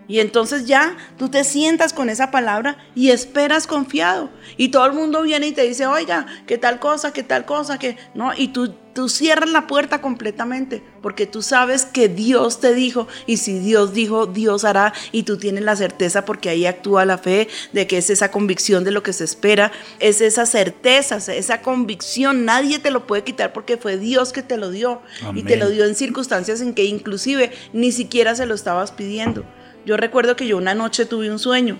Y 0.07 0.19
entonces 0.19 0.65
ya 0.65 0.95
tú 1.17 1.29
te 1.29 1.43
sientas 1.43 1.91
con 1.93 2.09
esa 2.09 2.31
palabra 2.31 2.77
y 2.95 3.09
esperas 3.09 3.67
confiado. 3.67 4.29
Y 4.55 4.69
todo 4.69 4.85
el 4.85 4.93
mundo 4.93 5.21
viene 5.23 5.47
y 5.47 5.51
te 5.51 5.63
dice, 5.63 5.85
oiga, 5.85 6.25
qué 6.45 6.57
tal 6.57 6.79
cosa, 6.79 7.11
qué 7.11 7.23
tal 7.23 7.45
cosa, 7.45 7.77
que 7.77 7.97
no. 8.13 8.31
Y 8.35 8.49
tú, 8.49 8.73
tú 8.93 9.09
cierras 9.09 9.49
la 9.49 9.67
puerta 9.67 9.99
completamente 10.01 10.81
porque 11.01 11.25
tú 11.25 11.41
sabes 11.41 11.83
que 11.83 12.07
Dios 12.07 12.61
te 12.61 12.73
dijo. 12.73 13.07
Y 13.25 13.37
si 13.37 13.59
Dios 13.59 13.93
dijo, 13.93 14.27
Dios 14.27 14.63
hará. 14.63 14.93
Y 15.11 15.23
tú 15.23 15.37
tienes 15.37 15.63
la 15.63 15.75
certeza 15.75 16.23
porque 16.23 16.49
ahí 16.49 16.65
actúa 16.65 17.03
la 17.03 17.17
fe 17.17 17.49
de 17.73 17.85
que 17.85 17.97
es 17.97 18.09
esa 18.09 18.31
convicción 18.31 18.85
de 18.85 18.91
lo 18.91 19.03
que 19.03 19.11
se 19.11 19.25
espera. 19.25 19.73
Es 19.99 20.21
esa 20.21 20.45
certeza, 20.45 21.17
esa 21.17 21.61
convicción. 21.61 22.45
Nadie 22.45 22.79
te 22.79 22.91
lo 22.91 23.05
puede 23.05 23.25
quitar 23.25 23.51
porque 23.51 23.75
fue 23.75 23.97
Dios 23.97 24.31
que 24.31 24.41
te 24.41 24.55
lo 24.55 24.71
dio. 24.71 25.01
Y 25.35 25.43
te 25.43 25.57
lo 25.57 25.69
dio 25.69 25.83
en 25.83 25.95
circunstancias 25.95 26.61
en 26.61 26.73
que 26.73 26.85
inclusive 26.85 27.51
ni 27.73 27.91
siquiera 27.91 28.35
se 28.35 28.45
lo 28.45 28.55
estabas 28.55 28.93
pidiendo. 28.93 29.43
Yo 29.87 29.95
recuerdo 29.95 30.35
que 30.35 30.45
yo 30.45 30.57
una 30.57 30.75
noche 30.75 31.05
tuve 31.05 31.31
un 31.31 31.39
sueño 31.39 31.79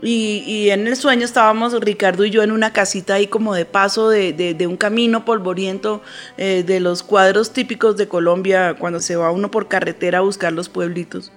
y, 0.00 0.70
en 0.70 0.86
el 0.86 0.96
sueño 0.96 1.26
estábamos 1.26 1.78
Ricardo 1.80 2.24
y 2.24 2.30
yo 2.30 2.42
en 2.42 2.50
una 2.50 2.72
casita 2.72 3.12
ahí 3.12 3.26
como 3.26 3.54
de 3.54 3.66
paso 3.66 4.08
de, 4.08 4.66
un 4.66 4.78
camino 4.78 5.26
polvoriento 5.26 6.00
eh, 6.38 6.64
de 6.66 6.80
los 6.80 7.02
cuadros 7.02 7.52
típicos 7.52 7.98
de 7.98 8.08
Colombia 8.08 8.76
cuando 8.78 9.00
se 9.00 9.16
va 9.16 9.30
uno 9.32 9.50
por 9.50 9.68
carretera 9.68 10.18
a 10.18 10.20
buscar 10.22 10.54
los 10.54 10.70
pueblitos. 10.70 11.30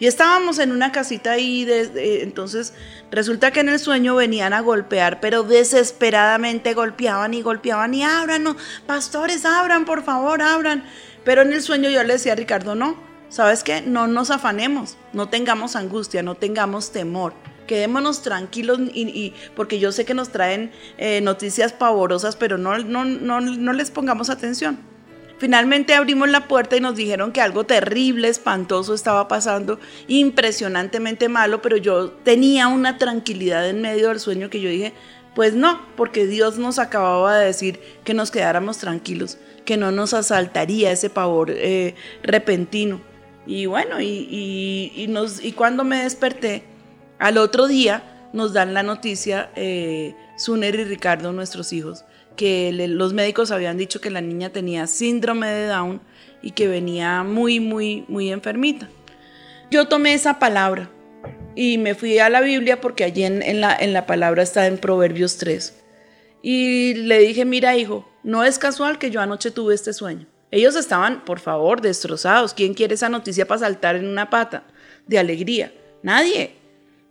Y 0.00 0.06
estábamos 0.06 0.58
en 0.58 0.72
una 0.72 0.90
casita 0.90 1.30
ahí, 1.30 1.64
de- 1.64 2.24
entonces 2.24 2.74
resulta 3.12 3.52
que 3.52 3.60
en 3.60 3.68
el 3.68 3.78
sueño 3.78 4.16
venían 4.16 4.54
a 4.54 4.60
golpear, 4.60 5.20
pero 5.20 5.44
desesperadamente 5.44 6.74
golpeaban 6.74 7.32
y 7.32 7.42
golpeaban 7.42 7.94
y 7.94 8.02
abran, 8.02 8.56
pastores, 8.88 9.44
abran, 9.44 9.84
por 9.84 10.02
favor, 10.02 10.42
abran. 10.42 10.82
Pero 11.24 11.42
en 11.42 11.52
el 11.52 11.62
sueño 11.62 11.90
yo 11.90 12.02
le 12.02 12.14
decía 12.14 12.32
a 12.32 12.36
Ricardo, 12.36 12.74
no, 12.74 13.13
¿sabes 13.34 13.64
qué? 13.64 13.82
No 13.82 14.06
nos 14.06 14.30
afanemos, 14.30 14.96
no 15.12 15.28
tengamos 15.28 15.74
angustia, 15.74 16.22
no 16.22 16.36
tengamos 16.36 16.92
temor. 16.92 17.34
Quedémonos 17.66 18.22
tranquilos 18.22 18.78
y, 18.94 19.32
porque 19.56 19.80
yo 19.80 19.90
sé 19.90 20.04
que 20.04 20.14
nos 20.14 20.28
traen 20.28 20.70
eh, 20.98 21.20
noticias 21.20 21.72
pavorosas, 21.72 22.36
pero 22.36 22.58
no, 22.58 22.78
no, 22.78 23.04
no, 23.04 23.40
no 23.40 23.72
les 23.72 23.90
pongamos 23.90 24.30
atención. 24.30 24.78
Finalmente 25.38 25.94
abrimos 25.94 26.28
la 26.28 26.46
puerta 26.46 26.76
y 26.76 26.80
nos 26.80 26.94
dijeron 26.94 27.32
que 27.32 27.40
algo 27.40 27.64
terrible, 27.64 28.28
espantoso 28.28 28.94
estaba 28.94 29.26
pasando, 29.26 29.80
impresionantemente 30.06 31.28
malo, 31.28 31.60
pero 31.60 31.76
yo 31.76 32.10
tenía 32.10 32.68
una 32.68 32.98
tranquilidad 32.98 33.68
en 33.68 33.82
medio 33.82 34.10
del 34.10 34.20
sueño 34.20 34.48
que 34.48 34.60
yo 34.60 34.68
dije, 34.68 34.92
pues 35.34 35.54
no, 35.54 35.84
porque 35.96 36.26
Dios 36.26 36.58
nos 36.58 36.78
acababa 36.78 37.36
de 37.36 37.46
decir 37.46 37.80
que 38.04 38.14
nos 38.14 38.30
quedáramos 38.30 38.78
tranquilos, 38.78 39.38
que 39.64 39.76
no 39.76 39.90
nos 39.90 40.14
asaltaría 40.14 40.92
ese 40.92 41.10
pavor 41.10 41.50
eh, 41.50 41.96
repentino. 42.22 43.00
Y 43.46 43.66
bueno, 43.66 44.00
y, 44.00 44.06
y- 44.30 44.92
y 44.96 45.06
nos, 45.08 45.44
y 45.44 45.52
cuando 45.52 45.84
me 45.84 46.02
desperté, 46.02 46.62
al 47.18 47.38
otro 47.38 47.66
día 47.66 48.02
nos 48.32 48.52
dan 48.52 48.74
la 48.74 48.82
noticia, 48.82 49.50
eh, 49.56 50.14
Suner 50.36 50.74
y 50.74 50.84
Ricardo, 50.84 51.32
nuestros 51.32 51.72
hijos, 51.72 52.04
que 52.36 52.72
los 52.72 53.12
médicos 53.12 53.50
habían 53.50 53.76
dicho 53.78 54.00
que 54.00 54.10
la 54.10 54.20
niña 54.20 54.50
tenía 54.50 54.86
síndrome 54.86 55.46
de 55.48 55.66
Down 55.66 56.00
y 56.42 56.50
que 56.52 56.66
venía 56.66 57.22
muy, 57.22 57.60
muy, 57.60 58.04
muy 58.08 58.30
enfermita. 58.32 58.88
Yo 59.70 59.86
tomé 59.88 60.14
esa 60.14 60.38
palabra 60.38 60.90
y 61.54 61.78
me 61.78 61.94
fui 61.94 62.18
a 62.18 62.28
la 62.30 62.40
Biblia 62.40 62.80
porque 62.80 63.04
allí 63.04 63.24
en, 63.24 63.40
en 63.42 63.60
la, 63.60 63.76
en 63.76 63.92
la 63.92 64.06
palabra 64.06 64.42
está 64.42 64.66
en 64.66 64.78
Proverbios 64.78 65.36
3. 65.36 65.80
Y 66.42 66.94
le 66.94 67.18
dije, 67.20 67.44
mira 67.44 67.76
hijo, 67.76 68.06
no 68.24 68.42
es 68.44 68.58
casual 68.58 68.98
que 68.98 69.10
yo 69.10 69.20
anoche 69.20 69.50
tuve 69.50 69.74
este 69.74 69.92
sueño. 69.92 70.26
Ellos 70.50 70.76
estaban, 70.76 71.24
por 71.24 71.40
favor, 71.40 71.80
destrozados. 71.80 72.54
¿Quién 72.54 72.74
quiere 72.74 72.94
esa 72.94 73.08
noticia 73.08 73.46
para 73.46 73.60
saltar 73.60 73.96
en 73.96 74.06
una 74.06 74.30
pata 74.30 74.64
de 75.06 75.18
alegría? 75.18 75.72
Nadie. 76.02 76.54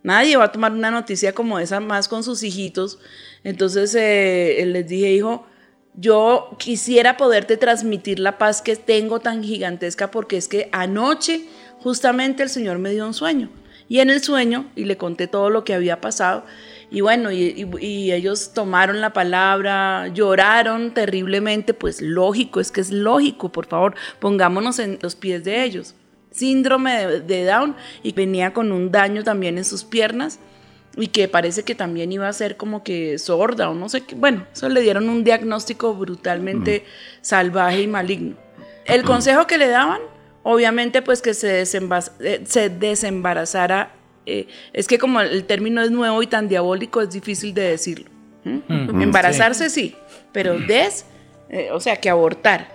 Nadie 0.02 0.36
va 0.36 0.44
a 0.44 0.52
tomar 0.52 0.72
una 0.72 0.90
noticia 0.90 1.32
como 1.32 1.58
esa 1.58 1.80
más 1.80 2.08
con 2.08 2.22
sus 2.22 2.42
hijitos. 2.42 2.98
Entonces 3.42 3.94
eh, 3.94 4.62
les 4.66 4.86
dije, 4.86 5.12
hijo, 5.12 5.46
yo 5.94 6.56
quisiera 6.58 7.16
poderte 7.16 7.56
transmitir 7.56 8.18
la 8.18 8.36
paz 8.38 8.62
que 8.62 8.76
tengo 8.76 9.20
tan 9.20 9.42
gigantesca 9.42 10.10
porque 10.10 10.36
es 10.36 10.48
que 10.48 10.68
anoche 10.72 11.44
justamente 11.80 12.42
el 12.42 12.50
Señor 12.50 12.78
me 12.78 12.90
dio 12.90 13.06
un 13.06 13.14
sueño. 13.14 13.50
Y 13.88 14.00
en 14.00 14.10
el 14.10 14.22
sueño, 14.22 14.70
y 14.74 14.84
le 14.84 14.96
conté 14.96 15.26
todo 15.26 15.50
lo 15.50 15.64
que 15.64 15.74
había 15.74 16.00
pasado, 16.00 16.44
y 16.96 17.00
bueno, 17.00 17.30
y, 17.32 17.42
y- 17.80 17.84
y 17.86 18.12
ellos 18.12 18.52
tomaron 18.54 19.00
la 19.00 19.12
palabra, 19.12 20.08
lloraron 20.08 20.94
terriblemente, 20.94 21.74
pues 21.74 22.00
lógico, 22.00 22.60
es 22.60 22.70
que 22.70 22.80
es 22.80 22.90
lógico, 22.90 23.50
por 23.50 23.66
favor, 23.66 23.94
pongámonos 24.20 24.78
en 24.78 24.98
los 25.02 25.16
pies 25.16 25.42
de 25.44 25.64
ellos. 25.64 25.94
Síndrome 26.30 26.92
de, 27.06 27.20
de 27.20 27.44
Down 27.44 27.76
y 28.02 28.12
venía 28.12 28.52
con 28.52 28.72
un 28.72 28.90
daño 28.90 29.22
también 29.24 29.58
en 29.58 29.64
sus 29.64 29.84
piernas 29.84 30.38
y 30.96 31.08
que 31.08 31.26
parece 31.28 31.62
que 31.64 31.74
también 31.74 32.12
iba 32.12 32.28
a 32.28 32.32
ser 32.32 32.56
como 32.56 32.82
que 32.84 33.18
sorda 33.18 33.70
o 33.70 33.74
no 33.74 33.88
sé 33.88 34.02
qué. 34.02 34.14
Bueno, 34.14 34.46
eso 34.52 34.68
le 34.68 34.80
dieron 34.80 35.08
un 35.08 35.24
diagnóstico 35.24 35.94
brutalmente 35.94 36.84
salvaje 37.22 37.82
y 37.82 37.86
maligno. 37.88 38.36
El 38.84 39.02
consejo 39.02 39.46
que 39.46 39.58
le 39.58 39.68
daban, 39.68 40.00
obviamente, 40.42 41.02
pues 41.02 41.22
que 41.22 41.34
se, 41.34 41.62
desemba- 41.64 42.12
eh, 42.20 42.42
se 42.46 42.68
desembarazara. 42.68 43.92
Eh, 44.26 44.46
es 44.72 44.86
que 44.86 44.98
como 44.98 45.20
el 45.20 45.44
término 45.44 45.82
es 45.82 45.90
nuevo 45.90 46.22
y 46.22 46.26
tan 46.26 46.48
diabólico, 46.48 47.00
es 47.02 47.10
difícil 47.10 47.54
de 47.54 47.62
decirlo. 47.62 48.10
¿m? 48.44 48.62
Embarazarse 48.68 49.70
sí, 49.70 49.94
pero 50.32 50.58
des, 50.58 51.06
eh, 51.48 51.70
o 51.72 51.80
sea, 51.80 51.96
que 51.96 52.10
abortar. 52.10 52.68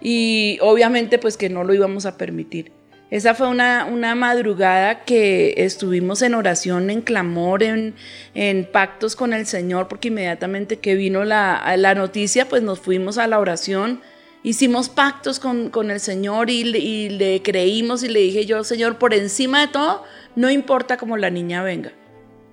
Y 0.00 0.58
obviamente 0.62 1.18
pues 1.18 1.36
que 1.36 1.48
no 1.48 1.64
lo 1.64 1.74
íbamos 1.74 2.06
a 2.06 2.16
permitir. 2.16 2.72
Esa 3.10 3.34
fue 3.34 3.48
una, 3.48 3.86
una 3.86 4.14
madrugada 4.14 5.04
que 5.04 5.54
estuvimos 5.56 6.22
en 6.22 6.34
oración, 6.34 6.90
en 6.90 7.02
clamor, 7.02 7.64
en, 7.64 7.94
en 8.34 8.64
pactos 8.64 9.16
con 9.16 9.32
el 9.32 9.46
Señor, 9.46 9.88
porque 9.88 10.08
inmediatamente 10.08 10.78
que 10.78 10.94
vino 10.94 11.24
la, 11.24 11.74
la 11.76 11.96
noticia, 11.96 12.48
pues 12.48 12.62
nos 12.62 12.78
fuimos 12.78 13.18
a 13.18 13.26
la 13.26 13.40
oración, 13.40 14.00
hicimos 14.44 14.88
pactos 14.88 15.40
con, 15.40 15.70
con 15.70 15.90
el 15.90 15.98
Señor 15.98 16.50
y, 16.50 16.60
y 16.60 17.08
le 17.08 17.42
creímos 17.42 18.04
y 18.04 18.08
le 18.08 18.20
dije 18.20 18.46
yo, 18.46 18.62
Señor, 18.62 18.96
por 18.96 19.12
encima 19.12 19.62
de 19.62 19.72
todo, 19.72 20.04
no 20.36 20.50
importa 20.50 20.96
cómo 20.96 21.16
la 21.16 21.30
niña 21.30 21.62
venga, 21.62 21.92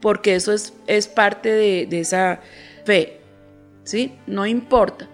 porque 0.01 0.36
eso 0.36 0.53
es, 0.53 0.73
es 0.88 1.07
parte 1.07 1.49
de, 1.49 1.88
de 1.89 1.99
esa 1.99 2.41
fe, 2.86 3.21
¿sí? 3.84 4.17
No 4.28 4.45
importa 4.45 5.07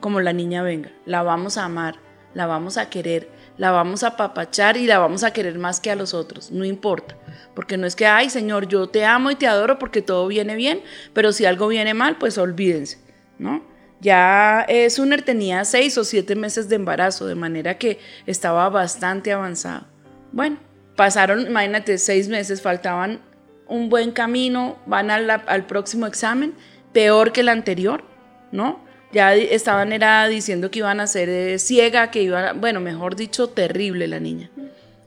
cómo 0.00 0.20
la 0.20 0.32
niña 0.32 0.62
venga, 0.62 0.90
la 1.04 1.22
vamos 1.22 1.58
a 1.58 1.64
amar, 1.64 1.96
la 2.34 2.46
vamos 2.46 2.76
a 2.76 2.90
querer, 2.90 3.28
la 3.56 3.70
vamos 3.70 4.02
a 4.02 4.16
papachar 4.16 4.76
y 4.76 4.86
la 4.86 4.98
vamos 4.98 5.24
a 5.24 5.32
querer 5.32 5.58
más 5.58 5.80
que 5.80 5.90
a 5.90 5.96
los 5.96 6.14
otros, 6.14 6.50
no 6.50 6.64
importa. 6.64 7.16
Porque 7.54 7.76
no 7.76 7.86
es 7.86 7.96
que, 7.96 8.06
ay 8.06 8.28
Señor, 8.28 8.68
yo 8.68 8.88
te 8.88 9.04
amo 9.04 9.30
y 9.30 9.36
te 9.36 9.46
adoro 9.46 9.78
porque 9.78 10.02
todo 10.02 10.26
viene 10.26 10.54
bien, 10.54 10.82
pero 11.14 11.32
si 11.32 11.46
algo 11.46 11.68
viene 11.68 11.94
mal, 11.94 12.18
pues 12.18 12.36
olvídense, 12.38 12.98
¿no? 13.38 13.62
Ya 14.00 14.66
eh, 14.68 14.90
Suner 14.90 15.22
tenía 15.22 15.64
seis 15.64 15.96
o 15.96 16.04
siete 16.04 16.36
meses 16.36 16.68
de 16.68 16.76
embarazo, 16.76 17.26
de 17.26 17.34
manera 17.34 17.78
que 17.78 17.98
estaba 18.26 18.68
bastante 18.68 19.32
avanzado. 19.32 19.86
Bueno, 20.32 20.58
pasaron, 20.96 21.46
imagínate, 21.46 21.98
seis 21.98 22.28
meses, 22.28 22.62
faltaban 22.62 23.20
un 23.68 23.88
buen 23.88 24.12
camino, 24.12 24.76
van 24.86 25.10
a 25.10 25.18
la- 25.20 25.34
al 25.46 25.66
próximo 25.66 26.06
examen, 26.06 26.54
peor 26.92 27.32
que 27.32 27.40
el 27.42 27.48
anterior, 27.48 28.04
¿no? 28.52 28.80
Ya 29.12 29.34
estaban 29.34 29.92
era 29.92 30.26
diciendo 30.28 30.70
que 30.70 30.80
iban 30.80 31.00
a 31.00 31.06
ser 31.06 31.28
eh, 31.28 31.58
ciega, 31.58 32.10
que 32.10 32.22
iban, 32.22 32.60
bueno, 32.60 32.80
mejor 32.80 33.16
dicho, 33.16 33.48
terrible 33.48 34.08
la 34.08 34.20
niña. 34.20 34.50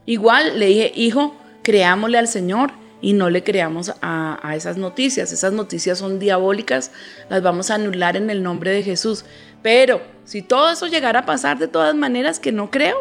Igual 0.06 0.60
le 0.60 0.68
dije, 0.68 0.92
hijo, 0.96 1.36
creámosle 1.64 2.18
al 2.18 2.28
Señor 2.28 2.72
y 3.02 3.14
no 3.14 3.30
le 3.30 3.44
creamos 3.44 3.94
a, 4.02 4.40
a 4.42 4.56
esas 4.56 4.78
noticias. 4.78 5.32
Esas 5.32 5.54
noticias 5.54 5.98
son 5.98 6.18
diabólicas, 6.20 6.92
las 7.30 7.42
vamos 7.42 7.70
a 7.70 7.76
anular 7.76 8.18
en 8.18 8.30
el 8.30 8.42
nombre 8.42 8.72
de 8.72 8.84
Jesús. 8.84 9.26
Pero 9.62 10.02
si 10.26 10.42
todo 10.42 10.72
eso 10.72 10.88
llegara 10.88 11.20
a 11.20 11.26
pasar 11.26 11.60
de 11.60 11.68
todas 11.68 11.94
maneras, 11.96 12.40
que 12.40 12.52
no 12.52 12.72
creo, 12.72 12.98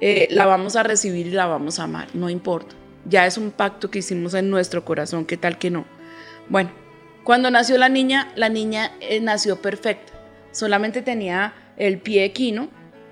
eh, 0.00 0.28
la 0.30 0.46
vamos 0.46 0.76
a 0.76 0.82
recibir 0.82 1.26
y 1.26 1.30
la 1.30 1.46
vamos 1.46 1.78
a 1.78 1.84
amar, 1.84 2.08
no 2.14 2.30
importa. 2.30 2.74
Ya 3.04 3.26
es 3.26 3.38
un 3.38 3.50
pacto 3.50 3.90
que 3.90 4.00
hicimos 4.00 4.34
en 4.34 4.50
nuestro 4.50 4.84
corazón, 4.84 5.24
¿qué 5.24 5.36
tal 5.36 5.58
que 5.58 5.70
no? 5.70 5.86
Bueno, 6.48 6.70
cuando 7.24 7.50
nació 7.50 7.78
la 7.78 7.88
niña, 7.88 8.32
la 8.36 8.48
niña 8.48 8.92
eh, 9.00 9.20
nació 9.20 9.60
perfecta. 9.60 10.12
Solamente 10.52 11.02
tenía 11.02 11.54
el 11.76 11.98
pie 11.98 12.24
equino, 12.24 12.68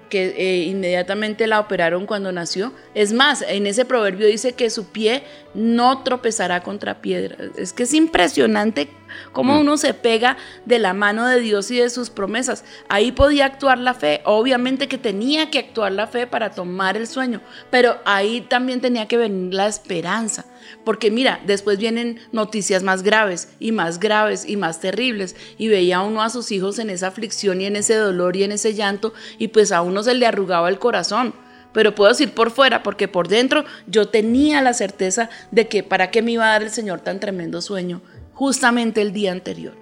que 0.08 0.34
eh, 0.36 0.64
inmediatamente 0.64 1.46
la 1.46 1.60
operaron 1.60 2.06
cuando 2.06 2.32
nació. 2.32 2.72
Es 2.94 3.12
más, 3.12 3.42
en 3.42 3.66
ese 3.66 3.84
proverbio 3.84 4.26
dice 4.26 4.52
que 4.52 4.70
su 4.70 4.86
pie 4.90 5.22
no 5.54 6.02
tropezará 6.02 6.62
contra 6.62 7.00
piedra. 7.00 7.36
Es 7.56 7.72
que 7.72 7.84
es 7.84 7.94
impresionante 7.94 8.88
cómo 9.32 9.60
uno 9.60 9.76
se 9.76 9.94
pega 9.94 10.36
de 10.64 10.78
la 10.78 10.94
mano 10.94 11.26
de 11.26 11.40
Dios 11.40 11.70
y 11.70 11.78
de 11.78 11.90
sus 11.90 12.10
promesas. 12.10 12.64
Ahí 12.88 13.12
podía 13.12 13.46
actuar 13.46 13.78
la 13.78 13.94
fe, 13.94 14.20
obviamente 14.24 14.88
que 14.88 14.98
tenía 14.98 15.50
que 15.50 15.58
actuar 15.58 15.92
la 15.92 16.06
fe 16.06 16.26
para 16.26 16.50
tomar 16.50 16.96
el 16.96 17.06
sueño, 17.06 17.40
pero 17.70 17.98
ahí 18.04 18.40
también 18.42 18.80
tenía 18.80 19.06
que 19.06 19.16
venir 19.16 19.54
la 19.54 19.66
esperanza. 19.66 20.44
Porque 20.84 21.10
mira, 21.10 21.40
después 21.46 21.78
vienen 21.78 22.20
noticias 22.32 22.82
más 22.82 23.02
graves 23.02 23.48
y 23.58 23.72
más 23.72 24.00
graves 24.00 24.44
y 24.48 24.56
más 24.56 24.80
terribles. 24.80 25.36
Y 25.58 25.68
veía 25.68 26.00
uno 26.00 26.22
a 26.22 26.30
sus 26.30 26.50
hijos 26.52 26.78
en 26.78 26.90
esa 26.90 27.08
aflicción 27.08 27.60
y 27.60 27.66
en 27.66 27.76
ese 27.76 27.94
dolor 27.94 28.36
y 28.36 28.44
en 28.44 28.52
ese 28.52 28.74
llanto 28.74 29.12
y 29.38 29.48
pues 29.48 29.72
a 29.72 29.82
uno 29.82 30.02
se 30.02 30.14
le 30.14 30.26
arrugaba 30.26 30.68
el 30.68 30.78
corazón. 30.78 31.34
Pero 31.72 31.94
puedo 31.94 32.10
decir 32.10 32.32
por 32.32 32.50
fuera, 32.50 32.82
porque 32.82 33.06
por 33.06 33.28
dentro 33.28 33.64
yo 33.86 34.08
tenía 34.08 34.62
la 34.62 34.72
certeza 34.72 35.28
de 35.50 35.68
que 35.68 35.82
para 35.82 36.10
qué 36.10 36.22
me 36.22 36.32
iba 36.32 36.44
a 36.44 36.52
dar 36.52 36.62
el 36.62 36.70
Señor 36.70 37.00
tan 37.00 37.20
tremendo 37.20 37.60
sueño 37.60 38.00
justamente 38.36 39.00
el 39.00 39.14
día 39.14 39.32
anterior. 39.32 39.74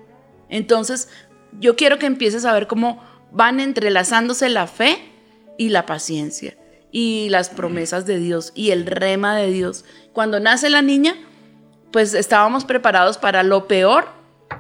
Entonces, 0.49 1.09
yo 1.59 1.75
quiero 1.75 1.99
que 1.99 2.07
empieces 2.07 2.45
a 2.45 2.53
ver 2.53 2.69
cómo 2.69 3.03
van 3.33 3.59
entrelazándose 3.59 4.49
la 4.49 4.69
fe 4.69 4.97
y 5.59 5.71
la 5.71 5.87
paciencia 5.87 6.57
y 6.93 7.29
las 7.31 7.51
promesas 7.51 8.07
de 8.07 8.19
Dios 8.21 8.53
y 8.55 8.71
el 8.71 8.87
rema 8.87 9.35
de 9.35 9.51
Dios. 9.51 9.85
Cuando 10.13 10.39
nace 10.39 10.71
la 10.71 10.83
niña, 10.83 11.17
pues 11.91 12.15
estábamos 12.15 12.65
preparados 12.65 13.19
para 13.19 13.43
lo 13.43 13.67
peor, 13.67 14.07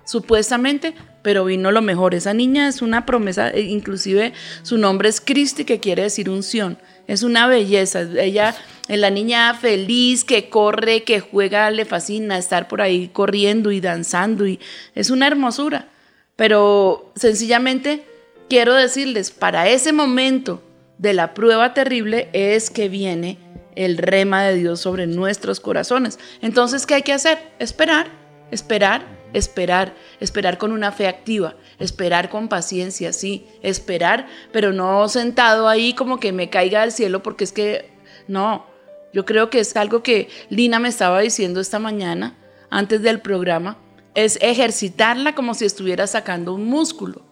supuestamente, 0.04 0.94
pero 1.22 1.44
vino 1.44 1.70
lo 1.70 1.80
mejor. 1.80 2.16
Esa 2.16 2.34
niña 2.34 2.66
es 2.66 2.82
una 2.82 3.06
promesa, 3.06 3.50
e 3.50 3.60
inclusive 3.60 4.32
su 4.62 4.76
nombre 4.76 5.08
es 5.08 5.20
Cristi, 5.20 5.64
que 5.64 5.78
quiere 5.78 6.02
decir 6.02 6.28
unción. 6.28 6.78
Es 7.06 7.22
una 7.22 7.46
belleza. 7.46 8.02
Ella, 8.18 8.54
es 8.88 8.98
la 8.98 9.10
niña 9.10 9.54
feliz, 9.54 10.24
que 10.24 10.48
corre, 10.48 11.04
que 11.04 11.20
juega, 11.20 11.70
le 11.70 11.84
fascina 11.84 12.38
estar 12.38 12.68
por 12.68 12.82
ahí 12.82 13.08
corriendo 13.08 13.70
y 13.72 13.80
danzando. 13.80 14.46
Y 14.46 14.60
es 14.94 15.10
una 15.10 15.26
hermosura. 15.26 15.88
Pero 16.36 17.12
sencillamente 17.14 18.04
quiero 18.48 18.74
decirles, 18.74 19.30
para 19.30 19.68
ese 19.68 19.92
momento 19.92 20.62
de 20.98 21.12
la 21.12 21.34
prueba 21.34 21.74
terrible 21.74 22.28
es 22.32 22.70
que 22.70 22.88
viene 22.88 23.38
el 23.76 23.98
rema 23.98 24.44
de 24.44 24.54
Dios 24.54 24.80
sobre 24.80 25.06
nuestros 25.06 25.60
corazones. 25.60 26.18
Entonces, 26.42 26.86
¿qué 26.86 26.94
hay 26.94 27.02
que 27.02 27.12
hacer? 27.12 27.38
Esperar, 27.58 28.08
esperar, 28.50 29.04
esperar, 29.32 29.94
esperar 30.20 30.58
con 30.58 30.72
una 30.72 30.92
fe 30.92 31.08
activa, 31.08 31.56
esperar 31.78 32.30
con 32.30 32.48
paciencia, 32.48 33.12
sí, 33.12 33.46
esperar, 33.62 34.26
pero 34.52 34.72
no 34.72 35.08
sentado 35.08 35.68
ahí 35.68 35.94
como 35.94 36.20
que 36.20 36.32
me 36.32 36.50
caiga 36.50 36.82
del 36.82 36.92
cielo 36.92 37.22
porque 37.22 37.44
es 37.44 37.52
que, 37.52 37.90
no, 38.28 38.66
yo 39.12 39.24
creo 39.24 39.50
que 39.50 39.60
es 39.60 39.76
algo 39.76 40.02
que 40.02 40.28
Lina 40.50 40.78
me 40.78 40.88
estaba 40.88 41.20
diciendo 41.20 41.60
esta 41.60 41.78
mañana, 41.78 42.36
antes 42.70 43.02
del 43.02 43.20
programa, 43.20 43.78
es 44.14 44.38
ejercitarla 44.40 45.34
como 45.34 45.54
si 45.54 45.64
estuviera 45.64 46.06
sacando 46.06 46.54
un 46.54 46.66
músculo 46.66 47.22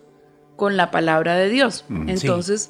con 0.57 0.77
la 0.77 0.91
palabra 0.91 1.35
de 1.37 1.49
Dios. 1.49 1.85
Entonces, 2.07 2.69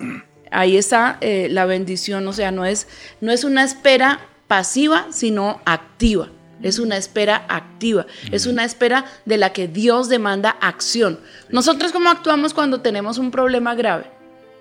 ahí 0.51 0.77
está 0.77 1.19
eh, 1.21 1.49
la 1.51 1.67
bendición, 1.67 2.27
o 2.27 2.33
sea, 2.33 2.51
no 2.51 2.65
es, 2.65 2.87
no 3.21 3.33
es 3.33 3.45
una 3.45 3.65
espera 3.65 4.21
pasiva, 4.47 5.07
sino 5.11 5.61
activa. 5.65 6.31
Es 6.63 6.79
una 6.79 6.97
espera 6.97 7.45
activa, 7.49 8.07
es 8.31 8.47
una 8.47 8.65
espera 8.65 9.05
de 9.25 9.37
la 9.37 9.53
que 9.53 9.69
Dios 9.69 10.09
demanda 10.09 10.57
acción. 10.61 11.19
Nosotros 11.51 11.93
cómo 11.93 12.09
actuamos 12.09 12.55
cuando 12.55 12.81
tenemos 12.81 13.19
un 13.19 13.31
problema 13.31 13.75
grave? 13.75 14.11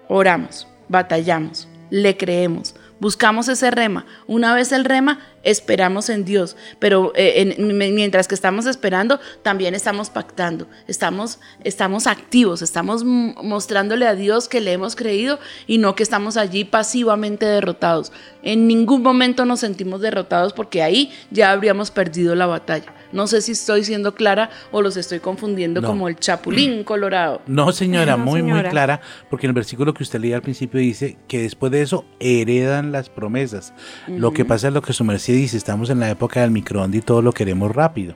Oramos, 0.07 0.67
batallamos, 0.89 1.67
le 1.89 2.17
creemos, 2.17 2.75
buscamos 2.99 3.47
ese 3.47 3.71
rema. 3.71 4.05
Una 4.27 4.53
vez 4.53 4.71
el 4.71 4.85
rema, 4.85 5.19
esperamos 5.43 6.09
en 6.09 6.25
Dios, 6.25 6.55
pero 6.79 7.11
eh, 7.15 7.53
en- 7.57 7.77
mientras 7.95 8.27
que 8.27 8.35
estamos 8.35 8.65
esperando, 8.65 9.19
también 9.41 9.75
estamos 9.75 10.09
pactando, 10.09 10.67
estamos, 10.87 11.39
estamos 11.63 12.07
activos, 12.07 12.61
estamos 12.61 13.03
mostrándole 13.03 14.07
a 14.07 14.15
Dios 14.15 14.47
que 14.47 14.61
le 14.61 14.73
hemos 14.73 14.95
creído 14.95 15.39
y 15.67 15.77
no 15.77 15.95
que 15.95 16.03
estamos 16.03 16.37
allí 16.37 16.63
pasivamente 16.65 17.45
derrotados. 17.45 18.11
En 18.43 18.67
ningún 18.67 19.01
momento 19.03 19.45
nos 19.45 19.59
sentimos 19.59 20.01
derrotados 20.01 20.53
porque 20.53 20.81
ahí 20.81 21.11
ya 21.29 21.51
habríamos 21.51 21.91
perdido 21.91 22.35
la 22.35 22.45
batalla. 22.45 22.93
No 23.11 23.27
sé 23.27 23.41
si 23.41 23.51
estoy 23.51 23.83
siendo 23.83 24.15
clara 24.15 24.49
o 24.71 24.81
los 24.81 24.95
estoy 24.95 25.19
confundiendo 25.19 25.81
No. 25.81 25.87
como 25.89 26.07
el 26.07 26.15
chapulín 26.15 26.83
colorado. 26.85 27.41
No, 27.45 27.71
señora, 27.73 28.15
No, 28.15 28.19
muy, 28.25 28.41
muy 28.41 28.51
señora. 28.51 28.69
clara, 28.69 29.01
porque 29.29 29.47
en 29.47 29.49
el 29.49 29.53
versículo 29.55 29.93
que 29.93 30.03
usted 30.03 30.19
leía 30.19 30.37
al 30.37 30.41
principio 30.41 30.79
dice 30.79 31.17
que 31.27 31.41
después 31.41 31.71
de 31.71 31.81
eso 31.81 32.05
heredan 32.19 32.91
las 32.91 33.09
promesas. 33.09 33.73
Lo 34.07 34.31
que 34.31 34.45
pasa 34.45 34.69
es 34.69 34.73
lo 34.73 34.81
que 34.81 34.93
su 34.93 35.03
merced 35.03 35.30
dice, 35.31 35.57
estamos 35.57 35.89
en 35.89 35.99
la 35.99 36.09
época 36.09 36.41
del 36.41 36.51
microondas 36.51 36.99
y 36.99 37.01
todo 37.01 37.21
lo 37.21 37.31
queremos 37.31 37.75
rápido. 37.75 38.15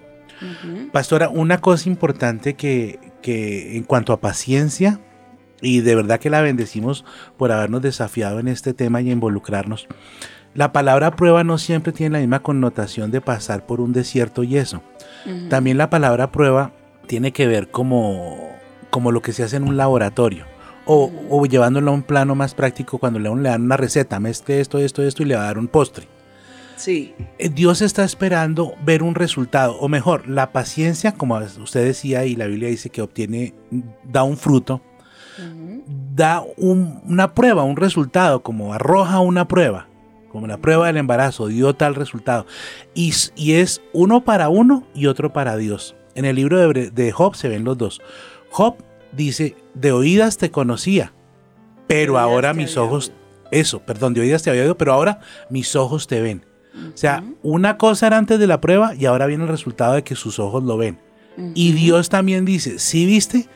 Pastora, 0.91 1.29
una 1.29 1.59
cosa 1.59 1.89
importante 1.89 2.55
que, 2.55 2.99
que 3.21 3.77
en 3.77 3.83
cuanto 3.83 4.13
a 4.13 4.19
paciencia, 4.19 4.99
y 5.61 5.81
de 5.81 5.95
verdad 5.95 6.19
que 6.19 6.29
la 6.29 6.41
bendecimos 6.41 7.05
por 7.37 7.51
habernos 7.51 7.81
desafiado 7.81 8.39
en 8.39 8.47
este 8.47 8.73
tema 8.73 9.01
y 9.01 9.11
involucrarnos. 9.11 9.87
La 10.53 10.71
palabra 10.71 11.15
prueba 11.15 11.43
no 11.43 11.57
siempre 11.57 11.91
tiene 11.91 12.13
la 12.13 12.19
misma 12.19 12.41
connotación 12.41 13.11
de 13.11 13.21
pasar 13.21 13.65
por 13.65 13.81
un 13.81 13.91
desierto 13.91 14.43
y 14.43 14.57
eso. 14.57 14.83
También 15.49 15.77
la 15.77 15.89
palabra 15.89 16.31
prueba 16.31 16.71
tiene 17.07 17.33
que 17.33 17.47
ver 17.47 17.71
como, 17.71 18.51
como 18.89 19.11
lo 19.11 19.21
que 19.21 19.33
se 19.33 19.43
hace 19.43 19.57
en 19.57 19.63
un 19.63 19.75
laboratorio. 19.75 20.45
O, 20.85 21.11
o 21.29 21.45
llevándolo 21.45 21.91
a 21.91 21.93
un 21.95 22.03
plano 22.03 22.35
más 22.35 22.53
práctico 22.53 22.99
cuando 22.99 23.19
le, 23.19 23.33
le 23.35 23.49
dan 23.49 23.63
una 23.63 23.75
receta, 23.75 24.19
mezcle 24.19 24.61
esto, 24.61 24.77
esto, 24.77 25.01
esto 25.01 25.23
y 25.23 25.25
le 25.25 25.35
va 25.35 25.41
a 25.41 25.45
dar 25.45 25.57
un 25.57 25.67
postre. 25.67 26.07
Sí, 26.77 27.13
Eh, 27.39 27.49
Dios 27.49 27.81
está 27.81 28.03
esperando 28.03 28.73
ver 28.83 29.01
un 29.03 29.15
resultado, 29.15 29.77
o 29.79 29.87
mejor, 29.87 30.27
la 30.27 30.51
paciencia, 30.51 31.13
como 31.13 31.37
usted 31.37 31.85
decía 31.85 32.25
y 32.25 32.35
la 32.35 32.47
Biblia 32.47 32.69
dice 32.69 32.89
que 32.89 33.01
obtiene, 33.01 33.53
da 34.03 34.23
un 34.23 34.37
fruto, 34.37 34.81
da 36.13 36.43
un- 36.57 37.01
una 37.05 37.33
prueba, 37.33 37.63
un 37.63 37.75
resultado, 37.77 38.41
como 38.43 38.73
arroja 38.73 39.19
una 39.19 39.47
prueba, 39.47 39.87
como 40.29 40.47
la 40.47 40.57
prueba 40.57 40.87
del 40.87 40.97
embarazo, 40.97 41.47
dio 41.47 41.75
tal 41.75 41.95
resultado. 41.95 42.45
Y, 42.93 43.13
es 43.53 43.81
uno 43.93 44.23
para 44.23 44.49
uno 44.49 44.85
y 44.93 45.07
otro 45.07 45.31
para 45.33 45.55
Dios. 45.57 45.95
En 46.13 46.25
el 46.25 46.35
libro 46.37 46.57
de, 46.73 46.91
de 46.91 47.11
Job 47.11 47.35
se 47.35 47.49
ven 47.49 47.63
los 47.63 47.77
dos. 47.77 48.01
Job 48.49 48.75
dice, 49.11 49.55
de 49.73 49.91
oídas 49.91 50.37
te 50.37 50.51
conocía, 50.51 51.13
pero 51.87 52.17
ahora 52.19 52.53
mis 52.53 52.75
ojos, 52.77 53.11
eso, 53.51 53.79
perdón, 53.79 54.13
de 54.13 54.21
oídas 54.21 54.43
te 54.43 54.49
había 54.49 54.63
oído, 54.63 54.77
pero 54.77 54.93
ahora 54.93 55.19
mis 55.49 55.75
ojos 55.75 56.07
te 56.07 56.21
ven. 56.21 56.45
O 56.93 56.97
sea, 56.97 57.23
una 57.41 57.77
cosa 57.77 58.07
era 58.07 58.17
antes 58.17 58.39
de 58.39 58.47
la 58.47 58.61
prueba 58.61 58.95
y 58.95 59.05
ahora 59.05 59.25
viene 59.25 59.43
el 59.43 59.49
resultado 59.49 59.93
de 59.93 60.03
que 60.03 60.15
sus 60.15 60.39
ojos 60.39 60.63
lo 60.63 60.77
ven. 60.77 60.99
Y 61.53 61.73
Dios 61.73 62.09
también 62.09 62.45
dice, 62.45 62.79
sí 62.79 63.05
viste 63.05 63.47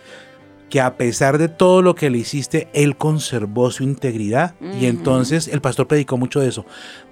que 0.69 0.81
a 0.81 0.97
pesar 0.97 1.37
de 1.37 1.47
todo 1.47 1.81
lo 1.81 1.95
que 1.95 2.09
le 2.09 2.19
hiciste, 2.19 2.67
Él 2.73 2.95
conservó 2.95 3.71
su 3.71 3.83
integridad. 3.83 4.55
Y 4.79 4.85
entonces 4.85 5.47
el 5.47 5.61
pastor 5.61 5.87
predicó 5.87 6.17
mucho 6.17 6.39
de 6.39 6.49
eso. 6.49 6.65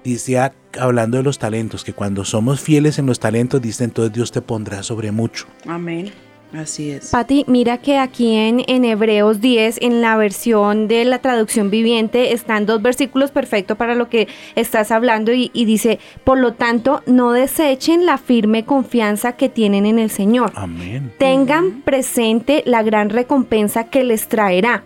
Dice, 0.04 0.38
ah, 0.38 0.54
hablando 0.78 1.16
de 1.16 1.24
los 1.24 1.38
talentos, 1.38 1.84
que 1.84 1.92
cuando 1.92 2.24
somos 2.24 2.60
fieles 2.60 2.98
en 2.98 3.06
los 3.06 3.18
talentos, 3.18 3.60
dice, 3.60 3.84
entonces 3.84 4.12
Dios 4.12 4.30
te 4.32 4.42
pondrá 4.42 4.82
sobre 4.82 5.10
mucho. 5.12 5.46
amén. 5.66 6.12
Así 6.52 6.90
es. 6.90 7.10
Pati, 7.10 7.44
mira 7.46 7.78
que 7.78 7.98
aquí 7.98 8.34
en, 8.34 8.64
en 8.68 8.84
Hebreos 8.84 9.40
10, 9.40 9.78
en 9.82 10.00
la 10.00 10.16
versión 10.16 10.88
de 10.88 11.04
la 11.04 11.18
traducción 11.18 11.70
viviente, 11.70 12.32
están 12.32 12.64
dos 12.64 12.80
versículos 12.80 13.30
perfectos 13.30 13.76
para 13.76 13.94
lo 13.94 14.08
que 14.08 14.28
estás 14.54 14.90
hablando 14.90 15.32
y, 15.32 15.50
y 15.52 15.66
dice, 15.66 15.98
por 16.24 16.38
lo 16.38 16.54
tanto, 16.54 17.02
no 17.06 17.32
desechen 17.32 18.06
la 18.06 18.16
firme 18.16 18.64
confianza 18.64 19.32
que 19.32 19.48
tienen 19.48 19.84
en 19.84 19.98
el 19.98 20.10
Señor. 20.10 20.52
Amén. 20.54 21.12
Tengan 21.18 21.82
presente 21.82 22.62
la 22.64 22.82
gran 22.82 23.10
recompensa 23.10 23.84
que 23.84 24.04
les 24.04 24.28
traerá. 24.28 24.84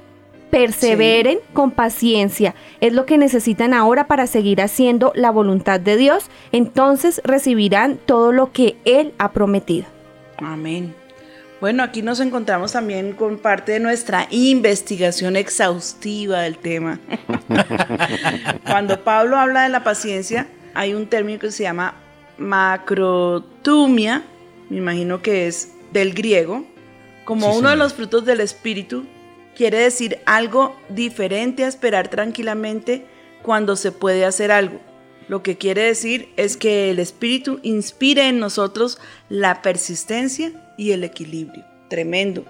Perseveren 0.50 1.38
con 1.54 1.70
paciencia. 1.70 2.54
Es 2.80 2.92
lo 2.92 3.06
que 3.06 3.16
necesitan 3.16 3.72
ahora 3.72 4.06
para 4.06 4.26
seguir 4.26 4.60
haciendo 4.60 5.10
la 5.14 5.30
voluntad 5.30 5.80
de 5.80 5.96
Dios. 5.96 6.26
Entonces 6.50 7.22
recibirán 7.24 7.98
todo 8.04 8.32
lo 8.32 8.52
que 8.52 8.76
Él 8.84 9.14
ha 9.16 9.32
prometido. 9.32 9.86
Amén. 10.36 10.94
Bueno, 11.62 11.84
aquí 11.84 12.02
nos 12.02 12.18
encontramos 12.18 12.72
también 12.72 13.12
con 13.12 13.38
parte 13.38 13.70
de 13.70 13.78
nuestra 13.78 14.26
investigación 14.30 15.36
exhaustiva 15.36 16.40
del 16.40 16.58
tema. 16.58 16.98
Cuando 18.66 19.04
Pablo 19.04 19.36
habla 19.36 19.62
de 19.62 19.68
la 19.68 19.84
paciencia, 19.84 20.48
hay 20.74 20.92
un 20.92 21.06
término 21.06 21.38
que 21.38 21.52
se 21.52 21.62
llama 21.62 21.94
macrotumia, 22.36 24.24
me 24.70 24.78
imagino 24.78 25.22
que 25.22 25.46
es 25.46 25.70
del 25.92 26.14
griego, 26.14 26.66
como 27.24 27.52
Sí, 27.52 27.58
uno 27.60 27.70
de 27.70 27.76
los 27.76 27.94
frutos 27.94 28.24
del 28.24 28.40
espíritu, 28.40 29.06
quiere 29.54 29.78
decir 29.78 30.18
algo 30.26 30.76
diferente 30.88 31.64
a 31.64 31.68
esperar 31.68 32.08
tranquilamente 32.08 33.06
cuando 33.40 33.76
se 33.76 33.92
puede 33.92 34.24
hacer 34.24 34.50
algo. 34.50 34.80
Lo 35.28 35.42
que 35.42 35.56
quiere 35.56 35.82
decir 35.82 36.28
es 36.36 36.56
que 36.56 36.90
el 36.90 36.98
espíritu 36.98 37.60
inspire 37.62 38.28
en 38.28 38.38
nosotros 38.38 38.98
la 39.28 39.62
persistencia 39.62 40.52
y 40.76 40.92
el 40.92 41.04
equilibrio. 41.04 41.64
Tremendo. 41.88 42.44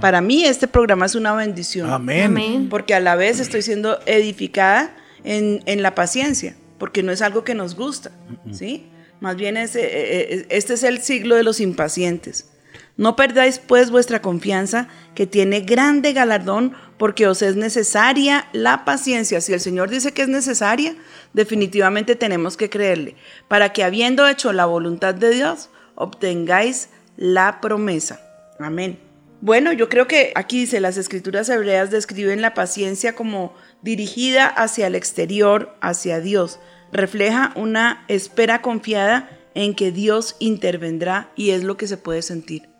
Para 0.00 0.20
mí 0.20 0.44
este 0.44 0.68
programa 0.68 1.06
es 1.06 1.14
una 1.14 1.34
bendición. 1.34 1.90
Amén. 1.90 2.24
Amén. 2.24 2.68
Porque 2.68 2.94
a 2.94 3.00
la 3.00 3.16
vez 3.16 3.40
estoy 3.40 3.62
siendo 3.62 3.98
edificada 4.06 4.94
en, 5.24 5.62
en 5.66 5.82
la 5.82 5.94
paciencia, 5.94 6.54
porque 6.78 7.02
no 7.02 7.12
es 7.12 7.22
algo 7.22 7.44
que 7.44 7.54
nos 7.54 7.74
gusta, 7.74 8.10
¿sí? 8.52 8.86
Más 9.20 9.36
bien 9.36 9.56
es, 9.56 9.76
eh, 9.76 9.82
eh, 9.84 10.46
este 10.50 10.74
es 10.74 10.82
el 10.82 11.00
siglo 11.00 11.36
de 11.36 11.44
los 11.44 11.60
impacientes. 11.60 12.51
No 12.96 13.16
perdáis 13.16 13.58
pues 13.58 13.90
vuestra 13.90 14.20
confianza, 14.20 14.88
que 15.14 15.26
tiene 15.26 15.60
grande 15.60 16.12
galardón, 16.12 16.74
porque 16.98 17.26
os 17.26 17.42
es 17.42 17.56
necesaria 17.56 18.48
la 18.52 18.84
paciencia. 18.84 19.40
Si 19.40 19.52
el 19.52 19.60
Señor 19.60 19.90
dice 19.90 20.12
que 20.12 20.22
es 20.22 20.28
necesaria, 20.28 20.94
definitivamente 21.32 22.16
tenemos 22.16 22.56
que 22.56 22.70
creerle, 22.70 23.16
para 23.48 23.72
que 23.72 23.82
habiendo 23.82 24.28
hecho 24.28 24.52
la 24.52 24.66
voluntad 24.66 25.14
de 25.14 25.30
Dios, 25.30 25.70
obtengáis 25.94 26.90
la 27.16 27.60
promesa. 27.60 28.20
Amén. 28.58 28.98
Bueno, 29.40 29.72
yo 29.72 29.88
creo 29.88 30.06
que 30.06 30.32
aquí 30.36 30.60
dice, 30.60 30.78
las 30.78 30.96
escrituras 30.96 31.48
hebreas 31.48 31.90
describen 31.90 32.42
la 32.42 32.54
paciencia 32.54 33.16
como 33.16 33.54
dirigida 33.82 34.46
hacia 34.46 34.86
el 34.86 34.94
exterior, 34.94 35.76
hacia 35.80 36.20
Dios. 36.20 36.60
Refleja 36.92 37.52
una 37.56 38.04
espera 38.06 38.62
confiada 38.62 39.30
en 39.54 39.74
que 39.74 39.90
Dios 39.90 40.36
intervendrá 40.38 41.32
y 41.34 41.50
es 41.50 41.64
lo 41.64 41.76
que 41.76 41.88
se 41.88 41.96
puede 41.96 42.22
sentir. 42.22 42.71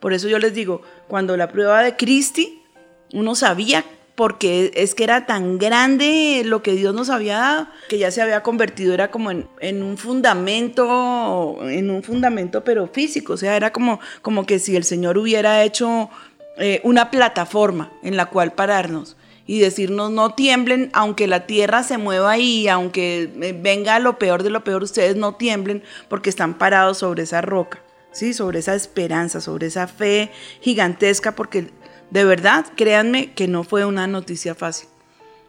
Por 0.00 0.12
eso 0.12 0.28
yo 0.28 0.38
les 0.38 0.54
digo, 0.54 0.82
cuando 1.08 1.36
la 1.36 1.48
prueba 1.48 1.82
de 1.82 1.96
Cristi, 1.96 2.62
uno 3.12 3.34
sabía 3.34 3.84
porque 4.18 4.72
es 4.74 4.96
que 4.96 5.04
era 5.04 5.26
tan 5.26 5.58
grande 5.58 6.42
lo 6.44 6.60
que 6.60 6.72
Dios 6.72 6.92
nos 6.92 7.08
había 7.08 7.38
dado, 7.38 7.68
que 7.88 7.98
ya 7.98 8.10
se 8.10 8.20
había 8.20 8.42
convertido, 8.42 8.92
era 8.92 9.12
como 9.12 9.30
en, 9.30 9.46
un 9.80 9.96
fundamento, 9.96 11.56
en 11.62 11.88
un 11.88 12.02
fundamento 12.02 12.64
pero 12.64 12.88
físico, 12.88 13.34
o 13.34 13.36
sea, 13.36 13.54
era 13.54 13.72
como, 13.72 14.00
como 14.20 14.44
que 14.44 14.58
si 14.58 14.74
el 14.74 14.82
Señor 14.82 15.18
hubiera 15.18 15.62
hecho 15.62 16.10
eh, 16.56 16.80
una 16.82 17.12
plataforma 17.12 17.92
en 18.02 18.16
la 18.16 18.26
cual 18.26 18.54
pararnos 18.54 19.16
y 19.46 19.60
decirnos 19.60 20.10
no 20.10 20.34
tiemblen, 20.34 20.90
aunque 20.94 21.28
la 21.28 21.46
tierra 21.46 21.84
se 21.84 21.96
mueva 21.96 22.38
y 22.38 22.66
aunque 22.66 23.30
eh, 23.40 23.56
venga 23.56 24.00
lo 24.00 24.18
peor 24.18 24.42
de 24.42 24.50
lo 24.50 24.64
peor, 24.64 24.82
ustedes 24.82 25.14
no 25.14 25.36
tiemblen 25.36 25.84
porque 26.08 26.28
están 26.28 26.58
parados 26.58 26.98
sobre 26.98 27.22
esa 27.22 27.40
roca, 27.40 27.84
¿sí? 28.12 28.34
sobre 28.34 28.58
esa 28.60 28.74
esperanza, 28.74 29.40
sobre 29.40 29.66
esa 29.66 29.86
fe 29.86 30.30
gigantesca, 30.60 31.34
porque 31.34 31.70
de 32.10 32.24
verdad, 32.24 32.66
créanme 32.74 33.32
que 33.32 33.48
no 33.48 33.64
fue 33.64 33.84
una 33.84 34.06
noticia 34.06 34.54
fácil. 34.54 34.88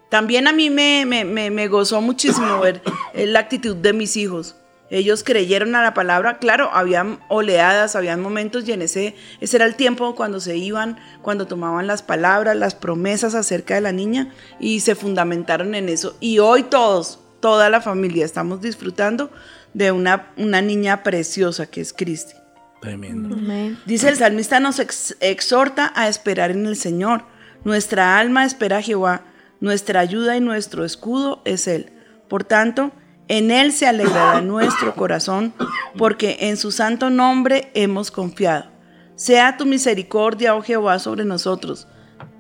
También 0.10 0.48
a 0.48 0.54
mí 0.54 0.70
me, 0.70 1.06
me, 1.06 1.24
me, 1.24 1.52
me 1.52 1.68
gozó 1.68 2.02
muchísimo 2.02 2.60
ver 2.60 2.82
eh, 3.14 3.28
la 3.28 3.40
actitud 3.40 3.76
de 3.76 3.94
mis 3.94 4.18
hijos. 4.18 4.56
Ellos 4.90 5.24
creyeron 5.24 5.76
a 5.76 5.84
la 5.84 5.94
palabra, 5.94 6.40
claro, 6.40 6.72
habían 6.74 7.20
oleadas, 7.28 7.96
habían 7.96 8.22
momentos 8.22 8.68
y 8.68 8.72
en 8.72 8.82
ese, 8.82 9.16
ese 9.40 9.58
era 9.58 9.66
el 9.66 9.76
tiempo 9.76 10.16
cuando 10.16 10.40
se 10.40 10.58
iban, 10.58 10.98
cuando 11.22 11.46
tomaban 11.46 11.86
las 11.86 12.02
palabras, 12.02 12.56
las 12.56 12.74
promesas 12.74 13.36
acerca 13.36 13.76
de 13.76 13.82
la 13.82 13.92
niña 13.92 14.34
y 14.60 14.80
se 14.80 14.96
fundamentaron 14.96 15.76
en 15.76 15.90
eso. 15.90 16.18
Y 16.20 16.40
hoy 16.40 16.64
todos, 16.64 17.20
toda 17.40 17.70
la 17.70 17.82
familia, 17.82 18.26
estamos 18.26 18.62
disfrutando 18.62 19.30
de 19.76 19.92
una, 19.92 20.34
una 20.38 20.60
niña 20.64 21.04
preciosa 21.04 21.68
que 21.68 21.82
es 21.82 21.94
Cristi. 21.94 22.39
Tremendo. 22.82 23.36
Amén. 23.36 23.78
Dice 23.86 24.10
el 24.10 24.16
salmista 24.16 24.60
nos 24.60 24.80
ex- 24.80 25.18
exhorta 25.20 25.92
a 25.96 26.08
esperar 26.08 26.52
en 26.52 26.66
el 26.66 26.76
Señor. 26.78 27.24
Nuestra 27.66 28.18
alma 28.18 28.46
espera 28.46 28.78
a 28.78 28.82
Jehová, 28.82 29.26
nuestra 29.60 30.00
ayuda 30.00 30.38
y 30.38 30.40
nuestro 30.42 30.86
escudo 30.86 31.42
es 31.46 31.68
Él. 31.68 31.92
Por 32.30 32.44
tanto, 32.46 32.92
en 33.28 33.52
Él 33.52 33.74
se 33.74 33.86
alegrará 33.88 34.40
nuestro 34.42 34.96
corazón, 34.96 35.54
porque 35.98 36.38
en 36.42 36.56
su 36.58 36.72
santo 36.72 37.10
nombre 37.10 37.70
hemos 37.74 38.12
confiado. 38.12 38.72
Sea 39.16 39.58
tu 39.58 39.66
misericordia, 39.66 40.56
oh 40.56 40.62
Jehová, 40.62 40.98
sobre 41.00 41.26
nosotros, 41.26 41.88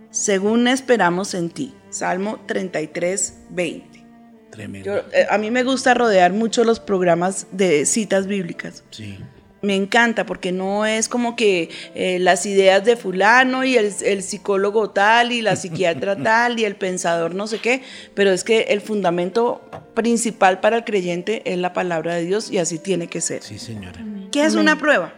según 0.10 0.68
esperamos 0.70 1.34
en 1.34 1.50
ti. 1.50 1.74
Salmo 1.90 2.40
33, 2.46 3.34
20. 3.50 4.06
Tremendo. 4.52 4.86
Yo, 4.86 4.98
eh, 5.12 5.28
a 5.30 5.38
mí 5.38 5.52
me 5.52 5.64
gusta 5.64 5.94
rodear 5.94 6.32
mucho 6.32 6.64
los 6.64 6.80
programas 6.80 7.48
de 7.52 7.86
citas 7.86 8.26
bíblicas. 8.28 8.84
Sí. 8.92 9.20
Me 9.62 9.76
encanta 9.76 10.26
porque 10.26 10.52
no 10.52 10.86
es 10.86 11.10
como 11.10 11.36
que 11.36 11.70
eh, 11.96 12.18
las 12.20 12.46
ideas 12.46 12.86
de 12.86 12.96
fulano 12.96 13.64
y 13.64 13.76
el, 13.76 13.94
el 14.04 14.24
psicólogo 14.24 14.90
tal 14.90 15.32
y 15.32 15.42
la 15.42 15.56
psiquiatra 15.56 16.16
tal 16.24 16.60
y 16.60 16.66
el 16.66 16.76
pensador 16.76 17.36
no 17.36 17.48
sé 17.48 17.60
qué, 17.60 17.82
pero 18.14 18.32
es 18.32 18.44
que 18.44 18.62
el 18.70 18.82
fundamento 18.82 19.62
principal 19.94 20.60
para 20.60 20.78
el 20.78 20.84
creyente 20.84 21.42
es 21.46 21.58
la 21.58 21.74
palabra 21.74 22.16
de 22.16 22.26
Dios 22.26 22.52
y 22.52 22.58
así 22.58 22.80
tiene 22.80 23.08
que 23.08 23.22
ser. 23.22 23.44
Sí, 23.44 23.60
señora. 23.60 24.00
¿Qué 24.32 24.44
es 24.44 24.56
una 24.56 24.78
prueba? 24.78 25.14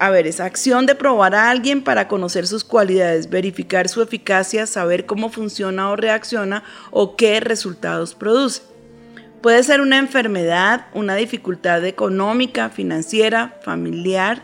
A 0.00 0.10
ver, 0.10 0.28
es 0.28 0.38
acción 0.38 0.86
de 0.86 0.94
probar 0.94 1.34
a 1.34 1.50
alguien 1.50 1.82
para 1.82 2.06
conocer 2.06 2.46
sus 2.46 2.62
cualidades, 2.62 3.30
verificar 3.30 3.88
su 3.88 4.00
eficacia, 4.00 4.66
saber 4.66 5.06
cómo 5.06 5.28
funciona 5.28 5.90
o 5.90 5.96
reacciona 5.96 6.62
o 6.92 7.16
qué 7.16 7.40
resultados 7.40 8.14
produce. 8.14 8.62
Puede 9.40 9.62
ser 9.62 9.80
una 9.80 9.98
enfermedad, 9.98 10.86
una 10.94 11.14
dificultad 11.14 11.84
económica, 11.84 12.70
financiera, 12.70 13.58
familiar, 13.62 14.42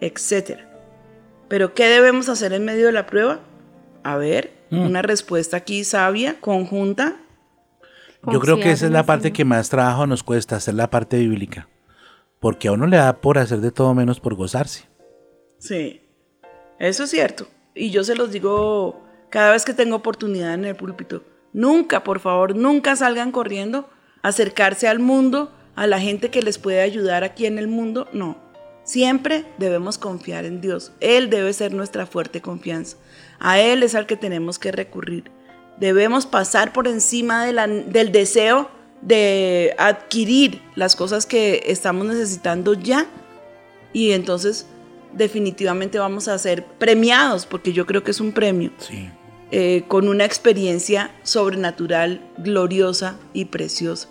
etc. 0.00 0.60
Pero 1.48 1.72
¿qué 1.74 1.88
debemos 1.88 2.28
hacer 2.28 2.52
en 2.52 2.64
medio 2.64 2.86
de 2.86 2.92
la 2.92 3.06
prueba? 3.06 3.40
A 4.02 4.16
ver, 4.16 4.52
una 4.70 5.02
respuesta 5.02 5.56
aquí 5.56 5.84
sabia, 5.84 6.40
conjunta. 6.40 7.16
Yo 8.26 8.40
creo 8.40 8.58
que 8.58 8.72
esa 8.72 8.86
es 8.86 8.92
la 8.92 9.06
parte 9.06 9.32
que 9.32 9.44
más 9.44 9.70
trabajo 9.70 10.06
nos 10.06 10.22
cuesta, 10.22 10.56
hacer 10.56 10.74
la 10.74 10.90
parte 10.90 11.18
bíblica. 11.18 11.68
Porque 12.40 12.68
a 12.68 12.72
uno 12.72 12.86
le 12.86 12.96
da 12.98 13.20
por 13.20 13.38
hacer 13.38 13.60
de 13.60 13.70
todo 13.70 13.94
menos 13.94 14.20
por 14.20 14.34
gozarse. 14.34 14.88
Sí, 15.58 16.02
eso 16.78 17.04
es 17.04 17.10
cierto. 17.10 17.46
Y 17.74 17.90
yo 17.90 18.04
se 18.04 18.14
los 18.14 18.30
digo 18.30 19.02
cada 19.30 19.52
vez 19.52 19.64
que 19.64 19.72
tengo 19.72 19.96
oportunidad 19.96 20.52
en 20.52 20.66
el 20.66 20.76
púlpito. 20.76 21.22
Nunca, 21.52 22.04
por 22.04 22.20
favor, 22.20 22.54
nunca 22.54 22.96
salgan 22.96 23.32
corriendo 23.32 23.88
acercarse 24.24 24.88
al 24.88 24.98
mundo, 24.98 25.52
a 25.76 25.86
la 25.86 26.00
gente 26.00 26.30
que 26.30 26.42
les 26.42 26.58
puede 26.58 26.80
ayudar 26.80 27.24
aquí 27.24 27.46
en 27.46 27.58
el 27.58 27.68
mundo. 27.68 28.08
No, 28.12 28.36
siempre 28.84 29.44
debemos 29.58 29.98
confiar 29.98 30.44
en 30.44 30.60
Dios. 30.60 30.92
Él 31.00 31.28
debe 31.30 31.52
ser 31.52 31.72
nuestra 31.74 32.06
fuerte 32.06 32.40
confianza. 32.40 32.96
A 33.38 33.60
Él 33.60 33.82
es 33.82 33.94
al 33.94 34.06
que 34.06 34.16
tenemos 34.16 34.58
que 34.58 34.72
recurrir. 34.72 35.30
Debemos 35.78 36.24
pasar 36.26 36.72
por 36.72 36.88
encima 36.88 37.44
de 37.44 37.52
la- 37.52 37.66
del 37.66 38.12
deseo 38.12 38.70
de 39.02 39.74
adquirir 39.76 40.62
las 40.74 40.96
cosas 40.96 41.26
que 41.26 41.64
estamos 41.66 42.06
necesitando 42.06 42.72
ya 42.72 43.06
y 43.92 44.12
entonces 44.12 44.66
definitivamente 45.12 45.98
vamos 45.98 46.28
a 46.28 46.38
ser 46.38 46.64
premiados, 46.64 47.44
porque 47.44 47.72
yo 47.74 47.84
creo 47.84 48.02
que 48.02 48.12
es 48.12 48.20
un 48.20 48.32
premio, 48.32 48.70
Sí. 48.78 49.10
eh, 49.50 49.84
con 49.88 50.08
una 50.08 50.24
experiencia 50.24 51.10
sobrenatural, 51.22 52.20
gloriosa 52.38 53.16
y 53.34 53.44
preciosa. 53.46 54.08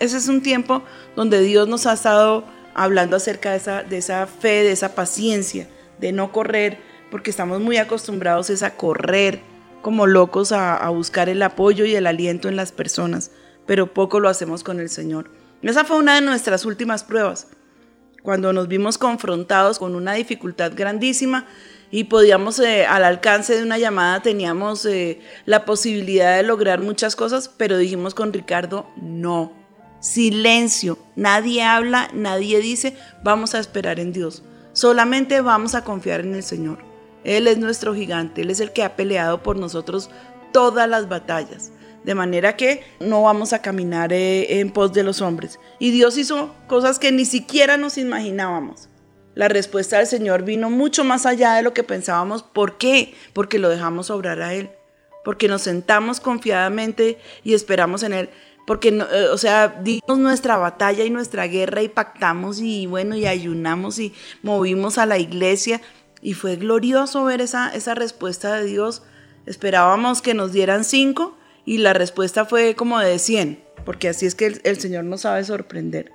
Ese 0.00 0.16
es 0.16 0.28
un 0.28 0.42
tiempo 0.42 0.82
donde 1.16 1.40
Dios 1.40 1.68
nos 1.68 1.86
ha 1.86 1.94
estado 1.94 2.44
hablando 2.74 3.16
acerca 3.16 3.50
de 3.50 3.56
esa, 3.56 3.82
de 3.82 3.98
esa 3.98 4.26
fe, 4.26 4.62
de 4.62 4.72
esa 4.72 4.94
paciencia, 4.94 5.68
de 5.98 6.12
no 6.12 6.30
correr, 6.32 6.78
porque 7.10 7.30
estamos 7.30 7.60
muy 7.60 7.76
acostumbrados 7.76 8.50
es 8.50 8.62
a 8.62 8.76
correr 8.76 9.40
como 9.82 10.06
locos 10.06 10.52
a, 10.52 10.88
buscar 10.90 11.28
el 11.28 11.42
apoyo 11.42 11.84
y 11.84 11.94
el 11.94 12.06
aliento 12.06 12.48
en 12.48 12.56
las 12.56 12.72
personas, 12.72 13.30
pero 13.66 13.92
poco 13.94 14.20
lo 14.20 14.28
hacemos 14.28 14.64
con 14.64 14.80
el 14.80 14.90
Señor. 14.90 15.30
Esa 15.62 15.84
fue 15.84 15.96
una 15.96 16.16
de 16.16 16.20
nuestras 16.20 16.64
últimas 16.64 17.04
pruebas 17.04 17.48
cuando 18.22 18.52
nos 18.52 18.68
vimos 18.68 18.98
confrontados 18.98 19.78
con 19.78 19.94
una 19.94 20.12
dificultad 20.14 20.72
grandísima 20.74 21.46
y 21.90 22.04
podíamos, 22.04 22.58
eh, 22.58 22.84
al 22.84 23.04
alcance 23.04 23.56
de 23.56 23.62
una 23.62 23.78
llamada, 23.78 24.20
teníamos 24.20 24.84
eh, 24.84 25.20
la 25.46 25.64
posibilidad 25.64 26.36
de 26.36 26.42
lograr 26.42 26.80
muchas 26.80 27.16
cosas, 27.16 27.48
pero 27.48 27.78
dijimos 27.78 28.14
con 28.14 28.32
Ricardo, 28.32 28.86
no, 29.00 29.52
silencio, 30.00 30.98
nadie 31.16 31.62
habla, 31.62 32.10
nadie 32.12 32.60
dice, 32.60 32.96
vamos 33.22 33.54
a 33.54 33.58
esperar 33.58 34.00
en 34.00 34.12
Dios, 34.12 34.42
solamente 34.72 35.40
vamos 35.40 35.74
a 35.74 35.84
confiar 35.84 36.20
en 36.20 36.34
el 36.34 36.42
Señor. 36.42 36.78
Él 37.24 37.46
es 37.46 37.58
nuestro 37.58 37.94
gigante, 37.94 38.42
Él 38.42 38.50
es 38.50 38.60
el 38.60 38.72
que 38.72 38.82
ha 38.82 38.96
peleado 38.96 39.42
por 39.42 39.56
nosotros 39.56 40.10
todas 40.52 40.88
las 40.88 41.08
batallas. 41.08 41.72
De 42.04 42.14
manera 42.14 42.56
que 42.56 42.84
no 43.00 43.22
vamos 43.22 43.52
a 43.52 43.60
caminar 43.60 44.12
eh, 44.12 44.60
en 44.60 44.70
pos 44.70 44.92
de 44.92 45.02
los 45.02 45.20
hombres. 45.20 45.58
Y 45.78 45.90
Dios 45.90 46.16
hizo 46.16 46.54
cosas 46.66 46.98
que 46.98 47.12
ni 47.12 47.24
siquiera 47.24 47.76
nos 47.76 47.98
imaginábamos. 47.98 48.88
La 49.34 49.48
respuesta 49.48 49.98
del 49.98 50.06
Señor 50.06 50.42
vino 50.42 50.70
mucho 50.70 51.04
más 51.04 51.26
allá 51.26 51.54
de 51.54 51.62
lo 51.62 51.74
que 51.74 51.82
pensábamos. 51.82 52.42
¿Por 52.42 52.78
qué? 52.78 53.14
Porque 53.32 53.58
lo 53.58 53.68
dejamos 53.68 54.10
obrar 54.10 54.40
a 54.40 54.54
Él. 54.54 54.70
Porque 55.22 55.48
nos 55.48 55.62
sentamos 55.62 56.20
confiadamente 56.20 57.18
y 57.44 57.54
esperamos 57.54 58.02
en 58.04 58.14
Él. 58.14 58.30
Porque, 58.68 58.92
no- 58.92 59.06
eh, 59.10 59.28
o 59.30 59.38
sea, 59.38 59.80
dimos 59.82 60.18
nuestra 60.18 60.56
batalla 60.58 61.02
y 61.04 61.10
nuestra 61.10 61.48
guerra 61.48 61.82
y 61.82 61.88
pactamos 61.88 62.60
y 62.60 62.86
bueno, 62.86 63.16
y 63.16 63.26
ayunamos 63.26 63.98
y 63.98 64.12
movimos 64.42 64.98
a 64.98 65.06
la 65.06 65.18
iglesia. 65.18 65.80
Y 66.22 66.34
fue 66.34 66.54
glorioso 66.56 67.24
ver 67.24 67.40
esa, 67.40 67.74
esa 67.74 67.94
respuesta 67.96 68.54
de 68.54 68.64
Dios. 68.66 69.02
Esperábamos 69.46 70.20
que 70.20 70.34
nos 70.34 70.52
dieran 70.52 70.84
cinco 70.84 71.36
y 71.64 71.78
la 71.78 71.94
respuesta 71.94 72.44
fue 72.44 72.74
como 72.74 72.98
de 73.00 73.18
100, 73.18 73.64
porque 73.86 74.08
así 74.10 74.26
es 74.26 74.34
que 74.34 74.46
el, 74.46 74.60
el 74.64 74.78
Señor 74.78 75.04
nos 75.04 75.22
sabe 75.22 75.42
sorprender. 75.44 76.12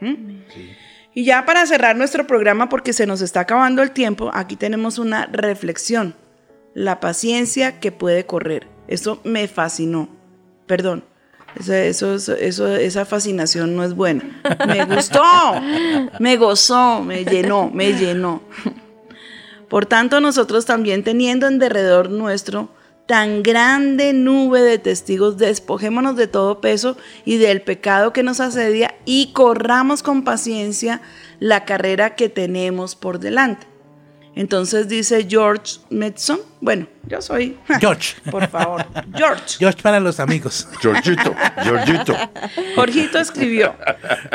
¿Mm? 0.00 0.42
Y 1.14 1.24
ya 1.24 1.44
para 1.44 1.66
cerrar 1.66 1.96
nuestro 1.96 2.26
programa, 2.26 2.68
porque 2.68 2.92
se 2.92 3.06
nos 3.06 3.20
está 3.22 3.40
acabando 3.40 3.82
el 3.82 3.90
tiempo, 3.90 4.30
aquí 4.32 4.54
tenemos 4.54 4.98
una 4.98 5.26
reflexión. 5.26 6.14
La 6.74 7.00
paciencia 7.00 7.80
que 7.80 7.90
puede 7.90 8.26
correr. 8.26 8.68
Eso 8.86 9.20
me 9.24 9.48
fascinó. 9.48 10.08
Perdón. 10.66 11.04
Eso, 11.58 11.74
eso, 11.74 12.34
eso- 12.34 12.76
esa 12.76 13.04
fascinación 13.04 13.74
no 13.76 13.84
es 13.84 13.94
buena. 13.94 14.22
Me 14.66 14.84
gustó, 14.84 15.22
me 16.20 16.36
gozó, 16.36 17.02
me 17.02 17.24
llenó, 17.24 17.70
me 17.72 17.92
llenó. 17.94 18.42
Por 19.68 19.86
tanto, 19.86 20.20
nosotros 20.20 20.64
también 20.64 21.02
teniendo 21.02 21.46
en 21.46 21.58
derredor 21.58 22.10
nuestro 22.10 22.68
tan 23.06 23.42
grande 23.42 24.12
nube 24.12 24.60
de 24.62 24.78
testigos, 24.78 25.38
despojémonos 25.38 26.16
de 26.16 26.26
todo 26.26 26.60
peso 26.60 26.96
y 27.24 27.36
del 27.36 27.62
pecado 27.62 28.12
que 28.12 28.22
nos 28.24 28.40
asedia 28.40 28.94
y 29.04 29.32
corramos 29.32 30.02
con 30.02 30.24
paciencia 30.24 31.00
la 31.38 31.64
carrera 31.64 32.16
que 32.16 32.28
tenemos 32.28 32.96
por 32.96 33.18
delante. 33.20 33.66
Entonces 34.36 34.86
dice 34.86 35.26
George 35.28 35.78
Metson, 35.88 36.38
bueno, 36.60 36.86
yo 37.08 37.22
soy 37.22 37.56
George. 37.80 38.16
por 38.30 38.46
favor, 38.48 38.84
George. 39.16 39.42
George 39.58 39.82
para 39.82 39.98
los 39.98 40.20
amigos. 40.20 40.68
Georgito, 40.82 41.34
Georgito. 41.62 42.14
Jorgito 42.74 43.18
escribió, 43.18 43.74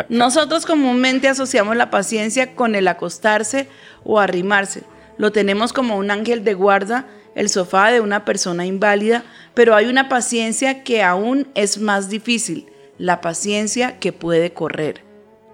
nosotros 0.10 0.66
comúnmente 0.66 1.28
asociamos 1.28 1.76
la 1.76 1.92
paciencia 1.92 2.56
con 2.56 2.74
el 2.74 2.88
acostarse 2.88 3.68
o 4.04 4.20
arrimarse. 4.20 4.82
Lo 5.20 5.32
tenemos 5.32 5.72
como 5.72 5.98
un 5.98 6.10
ángel 6.10 6.44
de 6.44 6.56
guarda, 6.56 7.06
el 7.36 7.50
sofá 7.50 7.92
de 7.92 8.02
una 8.02 8.26
persona 8.26 8.66
inválida, 8.66 9.24
pero 9.54 9.76
hay 9.76 9.86
una 9.86 10.10
paciencia 10.10 10.84
que 10.84 11.04
aún 11.04 11.48
es 11.54 11.78
más 11.78 12.10
difícil, 12.10 12.66
la 12.98 13.22
paciencia 13.22 14.00
que 14.00 14.14
puede 14.14 14.52
correr. 14.52 15.04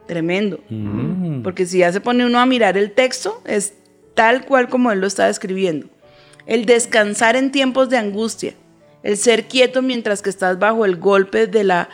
Tremendo. 0.08 0.62
Porque 1.43 1.66
si 1.66 1.80
ya 1.80 1.91
se 1.91 2.00
pone 2.00 2.26
uno 2.26 2.39
a 2.39 2.45
mirar 2.45 2.78
el 2.78 2.93
texto, 2.93 3.41
es 3.43 3.74
tal 4.18 4.45
cual 4.45 4.68
como 4.68 4.91
él 4.91 4.99
lo 4.99 5.05
está 5.05 5.28
describiendo. 5.28 5.88
El 6.47 6.65
descansar 6.65 7.36
en 7.36 7.51
tiempos 7.51 7.88
de 7.89 7.97
angustia, 7.97 8.55
el 9.03 9.15
ser 9.15 9.47
quieto 9.47 9.84
mientras 9.84 10.24
que 10.24 10.32
estás 10.32 10.57
bajo 10.57 10.86
el 10.86 10.95
golpe 10.95 11.45
de 11.45 11.63
la, 11.63 11.89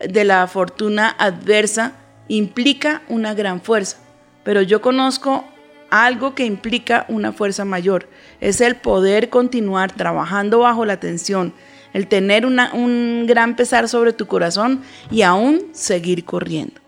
de 0.00 0.24
la 0.24 0.48
fortuna 0.48 1.14
adversa, 1.18 1.92
implica 2.26 3.02
una 3.08 3.32
gran 3.32 3.60
fuerza. 3.60 3.98
Pero 4.42 4.60
yo 4.60 4.82
conozco 4.82 5.44
algo 5.88 6.34
que 6.34 6.44
implica 6.44 7.06
una 7.08 7.30
fuerza 7.32 7.64
mayor. 7.64 8.08
Es 8.40 8.60
el 8.60 8.74
poder 8.74 9.30
continuar 9.30 9.92
trabajando 9.92 10.58
bajo 10.58 10.84
la 10.84 10.98
tensión, 10.98 11.54
el 11.92 12.08
tener 12.08 12.44
un 12.44 13.24
gran 13.28 13.54
pesar 13.54 13.88
sobre 13.88 14.12
tu 14.12 14.26
corazón 14.26 14.82
y 15.12 15.22
aún 15.22 15.68
seguir 15.72 16.24
corriendo 16.24 16.80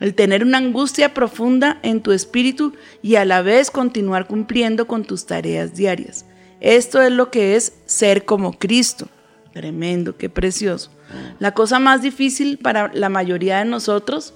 el 0.00 0.14
tener 0.14 0.42
una 0.42 0.58
angustia 0.58 1.14
profunda 1.14 1.78
en 1.82 2.00
tu 2.00 2.12
espíritu 2.12 2.72
y 3.02 3.16
a 3.16 3.24
la 3.24 3.42
vez 3.42 3.70
continuar 3.70 4.26
cumpliendo 4.26 4.86
con 4.86 5.04
tus 5.04 5.26
tareas 5.26 5.74
diarias. 5.74 6.24
Esto 6.60 7.00
es 7.00 7.12
lo 7.12 7.30
que 7.30 7.54
es 7.56 7.74
ser 7.84 8.24
como 8.24 8.58
Cristo. 8.58 9.08
Tremendo, 9.52 10.16
qué 10.16 10.28
precioso. 10.28 10.90
La 11.38 11.52
cosa 11.52 11.78
más 11.78 12.02
difícil 12.02 12.58
para 12.58 12.90
la 12.94 13.08
mayoría 13.08 13.58
de 13.58 13.64
nosotros 13.64 14.34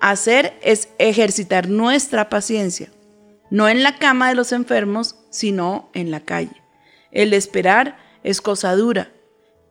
hacer 0.00 0.54
es 0.62 0.88
ejercitar 0.98 1.68
nuestra 1.68 2.28
paciencia, 2.28 2.90
no 3.50 3.68
en 3.68 3.82
la 3.82 3.98
cama 3.98 4.28
de 4.28 4.34
los 4.34 4.52
enfermos, 4.52 5.16
sino 5.30 5.90
en 5.94 6.10
la 6.10 6.20
calle. 6.20 6.62
El 7.10 7.32
esperar 7.32 7.96
es 8.22 8.40
cosa 8.40 8.74
dura, 8.74 9.12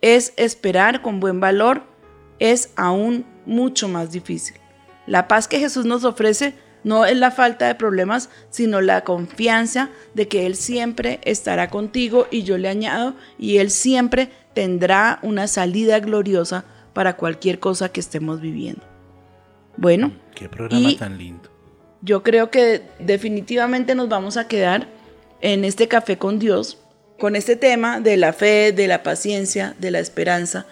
es 0.02 0.34
esperar 0.38 1.02
con 1.02 1.20
buen 1.20 1.40
valor, 1.40 1.84
es 2.40 2.72
aún 2.76 3.26
mucho 3.46 3.88
más 3.88 4.12
difícil. 4.12 4.63
La 5.08 5.28
paz 5.28 5.48
que 5.48 5.60
Jesús 5.60 5.86
nos 5.86 6.04
ofrece 6.04 6.54
no 6.84 7.06
es 7.06 7.16
la 7.18 7.32
falta 7.32 7.68
de 7.68 7.76
problemas, 7.76 8.30
sino 8.50 8.82
la 8.82 9.04
confianza 9.04 9.90
de 10.14 10.28
que 10.28 10.46
Él 10.46 10.56
siempre 10.56 11.20
estará 11.24 11.70
contigo 11.70 12.28
y 12.30 12.44
yo 12.44 12.58
le 12.58 12.68
añado, 12.68 13.16
y 13.40 13.58
Él 13.58 13.70
siempre 13.72 14.30
tendrá 14.54 15.20
una 15.22 15.48
salida 15.48 16.00
gloriosa 16.00 16.66
para 16.94 17.16
cualquier 17.16 17.60
cosa 17.60 17.90
que 17.90 18.00
estemos 18.02 18.42
viviendo. 18.42 18.82
Bueno, 19.78 20.12
Qué 20.36 20.50
programa 20.50 20.90
Y- 20.92 20.96
tan 20.98 21.18
lindo. 21.18 21.50
yo 22.02 22.22
creo 22.22 22.52
que 22.52 22.84
definitivamente 23.00 23.96
nos 23.96 24.10
vamos 24.10 24.36
a 24.38 24.48
quedar 24.48 24.88
en 25.42 25.64
este 25.66 25.88
café 25.88 26.18
con 26.18 26.38
Dios, 26.40 26.80
con 27.20 27.36
este 27.36 27.56
tema 27.56 28.00
de 28.02 28.18
la 28.18 28.34
fe, 28.34 28.72
de 28.74 28.88
la 28.88 29.04
paciencia, 29.04 29.76
de 29.80 29.92
la 29.92 30.00
esperanza, 30.00 30.66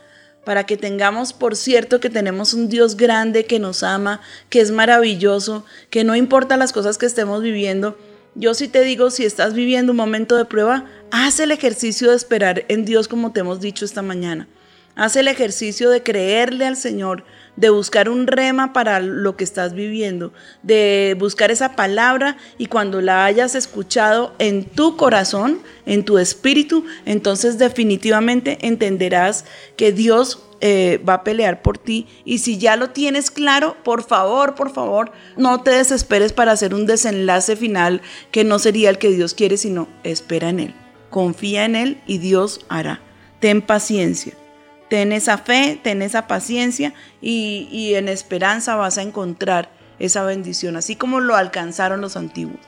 para 0.44 0.66
que 0.66 0.78
tengamos 0.78 1.34
por 1.34 1.56
cierto 1.56 2.00
que 2.00 2.10
tenemos 2.10 2.54
un 2.54 2.68
Dios 2.68 2.98
grande 2.98 3.46
que 3.46 3.60
nos 3.60 3.84
ama, 3.84 4.22
que 4.50 4.60
es 4.60 4.72
maravilloso, 4.72 5.66
que 5.90 6.04
no 6.04 6.16
importa 6.16 6.58
las 6.58 6.74
cosas 6.74 6.98
que 6.98 7.06
estemos 7.06 7.42
viviendo. 7.42 7.98
Yo 8.34 8.54
sí 8.54 8.68
te 8.68 8.82
digo, 8.82 9.12
si 9.12 9.26
estás 9.26 9.54
viviendo 9.54 9.92
un 9.92 9.98
momento 9.98 10.38
de 10.38 10.46
prueba, 10.46 10.86
haz 11.12 11.40
el 11.40 11.52
ejercicio 11.52 12.10
de 12.10 12.16
esperar 12.16 12.66
en 12.70 12.86
Dios 12.86 13.08
como 13.08 13.32
te 13.32 13.42
hemos 13.42 13.60
dicho 13.60 13.86
esta 13.86 14.02
mañana. 14.02 14.48
Haz 14.96 15.16
el 15.16 15.28
ejercicio 15.28 15.90
de 15.90 16.04
creerle 16.04 16.66
al 16.66 16.76
Señor, 16.76 17.24
de 17.56 17.70
buscar 17.70 18.10
un 18.10 18.28
rema 18.28 18.74
para 18.74 19.00
lo 19.00 19.36
que 19.36 19.44
estás 19.44 19.74
viviendo, 19.74 20.34
de 20.64 21.16
buscar 21.20 21.52
esa 21.52 21.76
palabra 21.76 22.38
y 22.58 22.68
cuando 22.68 23.02
la 23.02 23.26
hayas 23.26 23.56
escuchado 23.56 24.34
en 24.40 24.66
tu 24.66 24.98
corazón, 24.98 25.60
en 25.86 26.06
tu 26.06 26.18
espíritu, 26.18 26.86
entonces 27.06 27.58
definitivamente 27.58 28.58
entenderás 28.62 29.46
que 29.76 29.92
Dios 29.92 30.44
eh, 30.64 31.02
va 31.08 31.16
a 31.16 31.24
pelear 31.24 31.64
por 31.64 31.80
ti. 31.80 32.08
Y 32.24 32.38
si 32.38 32.58
ya 32.58 32.76
lo 32.76 32.92
tienes 32.92 33.32
claro, 33.32 33.76
por 33.84 34.04
favor, 34.04 34.54
por 34.54 34.72
favor, 34.72 35.12
no 35.36 35.62
te 35.62 35.72
desesperes 35.72 36.34
para 36.34 36.52
hacer 36.52 36.76
un 36.76 36.86
desenlace 36.86 37.56
final 37.56 38.02
que 38.32 38.44
no 38.44 38.60
sería 38.60 38.92
el 38.92 39.00
que 39.00 39.10
Dios 39.10 39.34
quiere, 39.34 39.58
sino 39.58 39.88
espera 40.04 40.50
en 40.50 40.60
Él. 40.60 40.76
Confía 41.10 41.66
en 41.66 41.76
Él 41.76 42.02
y 42.06 42.20
Dios 42.20 42.62
hará. 42.70 43.02
Ten 43.40 43.64
paciencia. 43.64 44.34
Ten 44.92 45.14
esa 45.14 45.38
fe, 45.38 45.80
ten 45.82 46.02
esa 46.02 46.28
paciencia 46.28 46.94
y, 47.22 47.70
y 47.72 47.96
en 47.96 48.10
esperanza 48.10 48.76
vas 48.76 48.98
a 48.98 49.02
encontrar 49.02 49.70
esa 50.00 50.22
bendición, 50.26 50.76
así 50.76 50.98
como 50.98 51.22
lo 51.22 51.38
alcanzaron 51.38 52.02
los 52.02 52.18
antiguos. 52.18 52.60